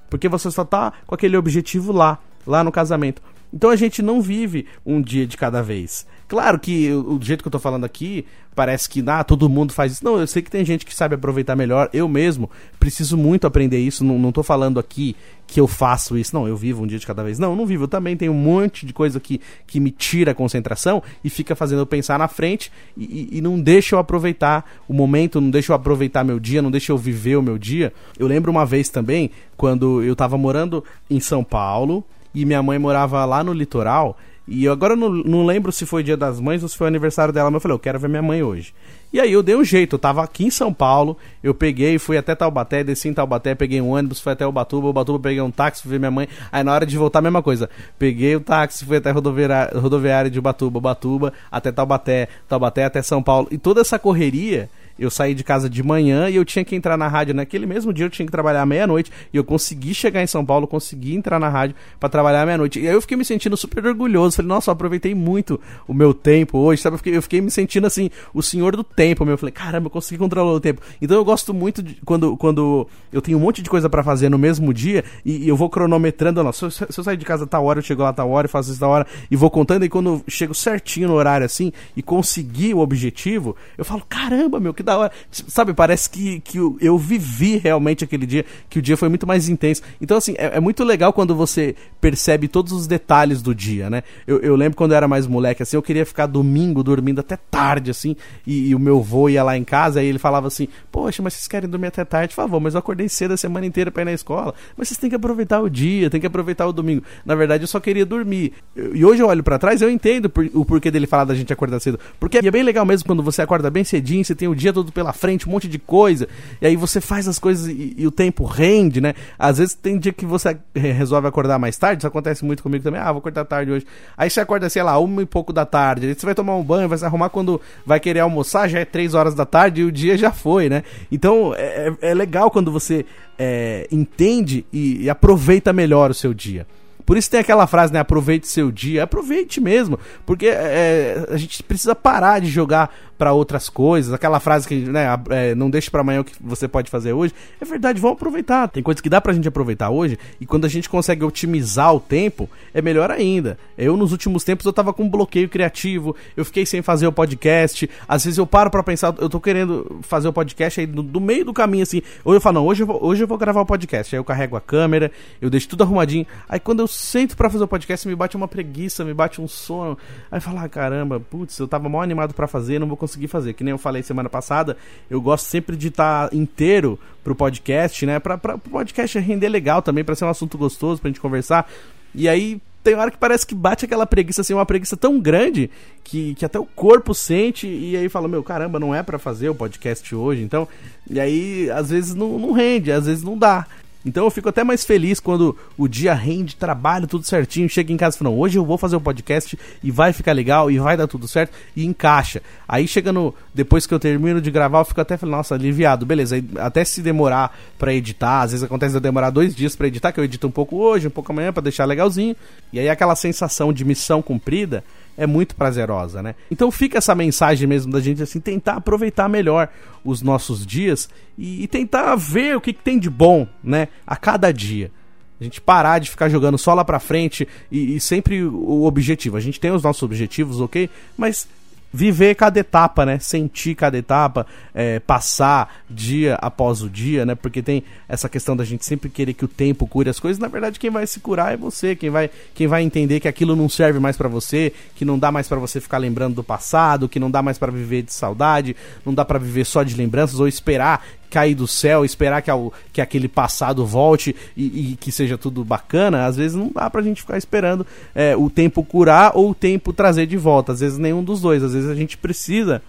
Porque 0.09 0.27
você 0.27 0.51
só 0.51 0.65
tá 0.65 0.93
com 1.07 1.15
aquele 1.15 1.37
objetivo 1.37 1.91
lá, 1.91 2.19
lá 2.45 2.63
no 2.63 2.71
casamento. 2.71 3.21
Então 3.53 3.69
a 3.69 3.75
gente 3.75 4.01
não 4.01 4.21
vive 4.21 4.65
um 4.85 5.01
dia 5.01 5.25
de 5.27 5.37
cada 5.37 5.61
vez. 5.61 6.05
Claro 6.31 6.57
que 6.57 6.89
o, 6.89 7.17
o 7.17 7.21
jeito 7.21 7.41
que 7.41 7.49
eu 7.49 7.51
tô 7.51 7.59
falando 7.59 7.83
aqui 7.83 8.25
parece 8.55 8.89
que 8.89 9.03
ah, 9.05 9.21
todo 9.21 9.49
mundo 9.49 9.73
faz 9.73 9.91
isso. 9.91 10.05
Não, 10.05 10.17
eu 10.17 10.25
sei 10.25 10.41
que 10.41 10.49
tem 10.49 10.63
gente 10.63 10.85
que 10.85 10.95
sabe 10.95 11.13
aproveitar 11.13 11.57
melhor. 11.57 11.89
Eu 11.91 12.07
mesmo 12.07 12.49
preciso 12.79 13.17
muito 13.17 13.45
aprender 13.45 13.79
isso. 13.79 14.01
Não, 14.01 14.17
não 14.17 14.31
tô 14.31 14.41
falando 14.41 14.79
aqui 14.79 15.13
que 15.45 15.59
eu 15.59 15.67
faço 15.67 16.17
isso. 16.17 16.33
Não, 16.33 16.47
eu 16.47 16.55
vivo 16.55 16.83
um 16.83 16.87
dia 16.87 16.97
de 16.97 17.05
cada 17.05 17.21
vez. 17.21 17.37
Não, 17.37 17.49
eu 17.49 17.55
não 17.57 17.65
vivo. 17.65 17.83
Eu 17.83 17.87
também 17.89 18.15
tenho 18.15 18.31
um 18.31 18.41
monte 18.41 18.85
de 18.85 18.93
coisa 18.93 19.19
que, 19.19 19.41
que 19.67 19.77
me 19.77 19.91
tira 19.91 20.31
a 20.31 20.33
concentração 20.33 21.03
e 21.21 21.29
fica 21.29 21.53
fazendo 21.53 21.79
eu 21.79 21.85
pensar 21.85 22.17
na 22.17 22.29
frente 22.29 22.71
e, 22.95 23.03
e, 23.33 23.37
e 23.39 23.41
não 23.41 23.59
deixa 23.59 23.95
eu 23.95 23.99
aproveitar 23.99 24.63
o 24.87 24.93
momento, 24.93 25.41
não 25.41 25.49
deixa 25.49 25.73
eu 25.73 25.75
aproveitar 25.75 26.23
meu 26.23 26.39
dia, 26.39 26.61
não 26.61 26.71
deixa 26.71 26.93
eu 26.93 26.97
viver 26.97 27.35
o 27.35 27.41
meu 27.41 27.57
dia. 27.57 27.91
Eu 28.17 28.25
lembro 28.25 28.49
uma 28.49 28.65
vez 28.65 28.87
também, 28.87 29.31
quando 29.57 30.01
eu 30.01 30.15
tava 30.15 30.37
morando 30.37 30.81
em 31.09 31.19
São 31.19 31.43
Paulo 31.43 32.05
e 32.33 32.45
minha 32.45 32.63
mãe 32.63 32.79
morava 32.79 33.25
lá 33.25 33.43
no 33.43 33.51
litoral 33.51 34.17
e 34.47 34.65
eu 34.65 34.71
agora 34.71 34.95
não, 34.95 35.09
não 35.09 35.45
lembro 35.45 35.71
se 35.71 35.85
foi 35.85 36.03
dia 36.03 36.17
das 36.17 36.39
mães 36.39 36.63
ou 36.63 36.69
se 36.69 36.77
foi 36.77 36.87
aniversário 36.87 37.33
dela, 37.33 37.49
mas 37.49 37.55
eu 37.55 37.61
falei, 37.61 37.75
eu 37.75 37.79
quero 37.79 37.99
ver 37.99 38.09
minha 38.09 38.21
mãe 38.21 38.41
hoje. 38.41 38.73
E 39.13 39.19
aí 39.19 39.31
eu 39.31 39.43
dei 39.43 39.55
um 39.55 39.63
jeito, 39.63 39.95
eu 39.95 39.99
tava 39.99 40.23
aqui 40.23 40.45
em 40.45 40.49
São 40.49 40.73
Paulo, 40.73 41.17
eu 41.43 41.53
peguei, 41.53 41.99
fui 41.99 42.17
até 42.17 42.33
Taubaté, 42.33 42.83
desci 42.83 43.09
em 43.09 43.13
Taubaté, 43.13 43.53
peguei 43.53 43.81
um 43.81 43.89
ônibus, 43.89 44.19
fui 44.19 44.31
até 44.31 44.47
Ubatuba, 44.47 44.87
Ubatuba 44.87 45.19
peguei 45.19 45.41
um 45.41 45.51
táxi, 45.51 45.81
fui 45.81 45.91
ver 45.91 45.99
minha 45.99 46.11
mãe. 46.11 46.27
Aí 46.51 46.63
na 46.63 46.73
hora 46.73 46.85
de 46.85 46.97
voltar 46.97 47.19
a 47.19 47.21
mesma 47.21 47.43
coisa. 47.43 47.69
Peguei 47.99 48.35
o 48.35 48.39
táxi, 48.39 48.85
fui 48.85 48.97
até 48.97 49.11
rodoviária, 49.11 49.71
rodoviária 49.77 50.31
de 50.31 50.39
Ubatuba, 50.39 50.79
Ubatuba, 50.79 51.33
até 51.51 51.71
Taubaté, 51.71 52.29
Taubaté 52.47 52.85
até 52.85 53.01
São 53.01 53.21
Paulo. 53.21 53.47
E 53.51 53.57
toda 53.57 53.81
essa 53.81 53.99
correria 53.99 54.69
eu 55.01 55.09
saí 55.09 55.33
de 55.33 55.43
casa 55.43 55.69
de 55.69 55.81
manhã 55.81 56.29
e 56.29 56.35
eu 56.35 56.45
tinha 56.45 56.63
que 56.63 56.75
entrar 56.75 56.97
na 56.97 57.07
rádio 57.07 57.33
naquele 57.33 57.65
mesmo 57.65 57.91
dia, 57.91 58.05
eu 58.05 58.09
tinha 58.09 58.25
que 58.25 58.31
trabalhar 58.31 58.65
meia-noite 58.65 59.11
e 59.33 59.37
eu 59.37 59.43
consegui 59.43 59.93
chegar 59.93 60.21
em 60.21 60.27
São 60.27 60.45
Paulo, 60.45 60.67
consegui 60.67 61.15
entrar 61.15 61.39
na 61.39 61.49
rádio 61.49 61.75
para 61.99 62.09
trabalhar 62.09 62.45
meia-noite. 62.45 62.79
E 62.79 62.87
aí 62.87 62.93
eu 62.93 63.01
fiquei 63.01 63.17
me 63.17 63.25
sentindo 63.25 63.57
super 63.57 63.85
orgulhoso. 63.85 64.35
Falei, 64.35 64.49
nossa, 64.49 64.69
eu 64.69 64.73
aproveitei 64.73 65.15
muito 65.15 65.59
o 65.87 65.93
meu 65.93 66.13
tempo 66.13 66.57
hoje, 66.59 66.81
sabe? 66.81 66.93
Eu 66.93 66.97
fiquei, 66.97 67.17
eu 67.17 67.21
fiquei 67.21 67.41
me 67.41 67.49
sentindo 67.49 67.87
assim, 67.87 68.09
o 68.33 68.41
senhor 68.41 68.75
do 68.75 68.83
tempo, 68.83 69.25
meu. 69.25 69.33
Eu 69.33 69.37
falei, 69.37 69.51
caramba, 69.51 69.87
eu 69.87 69.91
consegui 69.91 70.17
controlar 70.17 70.51
o 70.51 70.59
tempo. 70.59 70.81
Então 71.01 71.17
eu 71.17 71.25
gosto 71.25 71.53
muito 71.53 71.81
de 71.81 71.95
quando, 72.05 72.37
quando 72.37 72.87
eu 73.11 73.21
tenho 73.21 73.37
um 73.37 73.41
monte 73.41 73.61
de 73.61 73.69
coisa 73.69 73.89
para 73.89 74.03
fazer 74.03 74.29
no 74.29 74.37
mesmo 74.37 74.73
dia 74.73 75.03
e, 75.25 75.45
e 75.45 75.47
eu 75.47 75.55
vou 75.55 75.69
cronometrando, 75.69 76.43
não, 76.43 76.51
se 76.51 76.69
se 76.71 76.99
eu 76.99 77.03
sair 77.03 77.17
de 77.17 77.25
casa 77.25 77.47
tal 77.47 77.65
hora, 77.65 77.79
eu 77.79 77.83
chego 77.83 78.03
lá 78.03 78.13
tal 78.13 78.29
hora 78.29 78.47
e 78.47 78.49
faço 78.49 78.71
isso 78.71 78.79
tal 78.79 78.91
hora 78.91 79.07
e 79.29 79.35
vou 79.35 79.49
contando 79.49 79.85
e 79.85 79.89
quando 79.89 80.09
eu 80.09 80.23
chego 80.27 80.53
certinho 80.53 81.07
no 81.07 81.15
horário 81.15 81.45
assim 81.45 81.71
e 81.95 82.01
conseguir 82.01 82.73
o 82.73 82.79
objetivo, 82.79 83.55
eu 83.77 83.85
falo, 83.85 84.03
caramba, 84.07 84.59
meu, 84.59 84.73
que 84.73 84.83
da 84.83 84.90
hora. 84.97 85.11
Sabe, 85.29 85.73
parece 85.73 86.09
que, 86.09 86.39
que 86.39 86.57
eu 86.57 86.97
vivi 86.97 87.57
realmente 87.57 88.03
aquele 88.03 88.25
dia, 88.25 88.45
que 88.69 88.79
o 88.79 88.81
dia 88.81 88.95
foi 88.95 89.09
muito 89.09 89.27
mais 89.27 89.49
intenso. 89.49 89.81
Então, 89.99 90.17
assim, 90.17 90.33
é, 90.37 90.57
é 90.57 90.59
muito 90.59 90.83
legal 90.83 91.11
quando 91.11 91.35
você 91.35 91.75
percebe 91.99 92.47
todos 92.47 92.71
os 92.71 92.87
detalhes 92.87 93.41
do 93.41 93.53
dia, 93.53 93.89
né? 93.89 94.03
Eu, 94.25 94.39
eu, 94.39 94.55
lembro 94.55 94.77
quando 94.77 94.91
eu 94.91 94.97
era 94.97 95.07
mais 95.07 95.27
moleque, 95.27 95.61
assim, 95.61 95.75
eu 95.75 95.81
queria 95.81 96.05
ficar 96.05 96.25
domingo 96.25 96.83
dormindo 96.83 97.19
até 97.19 97.35
tarde, 97.35 97.91
assim, 97.91 98.15
e, 98.47 98.69
e 98.69 98.75
o 98.75 98.79
meu 98.79 98.99
avô 98.99 99.29
ia 99.29 99.43
lá 99.43 99.57
em 99.57 99.63
casa 99.63 100.01
e 100.01 100.07
ele 100.07 100.19
falava 100.19 100.47
assim: 100.47 100.67
Poxa, 100.91 101.21
mas 101.21 101.33
vocês 101.33 101.47
querem 101.47 101.69
dormir 101.69 101.87
até 101.87 102.05
tarde? 102.05 102.29
Por 102.29 102.41
favor, 102.41 102.59
mas 102.59 102.73
eu 102.73 102.79
acordei 102.79 103.09
cedo 103.09 103.33
a 103.33 103.37
semana 103.37 103.65
inteira 103.65 103.91
pra 103.91 104.03
ir 104.03 104.05
na 104.05 104.13
escola. 104.13 104.53
Mas 104.77 104.87
vocês 104.87 104.97
têm 104.97 105.09
que 105.09 105.15
aproveitar 105.15 105.61
o 105.61 105.69
dia, 105.69 106.09
tem 106.09 106.21
que 106.21 106.27
aproveitar 106.27 106.67
o 106.67 106.73
domingo. 106.73 107.03
Na 107.25 107.35
verdade, 107.35 107.63
eu 107.63 107.67
só 107.67 107.79
queria 107.79 108.05
dormir. 108.05 108.53
e 108.75 109.03
hoje 109.03 109.21
eu 109.21 109.27
olho 109.27 109.43
para 109.43 109.59
trás 109.59 109.81
eu 109.81 109.89
entendo 109.89 110.29
por, 110.29 110.49
o 110.53 110.65
porquê 110.65 110.91
dele 110.91 111.07
falar 111.07 111.25
da 111.25 111.35
gente 111.35 111.51
acordar 111.51 111.79
cedo. 111.79 111.99
Porque 112.19 112.37
é 112.37 112.51
bem 112.51 112.63
legal 112.63 112.85
mesmo 112.85 113.05
quando 113.05 113.23
você 113.23 113.41
acorda 113.41 113.69
bem 113.69 113.83
cedinho, 113.83 114.23
você 114.23 114.35
tem 114.35 114.47
o 114.47 114.55
dia 114.55 114.70
todo 114.73 114.91
pela 114.91 115.13
frente, 115.13 115.47
um 115.47 115.51
monte 115.51 115.67
de 115.67 115.79
coisa, 115.79 116.27
e 116.61 116.67
aí 116.67 116.75
você 116.75 117.01
faz 117.01 117.27
as 117.27 117.39
coisas 117.39 117.67
e, 117.67 117.95
e 117.97 118.07
o 118.07 118.11
tempo 118.11 118.43
rende, 118.43 119.01
né? 119.01 119.13
Às 119.37 119.57
vezes 119.57 119.73
tem 119.73 119.97
dia 119.97 120.13
que 120.13 120.25
você 120.25 120.57
resolve 120.75 121.27
acordar 121.27 121.59
mais 121.59 121.77
tarde, 121.77 122.01
isso 122.01 122.07
acontece 122.07 122.43
muito 122.43 122.63
comigo 122.63 122.83
também, 122.83 122.99
ah, 122.99 123.11
vou 123.11 123.19
acordar 123.19 123.45
tarde 123.45 123.71
hoje. 123.71 123.85
Aí 124.17 124.29
você 124.29 124.39
acorda, 124.39 124.69
sei 124.69 124.83
lá, 124.83 124.97
uma 124.99 125.21
e 125.21 125.25
pouco 125.25 125.51
da 125.51 125.65
tarde, 125.65 126.07
aí 126.07 126.15
você 126.15 126.25
vai 126.25 126.35
tomar 126.35 126.55
um 126.55 126.63
banho, 126.63 126.89
vai 126.89 126.97
se 126.97 127.05
arrumar 127.05 127.29
quando 127.29 127.59
vai 127.85 127.99
querer 127.99 128.19
almoçar, 128.19 128.67
já 128.67 128.79
é 128.79 128.85
três 128.85 129.13
horas 129.13 129.35
da 129.35 129.45
tarde 129.45 129.81
e 129.81 129.83
o 129.83 129.91
dia 129.91 130.17
já 130.17 130.31
foi, 130.31 130.69
né? 130.69 130.83
Então 131.11 131.53
é, 131.55 131.93
é, 132.01 132.11
é 132.11 132.13
legal 132.13 132.51
quando 132.51 132.71
você 132.71 133.05
é, 133.37 133.87
entende 133.91 134.65
e, 134.71 135.03
e 135.03 135.09
aproveita 135.09 135.73
melhor 135.73 136.11
o 136.11 136.13
seu 136.13 136.33
dia. 136.33 136.65
Por 137.05 137.17
isso 137.17 137.29
tem 137.29 137.39
aquela 137.39 137.67
frase, 137.67 137.91
né? 137.91 137.99
Aproveite 137.99 138.47
seu 138.47 138.71
dia. 138.71 139.03
Aproveite 139.03 139.59
mesmo. 139.59 139.99
Porque 140.25 140.47
é, 140.47 141.27
a 141.29 141.35
gente 141.35 141.61
precisa 141.63 141.95
parar 141.95 142.39
de 142.39 142.47
jogar 142.47 142.93
para 143.21 143.33
outras 143.33 143.69
coisas. 143.69 144.11
Aquela 144.13 144.39
frase 144.39 144.67
que, 144.67 144.77
né, 144.77 145.05
é, 145.29 145.53
não 145.53 145.69
deixe 145.69 145.91
para 145.91 146.01
amanhã 146.01 146.21
o 146.21 146.23
que 146.23 146.33
você 146.41 146.67
pode 146.67 146.89
fazer 146.89 147.13
hoje. 147.13 147.31
É 147.61 147.65
verdade, 147.65 148.01
vamos 148.01 148.17
aproveitar. 148.17 148.67
Tem 148.67 148.81
coisas 148.81 148.99
que 148.99 149.09
dá 149.09 149.21
pra 149.21 149.31
gente 149.31 149.47
aproveitar 149.47 149.91
hoje 149.91 150.17
e 150.39 150.45
quando 150.47 150.65
a 150.65 150.67
gente 150.67 150.89
consegue 150.89 151.23
otimizar 151.23 151.93
o 151.93 151.99
tempo, 151.99 152.49
é 152.73 152.81
melhor 152.81 153.11
ainda. 153.11 153.59
Eu 153.77 153.95
nos 153.95 154.11
últimos 154.11 154.43
tempos 154.43 154.65
eu 154.65 154.73
tava 154.73 154.91
com 154.91 155.03
um 155.03 155.09
bloqueio 155.09 155.47
criativo, 155.47 156.15
eu 156.35 156.43
fiquei 156.43 156.65
sem 156.65 156.81
fazer 156.81 157.05
o 157.05 157.11
podcast. 157.11 157.87
Às 158.07 158.25
vezes 158.25 158.39
eu 158.39 158.47
paro 158.47 158.71
para 158.71 158.81
pensar, 158.81 159.13
eu 159.19 159.29
tô 159.29 159.39
querendo 159.39 159.99
fazer 160.01 160.27
o 160.27 160.33
podcast 160.33 160.79
aí 160.79 160.87
do, 160.87 161.21
meio 161.21 161.45
do 161.45 161.53
caminho 161.53 161.83
assim. 161.83 162.01
Ou 162.25 162.33
eu 162.33 162.41
falo, 162.41 162.55
não, 162.55 162.65
hoje 162.65 162.81
eu, 162.81 162.87
vou, 162.87 163.05
hoje 163.05 163.23
eu 163.23 163.27
vou 163.27 163.37
gravar 163.37 163.61
o 163.61 163.65
podcast. 163.67 164.15
Aí 164.15 164.19
eu 164.19 164.23
carrego 164.23 164.55
a 164.55 164.61
câmera, 164.61 165.11
eu 165.39 165.51
deixo 165.51 165.69
tudo 165.69 165.83
arrumadinho. 165.83 166.25
Aí 166.49 166.59
quando 166.59 166.79
eu 166.79 166.87
sento 166.87 167.37
para 167.37 167.51
fazer 167.51 167.63
o 167.63 167.67
podcast, 167.67 168.07
me 168.07 168.15
bate 168.15 168.35
uma 168.35 168.47
preguiça, 168.47 169.05
me 169.05 169.13
bate 169.13 169.39
um 169.39 169.47
sono. 169.47 169.95
Aí 170.31 170.39
falo, 170.39 170.57
ah, 170.57 170.67
caramba, 170.67 171.19
putz, 171.19 171.59
eu 171.59 171.67
tava 171.67 171.87
mal 171.87 172.01
animado 172.01 172.33
para 172.33 172.47
fazer, 172.47 172.79
não 172.79 172.87
vou 172.87 172.97
conseguir 172.97 173.10
conseguir 173.11 173.27
fazer. 173.27 173.53
Que 173.53 173.63
nem 173.63 173.71
eu 173.71 173.77
falei 173.77 174.01
semana 174.01 174.29
passada, 174.29 174.77
eu 175.09 175.21
gosto 175.21 175.45
sempre 175.45 175.75
de 175.75 175.89
estar 175.89 176.29
tá 176.29 176.35
inteiro 176.35 176.99
pro 177.23 177.35
podcast, 177.35 178.05
né? 178.05 178.19
Pra, 178.19 178.37
pra, 178.37 178.57
pro 178.57 178.71
podcast 178.71 179.19
render 179.19 179.49
legal 179.49 179.81
também, 179.81 180.03
para 180.03 180.15
ser 180.15 180.25
um 180.25 180.29
assunto 180.29 180.57
gostoso 180.57 181.01
pra 181.01 181.09
gente 181.09 181.19
conversar. 181.19 181.69
E 182.15 182.27
aí 182.27 182.61
tem 182.83 182.95
hora 182.95 183.11
que 183.11 183.17
parece 183.17 183.45
que 183.45 183.53
bate 183.53 183.85
aquela 183.85 184.07
preguiça, 184.07 184.41
assim, 184.41 184.53
uma 184.53 184.65
preguiça 184.65 184.97
tão 184.97 185.19
grande 185.19 185.69
que, 186.03 186.33
que 186.33 186.43
até 186.43 186.59
o 186.59 186.65
corpo 186.65 187.13
sente 187.13 187.67
e 187.67 187.95
aí 187.95 188.09
fala, 188.09 188.27
meu, 188.27 188.43
caramba, 188.43 188.79
não 188.79 188.93
é 188.93 189.03
para 189.03 189.19
fazer 189.19 189.49
o 189.49 189.55
podcast 189.55 190.15
hoje, 190.15 190.41
então. 190.41 190.67
E 191.09 191.19
aí, 191.19 191.69
às 191.69 191.91
vezes 191.91 192.15
não, 192.15 192.39
não 192.39 192.51
rende, 192.51 192.91
às 192.91 193.05
vezes 193.05 193.23
não 193.23 193.37
dá. 193.37 193.67
Então 194.05 194.25
eu 194.25 194.31
fico 194.31 194.49
até 194.49 194.63
mais 194.63 194.83
feliz 194.83 195.19
quando 195.19 195.55
o 195.77 195.87
dia 195.87 196.13
rende, 196.13 196.55
trabalho 196.55 197.07
tudo 197.07 197.25
certinho, 197.25 197.69
chega 197.69 197.93
em 197.93 197.97
casa 197.97 198.15
e 198.15 198.19
fala, 198.19 198.31
hoje 198.31 198.57
eu 198.57 198.65
vou 198.65 198.77
fazer 198.77 198.95
o 198.95 199.01
podcast 199.01 199.57
e 199.83 199.91
vai 199.91 200.11
ficar 200.11 200.31
legal 200.31 200.71
e 200.71 200.79
vai 200.79 200.97
dar 200.97 201.07
tudo 201.07 201.27
certo 201.27 201.55
e 201.75 201.85
encaixa. 201.85 202.41
Aí 202.67 202.87
chegando, 202.87 203.33
depois 203.53 203.85
que 203.85 203.93
eu 203.93 203.99
termino 203.99 204.41
de 204.41 204.49
gravar, 204.49 204.79
eu 204.79 204.85
fico 204.85 205.01
até 205.01 205.17
falando, 205.17 205.35
nossa, 205.35 205.55
aliviado, 205.55 206.05
beleza. 206.05 206.43
Até 206.57 206.83
se 206.83 207.01
demorar 207.01 207.55
para 207.77 207.93
editar, 207.93 208.41
às 208.41 208.51
vezes 208.51 208.63
acontece 208.63 208.95
eu 208.95 209.01
demorar 209.01 209.29
dois 209.29 209.55
dias 209.55 209.75
para 209.75 209.87
editar, 209.87 210.11
que 210.11 210.19
eu 210.19 210.23
edito 210.23 210.47
um 210.47 210.51
pouco 210.51 210.77
hoje, 210.77 211.07
um 211.07 211.11
pouco 211.11 211.31
amanhã 211.31 211.53
para 211.53 211.63
deixar 211.63 211.85
legalzinho. 211.85 212.35
E 212.73 212.79
aí 212.79 212.89
aquela 212.89 213.15
sensação 213.15 213.71
de 213.71 213.85
missão 213.85 214.21
cumprida 214.21 214.83
é 215.17 215.27
muito 215.27 215.55
prazerosa, 215.55 216.21
né? 216.21 216.35
Então 216.49 216.71
fica 216.71 216.97
essa 216.97 217.13
mensagem 217.13 217.67
mesmo 217.67 217.91
da 217.91 217.99
gente 217.99 218.23
assim 218.23 218.39
tentar 218.39 218.75
aproveitar 218.75 219.27
melhor 219.29 219.69
os 220.03 220.21
nossos 220.21 220.65
dias 220.65 221.09
e, 221.37 221.63
e 221.63 221.67
tentar 221.67 222.15
ver 222.15 222.55
o 222.57 222.61
que, 222.61 222.73
que, 222.73 222.81
tem 222.81 222.99
de 222.99 223.09
bom, 223.09 223.47
né? 223.63 223.87
A 224.05 224.15
cada 224.15 224.51
dia. 224.51 224.91
A 225.39 225.43
gente 225.43 225.59
parar 225.59 225.99
de 225.99 226.09
ficar 226.09 226.29
jogando 226.29 226.57
só 226.57 226.73
lá 226.73 226.85
pra 226.85 226.99
frente 226.99 227.47
e, 227.71 227.95
e 227.95 227.99
sempre 227.99 228.43
o 228.43 228.83
objetivo. 228.83 229.37
A 229.37 229.39
gente 229.39 229.59
tem 229.59 229.71
os 229.71 229.83
nossos 229.83 230.03
objetivos, 230.03 230.61
ok? 230.61 230.89
Mas 231.17 231.47
viver 231.91 232.35
cada 232.35 232.59
etapa, 232.59 233.05
né? 233.05 233.19
Sentir 233.19 233.75
cada 233.75 233.97
etapa, 233.97 234.45
é, 234.73 234.99
passar 234.99 235.83
dia 235.89 236.35
após 236.35 236.81
o 236.81 236.89
dia, 236.89 237.25
né? 237.25 237.35
Porque 237.35 237.61
tem 237.61 237.83
essa 238.07 238.29
questão 238.29 238.55
da 238.55 238.63
gente 238.63 238.85
sempre 238.85 239.09
querer 239.09 239.33
que 239.33 239.45
o 239.45 239.47
tempo 239.47 239.85
cure 239.85 240.09
as 240.09 240.19
coisas. 240.19 240.39
Na 240.39 240.47
verdade, 240.47 240.79
quem 240.79 240.89
vai 240.89 241.05
se 241.05 241.19
curar 241.19 241.53
é 241.53 241.57
você, 241.57 241.95
quem 241.95 242.09
vai, 242.09 242.29
quem 242.53 242.67
vai 242.67 242.83
entender 242.83 243.19
que 243.19 243.27
aquilo 243.27 243.55
não 243.55 243.67
serve 243.67 243.99
mais 243.99 244.15
para 244.15 244.29
você, 244.29 244.71
que 244.95 245.03
não 245.03 245.19
dá 245.19 245.31
mais 245.31 245.47
para 245.47 245.59
você 245.59 245.81
ficar 245.81 245.97
lembrando 245.97 246.35
do 246.35 246.43
passado, 246.43 247.09
que 247.09 247.19
não 247.19 247.29
dá 247.29 247.41
mais 247.41 247.57
para 247.57 247.71
viver 247.71 248.03
de 248.03 248.13
saudade, 248.13 248.75
não 249.05 249.13
dá 249.13 249.25
para 249.25 249.39
viver 249.39 249.65
só 249.65 249.83
de 249.83 249.95
lembranças 249.95 250.39
ou 250.39 250.47
esperar 250.47 251.03
cair 251.31 251.55
do 251.55 251.65
céu, 251.65 252.05
esperar 252.05 252.41
que, 252.41 252.51
ao, 252.51 252.73
que 252.91 253.01
aquele 253.01 253.27
passado 253.27 253.85
volte 253.85 254.35
e, 254.55 254.91
e, 254.91 254.95
que 254.97 255.11
seja 255.11 255.37
tudo 255.37 255.63
bacana, 255.63 256.25
às 256.25 256.35
vezes 256.35 256.55
não 256.55 256.69
dá 256.69 256.89
pra 256.89 257.01
gente 257.01 257.21
ficar 257.21 257.37
esperando 257.37 257.87
é, 258.13 258.35
o 258.35 258.49
tempo 258.49 258.83
curar 258.83 259.31
ou 259.33 259.51
o 259.51 259.55
tempo 259.55 259.93
trazer 259.93 260.27
de 260.27 260.37
volta. 260.37 260.73
Às 260.73 260.81
vezes 260.81 260.97
nenhum 260.97 261.23
dos 261.23 261.41
dois. 261.41 261.63
Às 261.63 261.73
vezes 261.73 261.89
a 261.89 261.95
gente 261.95 262.17
precisa 262.17 262.81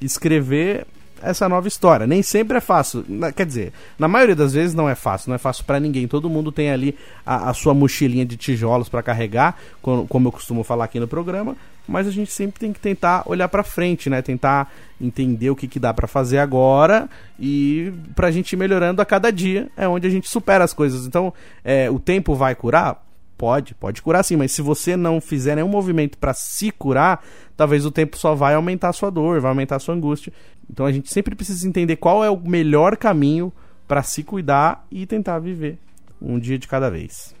escrever 0.00 0.86
essa 1.22 1.48
nova 1.48 1.68
história. 1.68 2.06
Nem 2.06 2.22
sempre 2.22 2.58
é 2.58 2.60
fácil. 2.60 3.04
Quer 3.34 3.46
dizer, 3.46 3.72
na 3.98 4.08
maioria 4.08 4.36
das 4.36 4.52
vezes 4.52 4.74
não 4.74 4.88
é 4.88 4.94
fácil. 4.94 5.30
Não 5.30 5.34
é 5.34 5.38
fácil 5.38 5.64
para 5.64 5.80
ninguém. 5.80 6.06
Todo 6.08 6.28
mundo 6.28 6.50
tem 6.50 6.70
ali 6.70 6.96
a, 7.24 7.50
a 7.50 7.54
sua 7.54 7.74
mochilinha 7.74 8.24
de 8.24 8.36
tijolos 8.36 8.88
para 8.88 9.02
carregar, 9.02 9.56
como, 9.80 10.06
como 10.06 10.28
eu 10.28 10.32
costumo 10.32 10.64
falar 10.64 10.84
aqui 10.84 11.00
no 11.00 11.08
programa 11.08 11.56
mas 11.90 12.06
a 12.06 12.10
gente 12.12 12.30
sempre 12.30 12.60
tem 12.60 12.72
que 12.72 12.78
tentar 12.78 13.24
olhar 13.26 13.48
para 13.48 13.64
frente, 13.64 14.08
né? 14.08 14.22
Tentar 14.22 14.72
entender 15.00 15.50
o 15.50 15.56
que, 15.56 15.66
que 15.66 15.80
dá 15.80 15.92
para 15.92 16.06
fazer 16.06 16.38
agora 16.38 17.10
e 17.38 17.92
pra 18.14 18.30
gente 18.30 18.52
ir 18.52 18.56
melhorando 18.56 19.02
a 19.02 19.04
cada 19.04 19.32
dia 19.32 19.68
é 19.76 19.88
onde 19.88 20.06
a 20.06 20.10
gente 20.10 20.28
supera 20.28 20.62
as 20.62 20.72
coisas. 20.72 21.04
Então, 21.04 21.34
é, 21.64 21.90
o 21.90 21.98
tempo 21.98 22.34
vai 22.36 22.54
curar? 22.54 23.04
Pode, 23.40 23.74
pode 23.74 24.02
curar 24.02 24.22
sim, 24.22 24.36
mas 24.36 24.52
se 24.52 24.60
você 24.60 24.98
não 24.98 25.18
fizer 25.18 25.54
nenhum 25.54 25.68
movimento 25.68 26.18
para 26.18 26.34
se 26.34 26.70
curar, 26.70 27.24
talvez 27.56 27.86
o 27.86 27.90
tempo 27.90 28.18
só 28.18 28.34
vai 28.34 28.52
aumentar 28.52 28.90
a 28.90 28.92
sua 28.92 29.08
dor, 29.08 29.40
vai 29.40 29.48
aumentar 29.48 29.76
a 29.76 29.78
sua 29.78 29.94
angústia. 29.94 30.30
Então 30.70 30.84
a 30.84 30.92
gente 30.92 31.10
sempre 31.10 31.34
precisa 31.34 31.66
entender 31.66 31.96
qual 31.96 32.22
é 32.22 32.28
o 32.28 32.36
melhor 32.36 32.98
caminho 32.98 33.50
para 33.88 34.02
se 34.02 34.22
cuidar 34.22 34.84
e 34.90 35.06
tentar 35.06 35.38
viver 35.38 35.78
um 36.20 36.38
dia 36.38 36.58
de 36.58 36.68
cada 36.68 36.90
vez. 36.90 37.34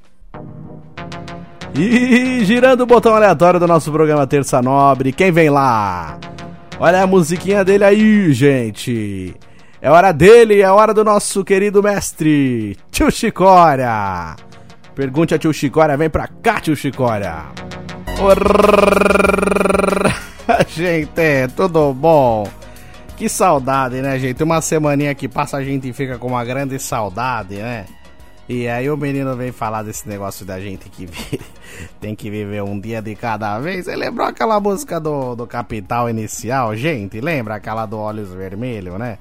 E 1.78 2.46
girando 2.46 2.80
o 2.80 2.86
botão 2.86 3.14
aleatório 3.14 3.60
do 3.60 3.66
nosso 3.66 3.92
programa 3.92 4.26
Terça 4.26 4.62
Nobre, 4.62 5.12
quem 5.12 5.30
vem 5.30 5.50
lá? 5.50 6.18
Olha 6.78 7.02
a 7.02 7.06
musiquinha 7.06 7.62
dele 7.62 7.84
aí, 7.84 8.32
gente. 8.32 9.34
É 9.82 9.90
hora 9.90 10.12
dele, 10.12 10.62
é 10.62 10.70
hora 10.70 10.94
do 10.94 11.04
nosso 11.04 11.44
querido 11.44 11.82
mestre, 11.82 12.74
Tio 12.90 13.10
Chicória. 13.10 14.34
Pergunte 15.00 15.34
a 15.34 15.38
Tio 15.38 15.50
Chicória, 15.50 15.96
vem 15.96 16.10
pra 16.10 16.28
cá, 16.28 16.60
Tio 16.60 16.76
Chicória. 16.76 17.46
gente, 20.68 21.48
tudo 21.56 21.94
bom? 21.94 22.46
Que 23.16 23.26
saudade, 23.26 24.02
né, 24.02 24.18
gente? 24.18 24.42
Uma 24.42 24.60
semaninha 24.60 25.14
que 25.14 25.26
passa 25.26 25.56
a 25.56 25.64
gente 25.64 25.90
fica 25.94 26.18
com 26.18 26.26
uma 26.26 26.44
grande 26.44 26.78
saudade, 26.78 27.54
né? 27.54 27.86
E 28.46 28.68
aí 28.68 28.90
o 28.90 28.96
menino 28.98 29.34
vem 29.34 29.52
falar 29.52 29.84
desse 29.84 30.06
negócio 30.06 30.44
da 30.44 30.60
gente 30.60 30.90
que 30.90 31.08
tem 31.98 32.14
que 32.14 32.30
viver 32.30 32.62
um 32.62 32.78
dia 32.78 33.00
de 33.00 33.14
cada 33.14 33.58
vez. 33.58 33.86
Você 33.86 33.96
lembrou 33.96 34.26
aquela 34.26 34.60
música 34.60 35.00
do, 35.00 35.34
do 35.34 35.46
Capital 35.46 36.10
Inicial, 36.10 36.76
gente? 36.76 37.22
Lembra 37.22 37.54
aquela 37.54 37.86
do 37.86 37.96
Olhos 37.96 38.34
Vermelhos, 38.34 38.98
né? 38.98 39.16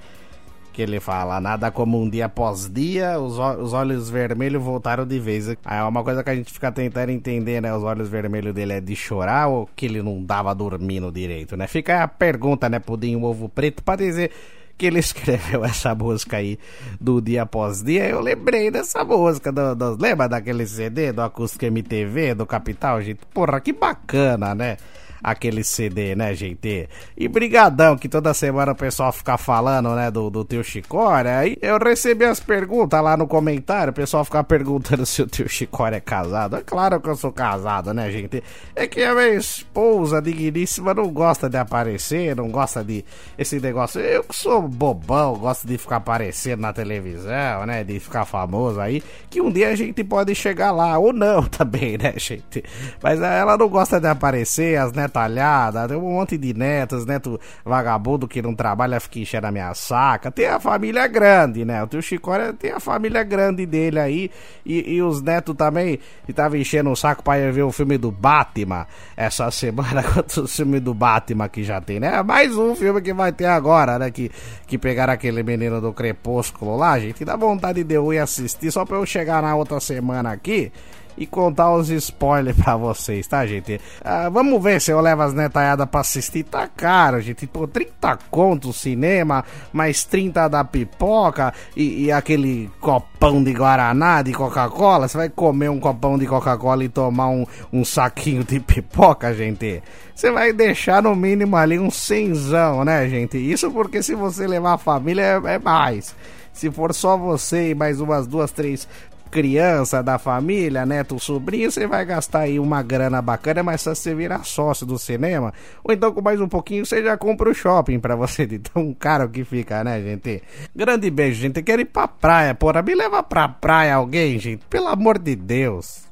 Que 0.72 0.82
ele 0.82 1.00
fala, 1.00 1.42
nada 1.42 1.72
como 1.72 2.02
um 2.02 2.10
dia 2.10 2.26
após 2.26 2.70
dia, 2.70 3.20
os, 3.20 3.38
os 3.38 3.74
olhos 3.74 4.10
vermelhos 4.10 4.62
voltaram 4.62 5.06
de 5.06 5.20
vez. 5.20 5.50
É 5.50 5.84
uma 5.84 6.04
coisa 6.04 6.24
que 6.24 6.30
a 6.30 6.36
gente 6.36 6.52
fica 6.52 6.72
tentando 6.72 7.10
entender, 7.10 7.62
né? 7.62 7.74
Os 7.76 7.84
olhos 7.84 8.08
vermelhos 8.08 8.54
dele 8.54 8.74
é 8.74 8.82
de 8.82 8.96
chorar 8.96 9.48
ou 9.48 9.70
que 9.76 9.86
ele 9.86 10.02
não 10.02 10.24
dava 10.24 10.54
dormindo 10.54 11.12
direito, 11.12 11.58
né? 11.58 11.68
Fica 11.68 12.04
a 12.04 12.08
pergunta, 12.08 12.70
né, 12.70 12.80
Pudim 12.80 13.16
Ovo 13.18 13.50
Preto, 13.50 13.84
pra 13.84 13.96
dizer 13.96 14.32
que 14.78 14.86
ele 14.86 14.98
escreveu 15.00 15.66
essa 15.66 15.94
música 15.94 16.38
aí 16.38 16.58
do 17.00 17.22
dia 17.22 17.44
após 17.44 17.84
dia, 17.84 18.08
eu 18.08 18.22
lembrei 18.22 18.72
dessa 18.72 19.04
música. 19.04 19.52
Do, 19.52 19.76
do, 19.76 20.02
lembra 20.02 20.28
daquele 20.28 20.66
CD 20.66 21.12
do 21.12 21.22
Acústico 21.22 21.66
MTV, 21.66 22.34
do 22.34 22.46
Capital, 22.46 23.02
gente? 23.02 23.20
Porra, 23.34 23.60
que 23.60 23.74
bacana, 23.74 24.56
né? 24.56 24.78
Aquele 25.24 25.64
CD, 25.64 26.16
né, 26.16 26.34
gente? 26.34 26.90
E 27.16 27.28
brigadão 27.28 27.98
que 27.98 28.08
toda 28.08 28.34
semana 28.34 28.72
o 28.72 28.76
pessoal 28.76 29.12
fica 29.12 29.38
falando, 29.38 29.94
né, 29.96 30.10
do, 30.10 30.30
do 30.30 30.46
teu 30.46 30.64
Chicória. 30.64 31.38
Aí 31.40 31.58
eu 31.62 31.78
recebi 31.78 32.26
as 32.26 32.40
perguntas 32.40 33.02
lá 33.04 33.16
no 33.18 33.28
comentário, 33.28 33.92
o 33.92 33.96
pessoal 33.96 34.24
fica 34.24 34.44
perguntando 34.44 35.06
se 35.08 35.22
o 35.22 35.28
teu 35.28 35.48
Chicória 35.48 35.98
é 35.98 36.02
casado. 36.02 36.56
É 36.56 36.62
claro 36.62 37.00
que 37.00 37.10
eu 37.10 37.16
sou 37.16 37.32
casado, 37.32 37.94
né, 37.94 38.10
gente? 38.12 38.44
É 38.76 38.88
que 38.88 39.04
a 39.04 39.14
minha 39.14 39.36
esposa 39.36 40.22
digníssima 40.22 40.94
não 40.94 41.10
gosta 41.10 41.50
de 41.50 41.58
aparecer, 41.58 42.36
não 42.36 42.50
gosta 42.50 42.84
de 42.84 43.04
esse 43.38 43.60
negócio. 43.60 44.00
Eu 44.00 44.26
sou 44.32 44.62
bobão, 44.62 45.36
gosto 45.36 45.68
de 45.68 45.78
ficar 45.78 45.98
aparecendo 45.98 46.62
na 46.62 46.74
televisão, 46.74 47.66
né, 47.66 47.84
de 47.84 48.00
ficar 48.00 48.26
famoso 48.26 48.80
aí, 48.80 49.04
que 49.30 49.42
um 49.42 49.52
dia 49.52 49.70
a 49.70 49.76
gente 49.76 50.04
pode 50.04 50.34
chegar 50.34 50.72
lá, 50.72 50.98
ou 50.98 51.12
não 51.12 51.44
também, 51.50 51.98
né, 51.98 52.14
gente? 52.18 52.64
Mas 53.02 53.22
ela 53.22 53.58
não 53.58 53.68
gosta 53.68 54.00
de 54.00 54.08
aparecer, 54.08 54.78
as 54.78 54.94
netas 54.94 55.09
talhada, 55.10 55.88
tem 55.88 55.98
um 55.98 56.02
monte 56.02 56.38
de 56.38 56.54
netos, 56.54 57.06
neto 57.06 57.40
vagabundo 57.66 58.28
que 58.28 58.42
não 58.42 58.54
trabalha, 58.56 59.00
fica 59.00 59.20
enchendo 59.20 59.48
a 59.48 59.52
minha 59.52 59.74
saca. 59.74 60.32
Tem 60.32 60.48
a 60.48 60.60
família 60.60 61.08
grande, 61.08 61.66
né? 61.66 61.84
O 61.84 61.88
tio 61.88 62.02
Chicória 62.02 62.54
tem 62.54 62.72
a 62.72 62.80
família 62.80 63.24
grande 63.24 63.66
dele 63.66 64.00
aí. 64.00 64.32
E, 64.66 64.96
e 64.96 65.02
os 65.02 65.22
netos 65.22 65.56
também 65.56 66.00
estavam 66.28 66.58
enchendo 66.58 66.90
o 66.92 66.96
saco 66.96 67.24
pra 67.24 67.52
ver 67.52 67.64
o 67.64 67.72
filme 67.72 67.98
do 67.98 68.12
Batman 68.12 68.86
essa 69.18 69.50
semana. 69.52 70.04
Quantos 70.14 70.56
filmes 70.56 70.82
do 70.82 70.94
Batman 70.94 71.50
que 71.50 71.64
já 71.64 71.82
tem, 71.82 72.00
né? 72.00 72.22
Mais 72.24 72.56
um 72.56 72.76
filme 72.76 73.02
que 73.02 73.14
vai 73.14 73.32
ter 73.32 73.46
agora, 73.46 73.98
né? 73.98 74.12
Que, 74.12 74.32
que 74.68 74.78
pegaram 74.78 75.14
aquele 75.14 75.44
menino 75.44 75.82
do 75.82 75.92
Crepúsculo 75.94 76.78
lá, 76.78 77.00
gente. 77.00 77.26
Dá 77.26 77.36
vontade 77.36 77.84
de 77.84 77.96
eu 77.96 78.14
ir 78.14 78.20
assistir 78.20 78.72
só 78.72 78.86
pra 78.86 78.98
eu 78.98 79.06
chegar 79.06 79.42
na 79.42 79.56
outra 79.56 79.80
semana 79.80 80.32
aqui 80.32 80.72
e 81.20 81.28
contar 81.28 81.72
os 81.74 81.90
spoilers 81.90 82.56
pra 82.56 82.78
vocês, 82.78 83.28
tá, 83.28 83.46
gente? 83.46 83.80
Ah, 84.02 84.30
vamos 84.30 84.64
ver 84.64 84.80
se 84.80 84.90
eu 84.90 85.02
levo 85.02 85.22
as 85.22 85.34
netalhadas 85.34 85.88
pra 85.88 86.00
assistir. 86.00 86.44
Tá 86.44 86.66
caro, 86.66 87.20
gente. 87.20 87.46
Pô, 87.46 87.68
30 87.68 88.18
conto 88.32 88.72
cinema, 88.72 89.44
mais 89.74 90.06
30 90.06 90.48
da 90.48 90.64
pipoca 90.64 91.54
e, 91.76 92.06
e 92.06 92.12
aquele 92.12 92.72
copão 92.80 93.44
de 93.44 93.52
Guaraná, 93.52 94.22
de 94.22 94.32
Coca-Cola. 94.32 95.10
Você 95.10 95.18
vai 95.18 95.30
comer 95.30 95.70
um 95.70 95.80
copão 95.80 96.18
de 96.18 96.26
Coca-Cola 96.26 96.86
e 96.86 96.90
tomar 96.90 97.28
um, 97.28 97.46
um 97.74 97.84
saquinho 97.84 98.46
de 98.46 98.62
pipoca, 98.62 99.34
gente? 99.34 99.84
Você 100.16 100.32
vai 100.32 100.54
deixar 100.54 101.04
no 101.04 101.14
mínimo 101.16 101.58
ali 101.58 101.78
um 101.78 101.92
cenzão, 101.92 102.86
né, 102.86 103.10
gente? 103.10 103.38
Isso 103.38 103.70
porque 103.72 104.02
se 104.02 104.16
você 104.16 104.48
levar 104.48 104.74
a 104.74 104.78
família 104.78 105.42
é, 105.46 105.56
é 105.56 105.60
mais. 105.60 106.16
Se 106.60 106.70
for 106.70 106.94
só 106.94 107.16
você 107.16 107.70
e 107.70 107.76
mais 107.76 108.02
umas 108.02 108.28
duas, 108.28 108.52
três 108.52 108.86
criança 109.30 110.02
da 110.02 110.18
família, 110.18 110.86
neto, 110.86 111.20
sobrinho, 111.20 111.72
você 111.72 111.88
vai 111.88 112.06
gastar 112.06 112.42
aí 112.42 112.60
uma 112.60 112.82
grana 112.82 113.22
bacana, 113.22 113.64
mas 113.64 113.82
se 113.82 113.90
você 113.90 114.16
virar 114.16 114.44
sócio 114.44 114.86
do 114.86 114.98
cinema, 114.98 115.54
ou 115.84 115.94
então 115.94 116.12
com 116.12 116.22
mais 116.22 116.42
um 116.42 116.48
pouquinho 116.48 116.86
você 116.86 117.04
já 117.04 117.18
compra 117.18 117.50
o 117.50 117.54
shopping 117.54 118.00
pra 118.00 118.16
você 118.16 118.46
de 118.46 118.60
tão 118.60 118.94
caro 118.94 119.30
que 119.30 119.44
fica, 119.44 119.84
né, 119.84 120.02
gente? 120.02 120.42
Grande 120.76 121.10
beijo, 121.10 121.42
gente. 121.42 121.62
Quero 121.62 121.82
ir 121.82 121.86
pra 121.86 122.08
praia, 122.08 122.56
porra. 122.56 122.82
Me 122.82 122.96
leva 122.96 123.22
pra 123.22 123.48
praia 123.48 123.96
alguém, 123.96 124.40
gente. 124.40 124.64
Pelo 124.70 124.88
amor 124.88 125.20
de 125.20 125.36
Deus. 125.36 126.04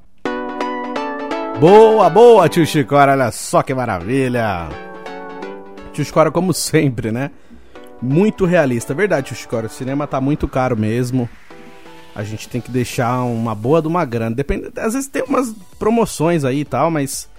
Boa, 1.60 2.10
boa, 2.10 2.47
tio 2.47 2.65
Chicora. 2.65 3.13
Olha 3.13 3.32
só 3.32 3.63
que 3.63 3.73
maravilha. 3.73 4.69
Tio 5.91 6.06
Chicora, 6.06 6.30
como 6.30 6.53
sempre, 6.53 7.12
né? 7.12 7.32
Muito 8.01 8.45
realista. 8.45 8.93
Verdade, 8.93 9.27
tio 9.27 9.36
Chicora. 9.36 9.65
O 9.65 9.69
cinema 9.69 10.06
tá 10.06 10.21
muito 10.21 10.47
caro 10.47 10.77
mesmo 10.77 11.27
a 12.17 12.23
gente 12.23 12.49
tem 12.49 12.60
que 12.60 12.71
deixar 12.71 13.21
uma 13.25 13.53
boa 13.53 13.80
de 13.80 13.88
uma 13.88 14.03
grana. 14.03 14.36
Depende, 14.36 14.71
às 14.75 14.95
vezes 14.95 15.08
tem 15.08 15.21
umas 15.21 15.53
promoções 15.77 16.43
aí 16.43 16.62
e 16.62 16.65
tal, 16.65 16.89
mas 16.89 17.30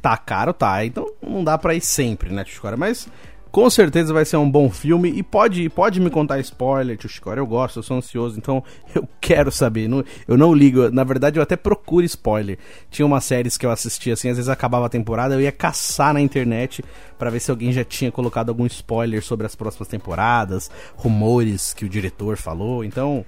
tá 0.00 0.16
caro, 0.16 0.52
tá. 0.52 0.86
Então 0.86 1.10
não 1.20 1.42
dá 1.42 1.58
pra 1.58 1.74
ir 1.74 1.80
sempre, 1.80 2.32
né, 2.32 2.44
Tchicora? 2.44 2.76
Mas 2.76 3.08
com 3.50 3.68
certeza 3.68 4.14
vai 4.14 4.24
ser 4.24 4.36
um 4.36 4.48
bom 4.48 4.70
filme 4.70 5.10
e 5.10 5.24
pode, 5.24 5.68
pode 5.70 5.98
me 5.98 6.08
contar 6.08 6.38
spoiler, 6.38 6.96
Tchicora. 6.96 7.40
Eu 7.40 7.46
gosto, 7.48 7.80
eu 7.80 7.82
sou 7.82 7.96
ansioso, 7.96 8.38
então 8.38 8.62
eu 8.94 9.08
quero 9.20 9.50
saber. 9.50 9.88
Não, 9.88 10.04
eu 10.28 10.38
não 10.38 10.54
ligo, 10.54 10.88
na 10.88 11.02
verdade 11.02 11.40
eu 11.40 11.42
até 11.42 11.56
procuro 11.56 12.06
spoiler. 12.06 12.58
Tinha 12.88 13.04
umas 13.04 13.24
séries 13.24 13.56
que 13.56 13.66
eu 13.66 13.72
assistia 13.72 14.12
assim, 14.12 14.28
às 14.28 14.36
vezes 14.36 14.48
acabava 14.48 14.86
a 14.86 14.88
temporada, 14.88 15.34
eu 15.34 15.40
ia 15.40 15.50
caçar 15.50 16.14
na 16.14 16.20
internet 16.20 16.80
para 17.18 17.28
ver 17.28 17.40
se 17.40 17.50
alguém 17.50 17.72
já 17.72 17.82
tinha 17.82 18.12
colocado 18.12 18.50
algum 18.50 18.66
spoiler 18.66 19.20
sobre 19.20 19.46
as 19.46 19.56
próximas 19.56 19.88
temporadas, 19.88 20.70
rumores 20.94 21.74
que 21.74 21.84
o 21.84 21.88
diretor 21.88 22.36
falou. 22.36 22.84
Então, 22.84 23.26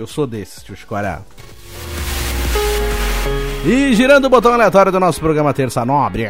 eu 0.00 0.06
sou 0.06 0.26
desses, 0.26 0.62
tio 0.62 0.74
Chicorá. 0.74 1.20
E 3.66 3.92
girando 3.92 4.24
o 4.24 4.30
botão 4.30 4.54
aleatório 4.54 4.90
do 4.90 4.98
nosso 4.98 5.20
programa 5.20 5.52
Terça 5.52 5.84
Nobre. 5.84 6.28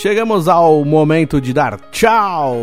Chegamos 0.00 0.48
ao 0.48 0.82
momento 0.82 1.38
de 1.42 1.52
dar 1.52 1.78
tchau 1.90 2.56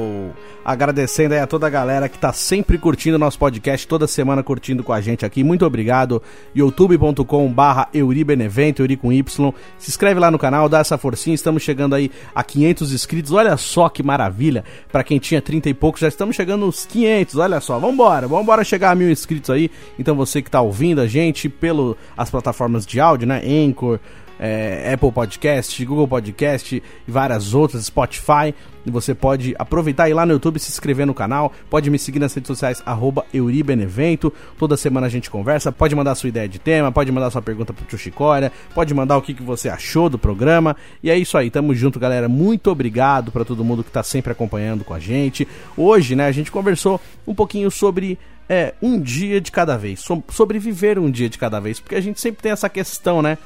Agradecendo 0.66 1.36
aí 1.36 1.40
a 1.40 1.46
toda 1.46 1.68
a 1.68 1.70
galera 1.70 2.10
que 2.10 2.18
tá 2.18 2.34
sempre 2.34 2.80
curtindo 2.80 3.20
nosso 3.20 3.38
podcast, 3.38 3.88
toda 3.88 4.08
semana 4.08 4.42
curtindo 4.42 4.84
com 4.84 4.92
a 4.92 5.00
gente 5.00 5.24
aqui. 5.24 5.44
Muito 5.44 5.64
obrigado. 5.64 6.22
youtube.com 6.54 7.48
barra 7.54 7.88
Euribenevento, 7.94 8.82
Euri 8.82 8.98
com 8.98 9.14
Y. 9.14 9.54
Se 9.78 9.92
inscreve 9.92 10.20
lá 10.20 10.32
no 10.32 10.40
canal, 10.40 10.68
dá 10.68 10.80
essa 10.80 10.98
forcinha. 10.98 11.36
Estamos 11.36 11.62
chegando 11.62 11.94
aí 11.94 12.12
a 12.34 12.44
500 12.44 12.92
inscritos. 12.92 13.32
Olha 13.32 13.56
só 13.56 13.88
que 13.88 14.02
maravilha. 14.02 14.66
Para 14.92 15.04
quem 15.04 15.20
tinha 15.20 15.42
30 15.42 15.70
e 15.70 15.74
poucos, 15.76 16.02
já 16.02 16.08
estamos 16.08 16.36
chegando 16.36 16.66
nos 16.66 16.86
500. 16.88 17.36
Olha 17.36 17.62
só, 17.62 17.78
vambora. 17.80 18.28
Vambora 18.28 18.64
chegar 18.64 18.92
a 18.92 18.96
mil 18.96 19.12
inscritos 19.12 19.52
aí. 19.52 19.72
Então 19.98 20.16
você 20.16 20.42
que 20.42 20.52
tá 20.52 20.60
ouvindo 20.60 21.00
a 21.00 21.08
gente 21.08 21.48
pelo 21.48 21.96
as 22.18 22.30
plataformas 22.30 22.86
de 22.86 23.00
áudio, 23.00 23.26
né? 23.26 23.42
Anchor, 23.46 24.00
é, 24.40 24.92
Apple 24.94 25.12
Podcast, 25.12 25.84
Google 25.86 26.08
Podcast 26.08 26.76
e 26.76 27.12
várias 27.12 27.54
outras, 27.54 27.86
Spotify. 27.86 28.54
Você 28.86 29.14
pode 29.14 29.54
aproveitar 29.60 30.08
e 30.08 30.12
ir 30.12 30.14
lá 30.14 30.26
no 30.26 30.32
YouTube, 30.34 30.60
se 30.60 30.72
inscrever 30.72 31.06
no 31.06 31.14
canal, 31.14 31.52
pode 31.70 31.90
me 31.90 32.00
seguir 32.00 32.20
nas 32.20 32.34
redes 32.34 32.48
sociais, 32.48 32.82
arroba 32.86 33.26
Euribenevento. 33.34 34.32
Toda 34.58 34.78
semana 34.78 35.08
a 35.08 35.10
gente 35.10 35.30
conversa, 35.30 35.72
pode 35.72 35.94
mandar 35.94 36.16
sua 36.16 36.30
ideia 36.30 36.48
de 36.48 36.58
tema, 36.58 36.92
pode 36.92 37.12
mandar 37.12 37.30
sua 37.30 37.42
pergunta 37.42 37.74
pro 37.74 37.86
Tio 37.86 37.98
Chicória, 37.98 38.52
pode 38.74 38.94
mandar 38.94 39.18
o 39.18 39.22
que, 39.22 39.34
que 39.34 39.44
você 39.44 39.68
achou 39.68 40.10
do 40.10 40.18
programa. 40.18 40.76
E 41.04 41.10
é 41.10 41.18
isso 41.18 41.38
aí, 41.38 41.50
tamo 41.50 41.76
junto, 41.76 42.00
galera. 42.00 42.30
Muito 42.30 42.72
obrigado 42.72 43.32
para 43.32 43.44
todo 43.44 43.64
mundo 43.64 43.84
que 43.84 43.92
tá 43.92 44.04
sempre 44.04 44.32
acompanhando 44.32 44.86
com 44.86 44.94
a 44.94 45.00
gente. 45.00 45.48
Hoje, 45.76 46.16
né, 46.16 46.26
a 46.26 46.32
gente 46.32 46.52
conversou 46.52 47.02
um 47.28 47.36
pouquinho 47.36 47.70
sobre 47.70 48.18
é, 48.50 48.74
um 48.82 49.00
dia 49.00 49.42
de 49.42 49.52
cada 49.52 49.78
vez, 49.78 50.04
sobre 50.30 50.60
viver 50.60 50.98
um 50.98 51.12
dia 51.12 51.30
de 51.30 51.38
cada 51.38 51.60
vez, 51.60 51.80
porque 51.80 51.96
a 51.96 52.02
gente 52.02 52.22
sempre 52.22 52.42
tem 52.42 52.52
essa 52.52 52.70
questão, 52.70 53.22
né? 53.22 53.38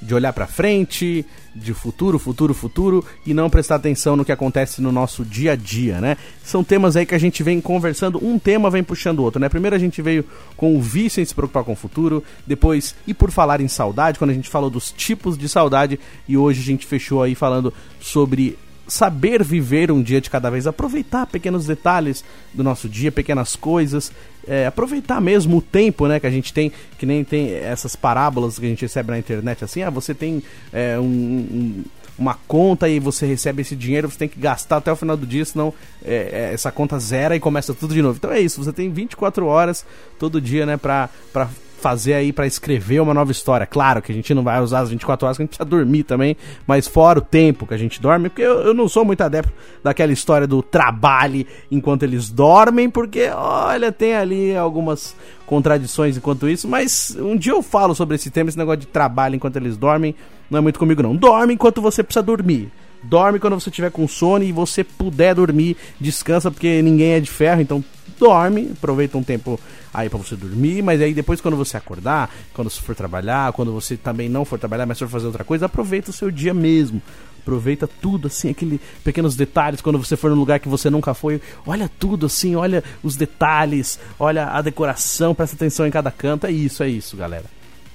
De 0.00 0.14
olhar 0.14 0.32
para 0.32 0.46
frente, 0.46 1.24
de 1.54 1.74
futuro, 1.74 2.18
futuro, 2.18 2.54
futuro 2.54 3.04
e 3.26 3.34
não 3.34 3.50
prestar 3.50 3.76
atenção 3.76 4.16
no 4.16 4.24
que 4.24 4.32
acontece 4.32 4.80
no 4.80 4.92
nosso 4.92 5.24
dia 5.24 5.52
a 5.52 5.56
dia, 5.56 6.00
né? 6.00 6.16
São 6.42 6.64
temas 6.64 6.96
aí 6.96 7.04
que 7.04 7.14
a 7.14 7.18
gente 7.18 7.42
vem 7.42 7.60
conversando, 7.60 8.24
um 8.24 8.38
tema 8.38 8.70
vem 8.70 8.82
puxando 8.82 9.18
o 9.18 9.22
outro, 9.22 9.40
né? 9.40 9.48
Primeiro 9.48 9.76
a 9.76 9.78
gente 9.78 10.00
veio 10.00 10.24
com 10.56 10.76
o 10.76 10.80
vício 10.80 11.20
em 11.20 11.24
se 11.24 11.34
preocupar 11.34 11.64
com 11.64 11.72
o 11.72 11.76
futuro, 11.76 12.22
depois 12.46 12.94
e 13.06 13.12
por 13.12 13.30
falar 13.30 13.60
em 13.60 13.68
saudade, 13.68 14.18
quando 14.18 14.30
a 14.30 14.34
gente 14.34 14.48
falou 14.48 14.70
dos 14.70 14.90
tipos 14.92 15.36
de 15.36 15.48
saudade 15.48 15.98
e 16.28 16.36
hoje 16.36 16.60
a 16.60 16.64
gente 16.64 16.86
fechou 16.86 17.22
aí 17.22 17.34
falando 17.34 17.72
sobre 18.00 18.56
saber 18.90 19.42
viver 19.44 19.90
um 19.90 20.02
dia 20.02 20.20
de 20.20 20.28
cada 20.28 20.50
vez, 20.50 20.66
aproveitar 20.66 21.26
pequenos 21.26 21.64
detalhes 21.64 22.24
do 22.52 22.64
nosso 22.64 22.88
dia, 22.88 23.12
pequenas 23.12 23.54
coisas 23.54 24.12
é, 24.46 24.66
aproveitar 24.66 25.20
mesmo 25.20 25.58
o 25.58 25.62
tempo, 25.62 26.06
né, 26.06 26.20
que 26.20 26.26
a 26.26 26.30
gente 26.30 26.52
tem, 26.52 26.72
que 26.98 27.06
nem 27.06 27.24
tem 27.24 27.52
essas 27.54 27.96
parábolas 27.96 28.58
que 28.58 28.66
a 28.66 28.68
gente 28.68 28.82
recebe 28.82 29.10
na 29.10 29.18
internet, 29.18 29.64
assim, 29.64 29.82
ah, 29.82 29.90
você 29.90 30.14
tem 30.14 30.42
é, 30.72 30.98
um, 30.98 31.04
um 31.04 31.84
uma 32.20 32.34
conta 32.46 32.86
e 32.86 33.00
você 33.00 33.24
recebe 33.24 33.62
esse 33.62 33.74
dinheiro, 33.74 34.10
você 34.10 34.18
tem 34.18 34.28
que 34.28 34.38
gastar 34.38 34.76
até 34.76 34.92
o 34.92 34.96
final 34.96 35.16
do 35.16 35.26
dia, 35.26 35.42
senão 35.42 35.72
é, 36.04 36.50
é, 36.50 36.54
essa 36.54 36.70
conta 36.70 36.98
zera 36.98 37.34
e 37.34 37.40
começa 37.40 37.72
tudo 37.72 37.94
de 37.94 38.02
novo. 38.02 38.18
Então 38.18 38.30
é 38.30 38.38
isso, 38.38 38.62
você 38.62 38.74
tem 38.74 38.90
24 38.90 39.46
horas 39.46 39.86
todo 40.18 40.38
dia, 40.38 40.66
né, 40.66 40.76
pra, 40.76 41.08
pra 41.32 41.48
fazer 41.80 42.14
aí 42.14 42.32
para 42.32 42.46
escrever 42.46 43.00
uma 43.00 43.14
nova 43.14 43.32
história. 43.32 43.66
Claro 43.66 44.00
que 44.00 44.12
a 44.12 44.14
gente 44.14 44.32
não 44.34 44.42
vai 44.42 44.60
usar 44.60 44.80
as 44.80 44.90
24 44.90 45.26
horas, 45.26 45.36
que 45.36 45.42
a 45.42 45.44
gente 45.44 45.56
precisa 45.56 45.68
dormir 45.68 46.04
também, 46.04 46.36
mas 46.66 46.86
fora 46.86 47.18
o 47.18 47.22
tempo 47.22 47.66
que 47.66 47.74
a 47.74 47.76
gente 47.76 48.00
dorme, 48.00 48.28
porque 48.28 48.42
eu, 48.42 48.60
eu 48.60 48.74
não 48.74 48.88
sou 48.88 49.04
muito 49.04 49.20
adepto 49.22 49.52
daquela 49.82 50.12
história 50.12 50.46
do 50.46 50.62
trabalho 50.62 51.46
enquanto 51.70 52.02
eles 52.02 52.30
dormem, 52.30 52.88
porque 52.88 53.28
olha, 53.34 53.90
tem 53.90 54.14
ali 54.14 54.56
algumas 54.56 55.16
contradições 55.46 56.16
enquanto 56.16 56.48
isso, 56.48 56.68
mas 56.68 57.16
um 57.18 57.36
dia 57.36 57.52
eu 57.52 57.62
falo 57.62 57.94
sobre 57.94 58.14
esse 58.14 58.30
tema, 58.30 58.48
esse 58.48 58.58
negócio 58.58 58.80
de 58.80 58.86
trabalho 58.86 59.34
enquanto 59.34 59.56
eles 59.56 59.76
dormem, 59.76 60.14
não 60.50 60.58
é 60.58 60.60
muito 60.60 60.78
comigo 60.78 61.02
não. 61.02 61.16
Dorme 61.16 61.54
enquanto 61.54 61.80
você 61.80 62.02
precisa 62.02 62.22
dormir. 62.22 62.70
Dorme 63.02 63.38
quando 63.38 63.58
você 63.58 63.70
tiver 63.70 63.90
com 63.90 64.06
sono 64.06 64.44
e 64.44 64.52
você 64.52 64.84
puder 64.84 65.34
dormir, 65.34 65.76
descansa 65.98 66.50
porque 66.50 66.82
ninguém 66.82 67.12
é 67.12 67.20
de 67.20 67.30
ferro, 67.30 67.62
então 67.62 67.82
dorme, 68.20 68.70
aproveita 68.72 69.16
um 69.16 69.22
tempo 69.22 69.58
aí 69.92 70.10
para 70.10 70.18
você 70.18 70.36
dormir, 70.36 70.82
mas 70.82 71.00
aí 71.00 71.14
depois 71.14 71.40
quando 71.40 71.56
você 71.56 71.76
acordar, 71.76 72.30
quando 72.52 72.68
você 72.68 72.80
for 72.80 72.94
trabalhar, 72.94 73.52
quando 73.54 73.72
você 73.72 73.96
também 73.96 74.28
não 74.28 74.44
for 74.44 74.58
trabalhar, 74.58 74.84
mas 74.84 74.98
for 74.98 75.08
fazer 75.08 75.26
outra 75.26 75.42
coisa, 75.42 75.66
aproveita 75.66 76.10
o 76.10 76.12
seu 76.12 76.30
dia 76.30 76.52
mesmo. 76.52 77.00
Aproveita 77.40 77.88
tudo 77.88 78.26
assim, 78.26 78.50
aqueles 78.50 78.78
pequenos 79.02 79.34
detalhes 79.34 79.80
quando 79.80 79.98
você 79.98 80.14
for 80.14 80.30
num 80.30 80.36
lugar 80.36 80.60
que 80.60 80.68
você 80.68 80.90
nunca 80.90 81.14
foi. 81.14 81.40
Olha 81.66 81.90
tudo 81.98 82.26
assim, 82.26 82.54
olha 82.54 82.84
os 83.02 83.16
detalhes, 83.16 83.98
olha 84.18 84.48
a 84.48 84.60
decoração, 84.60 85.34
presta 85.34 85.56
atenção 85.56 85.86
em 85.86 85.90
cada 85.90 86.10
canto. 86.10 86.46
É 86.46 86.52
isso, 86.52 86.82
é 86.82 86.88
isso, 86.88 87.16
galera. 87.16 87.46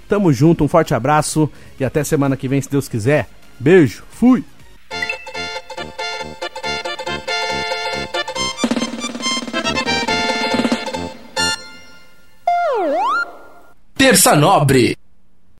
Tamo 0.09 0.33
junto, 0.33 0.63
um 0.63 0.67
forte 0.67 0.95
abraço 0.95 1.49
e 1.79 1.85
até 1.85 2.03
semana 2.03 2.35
que 2.35 2.47
vem, 2.47 2.59
se 2.59 2.69
Deus 2.69 2.87
quiser. 2.87 3.29
Beijo, 3.59 4.03
fui! 4.09 4.43
Terça 14.05 14.35
Nobre 14.35 14.95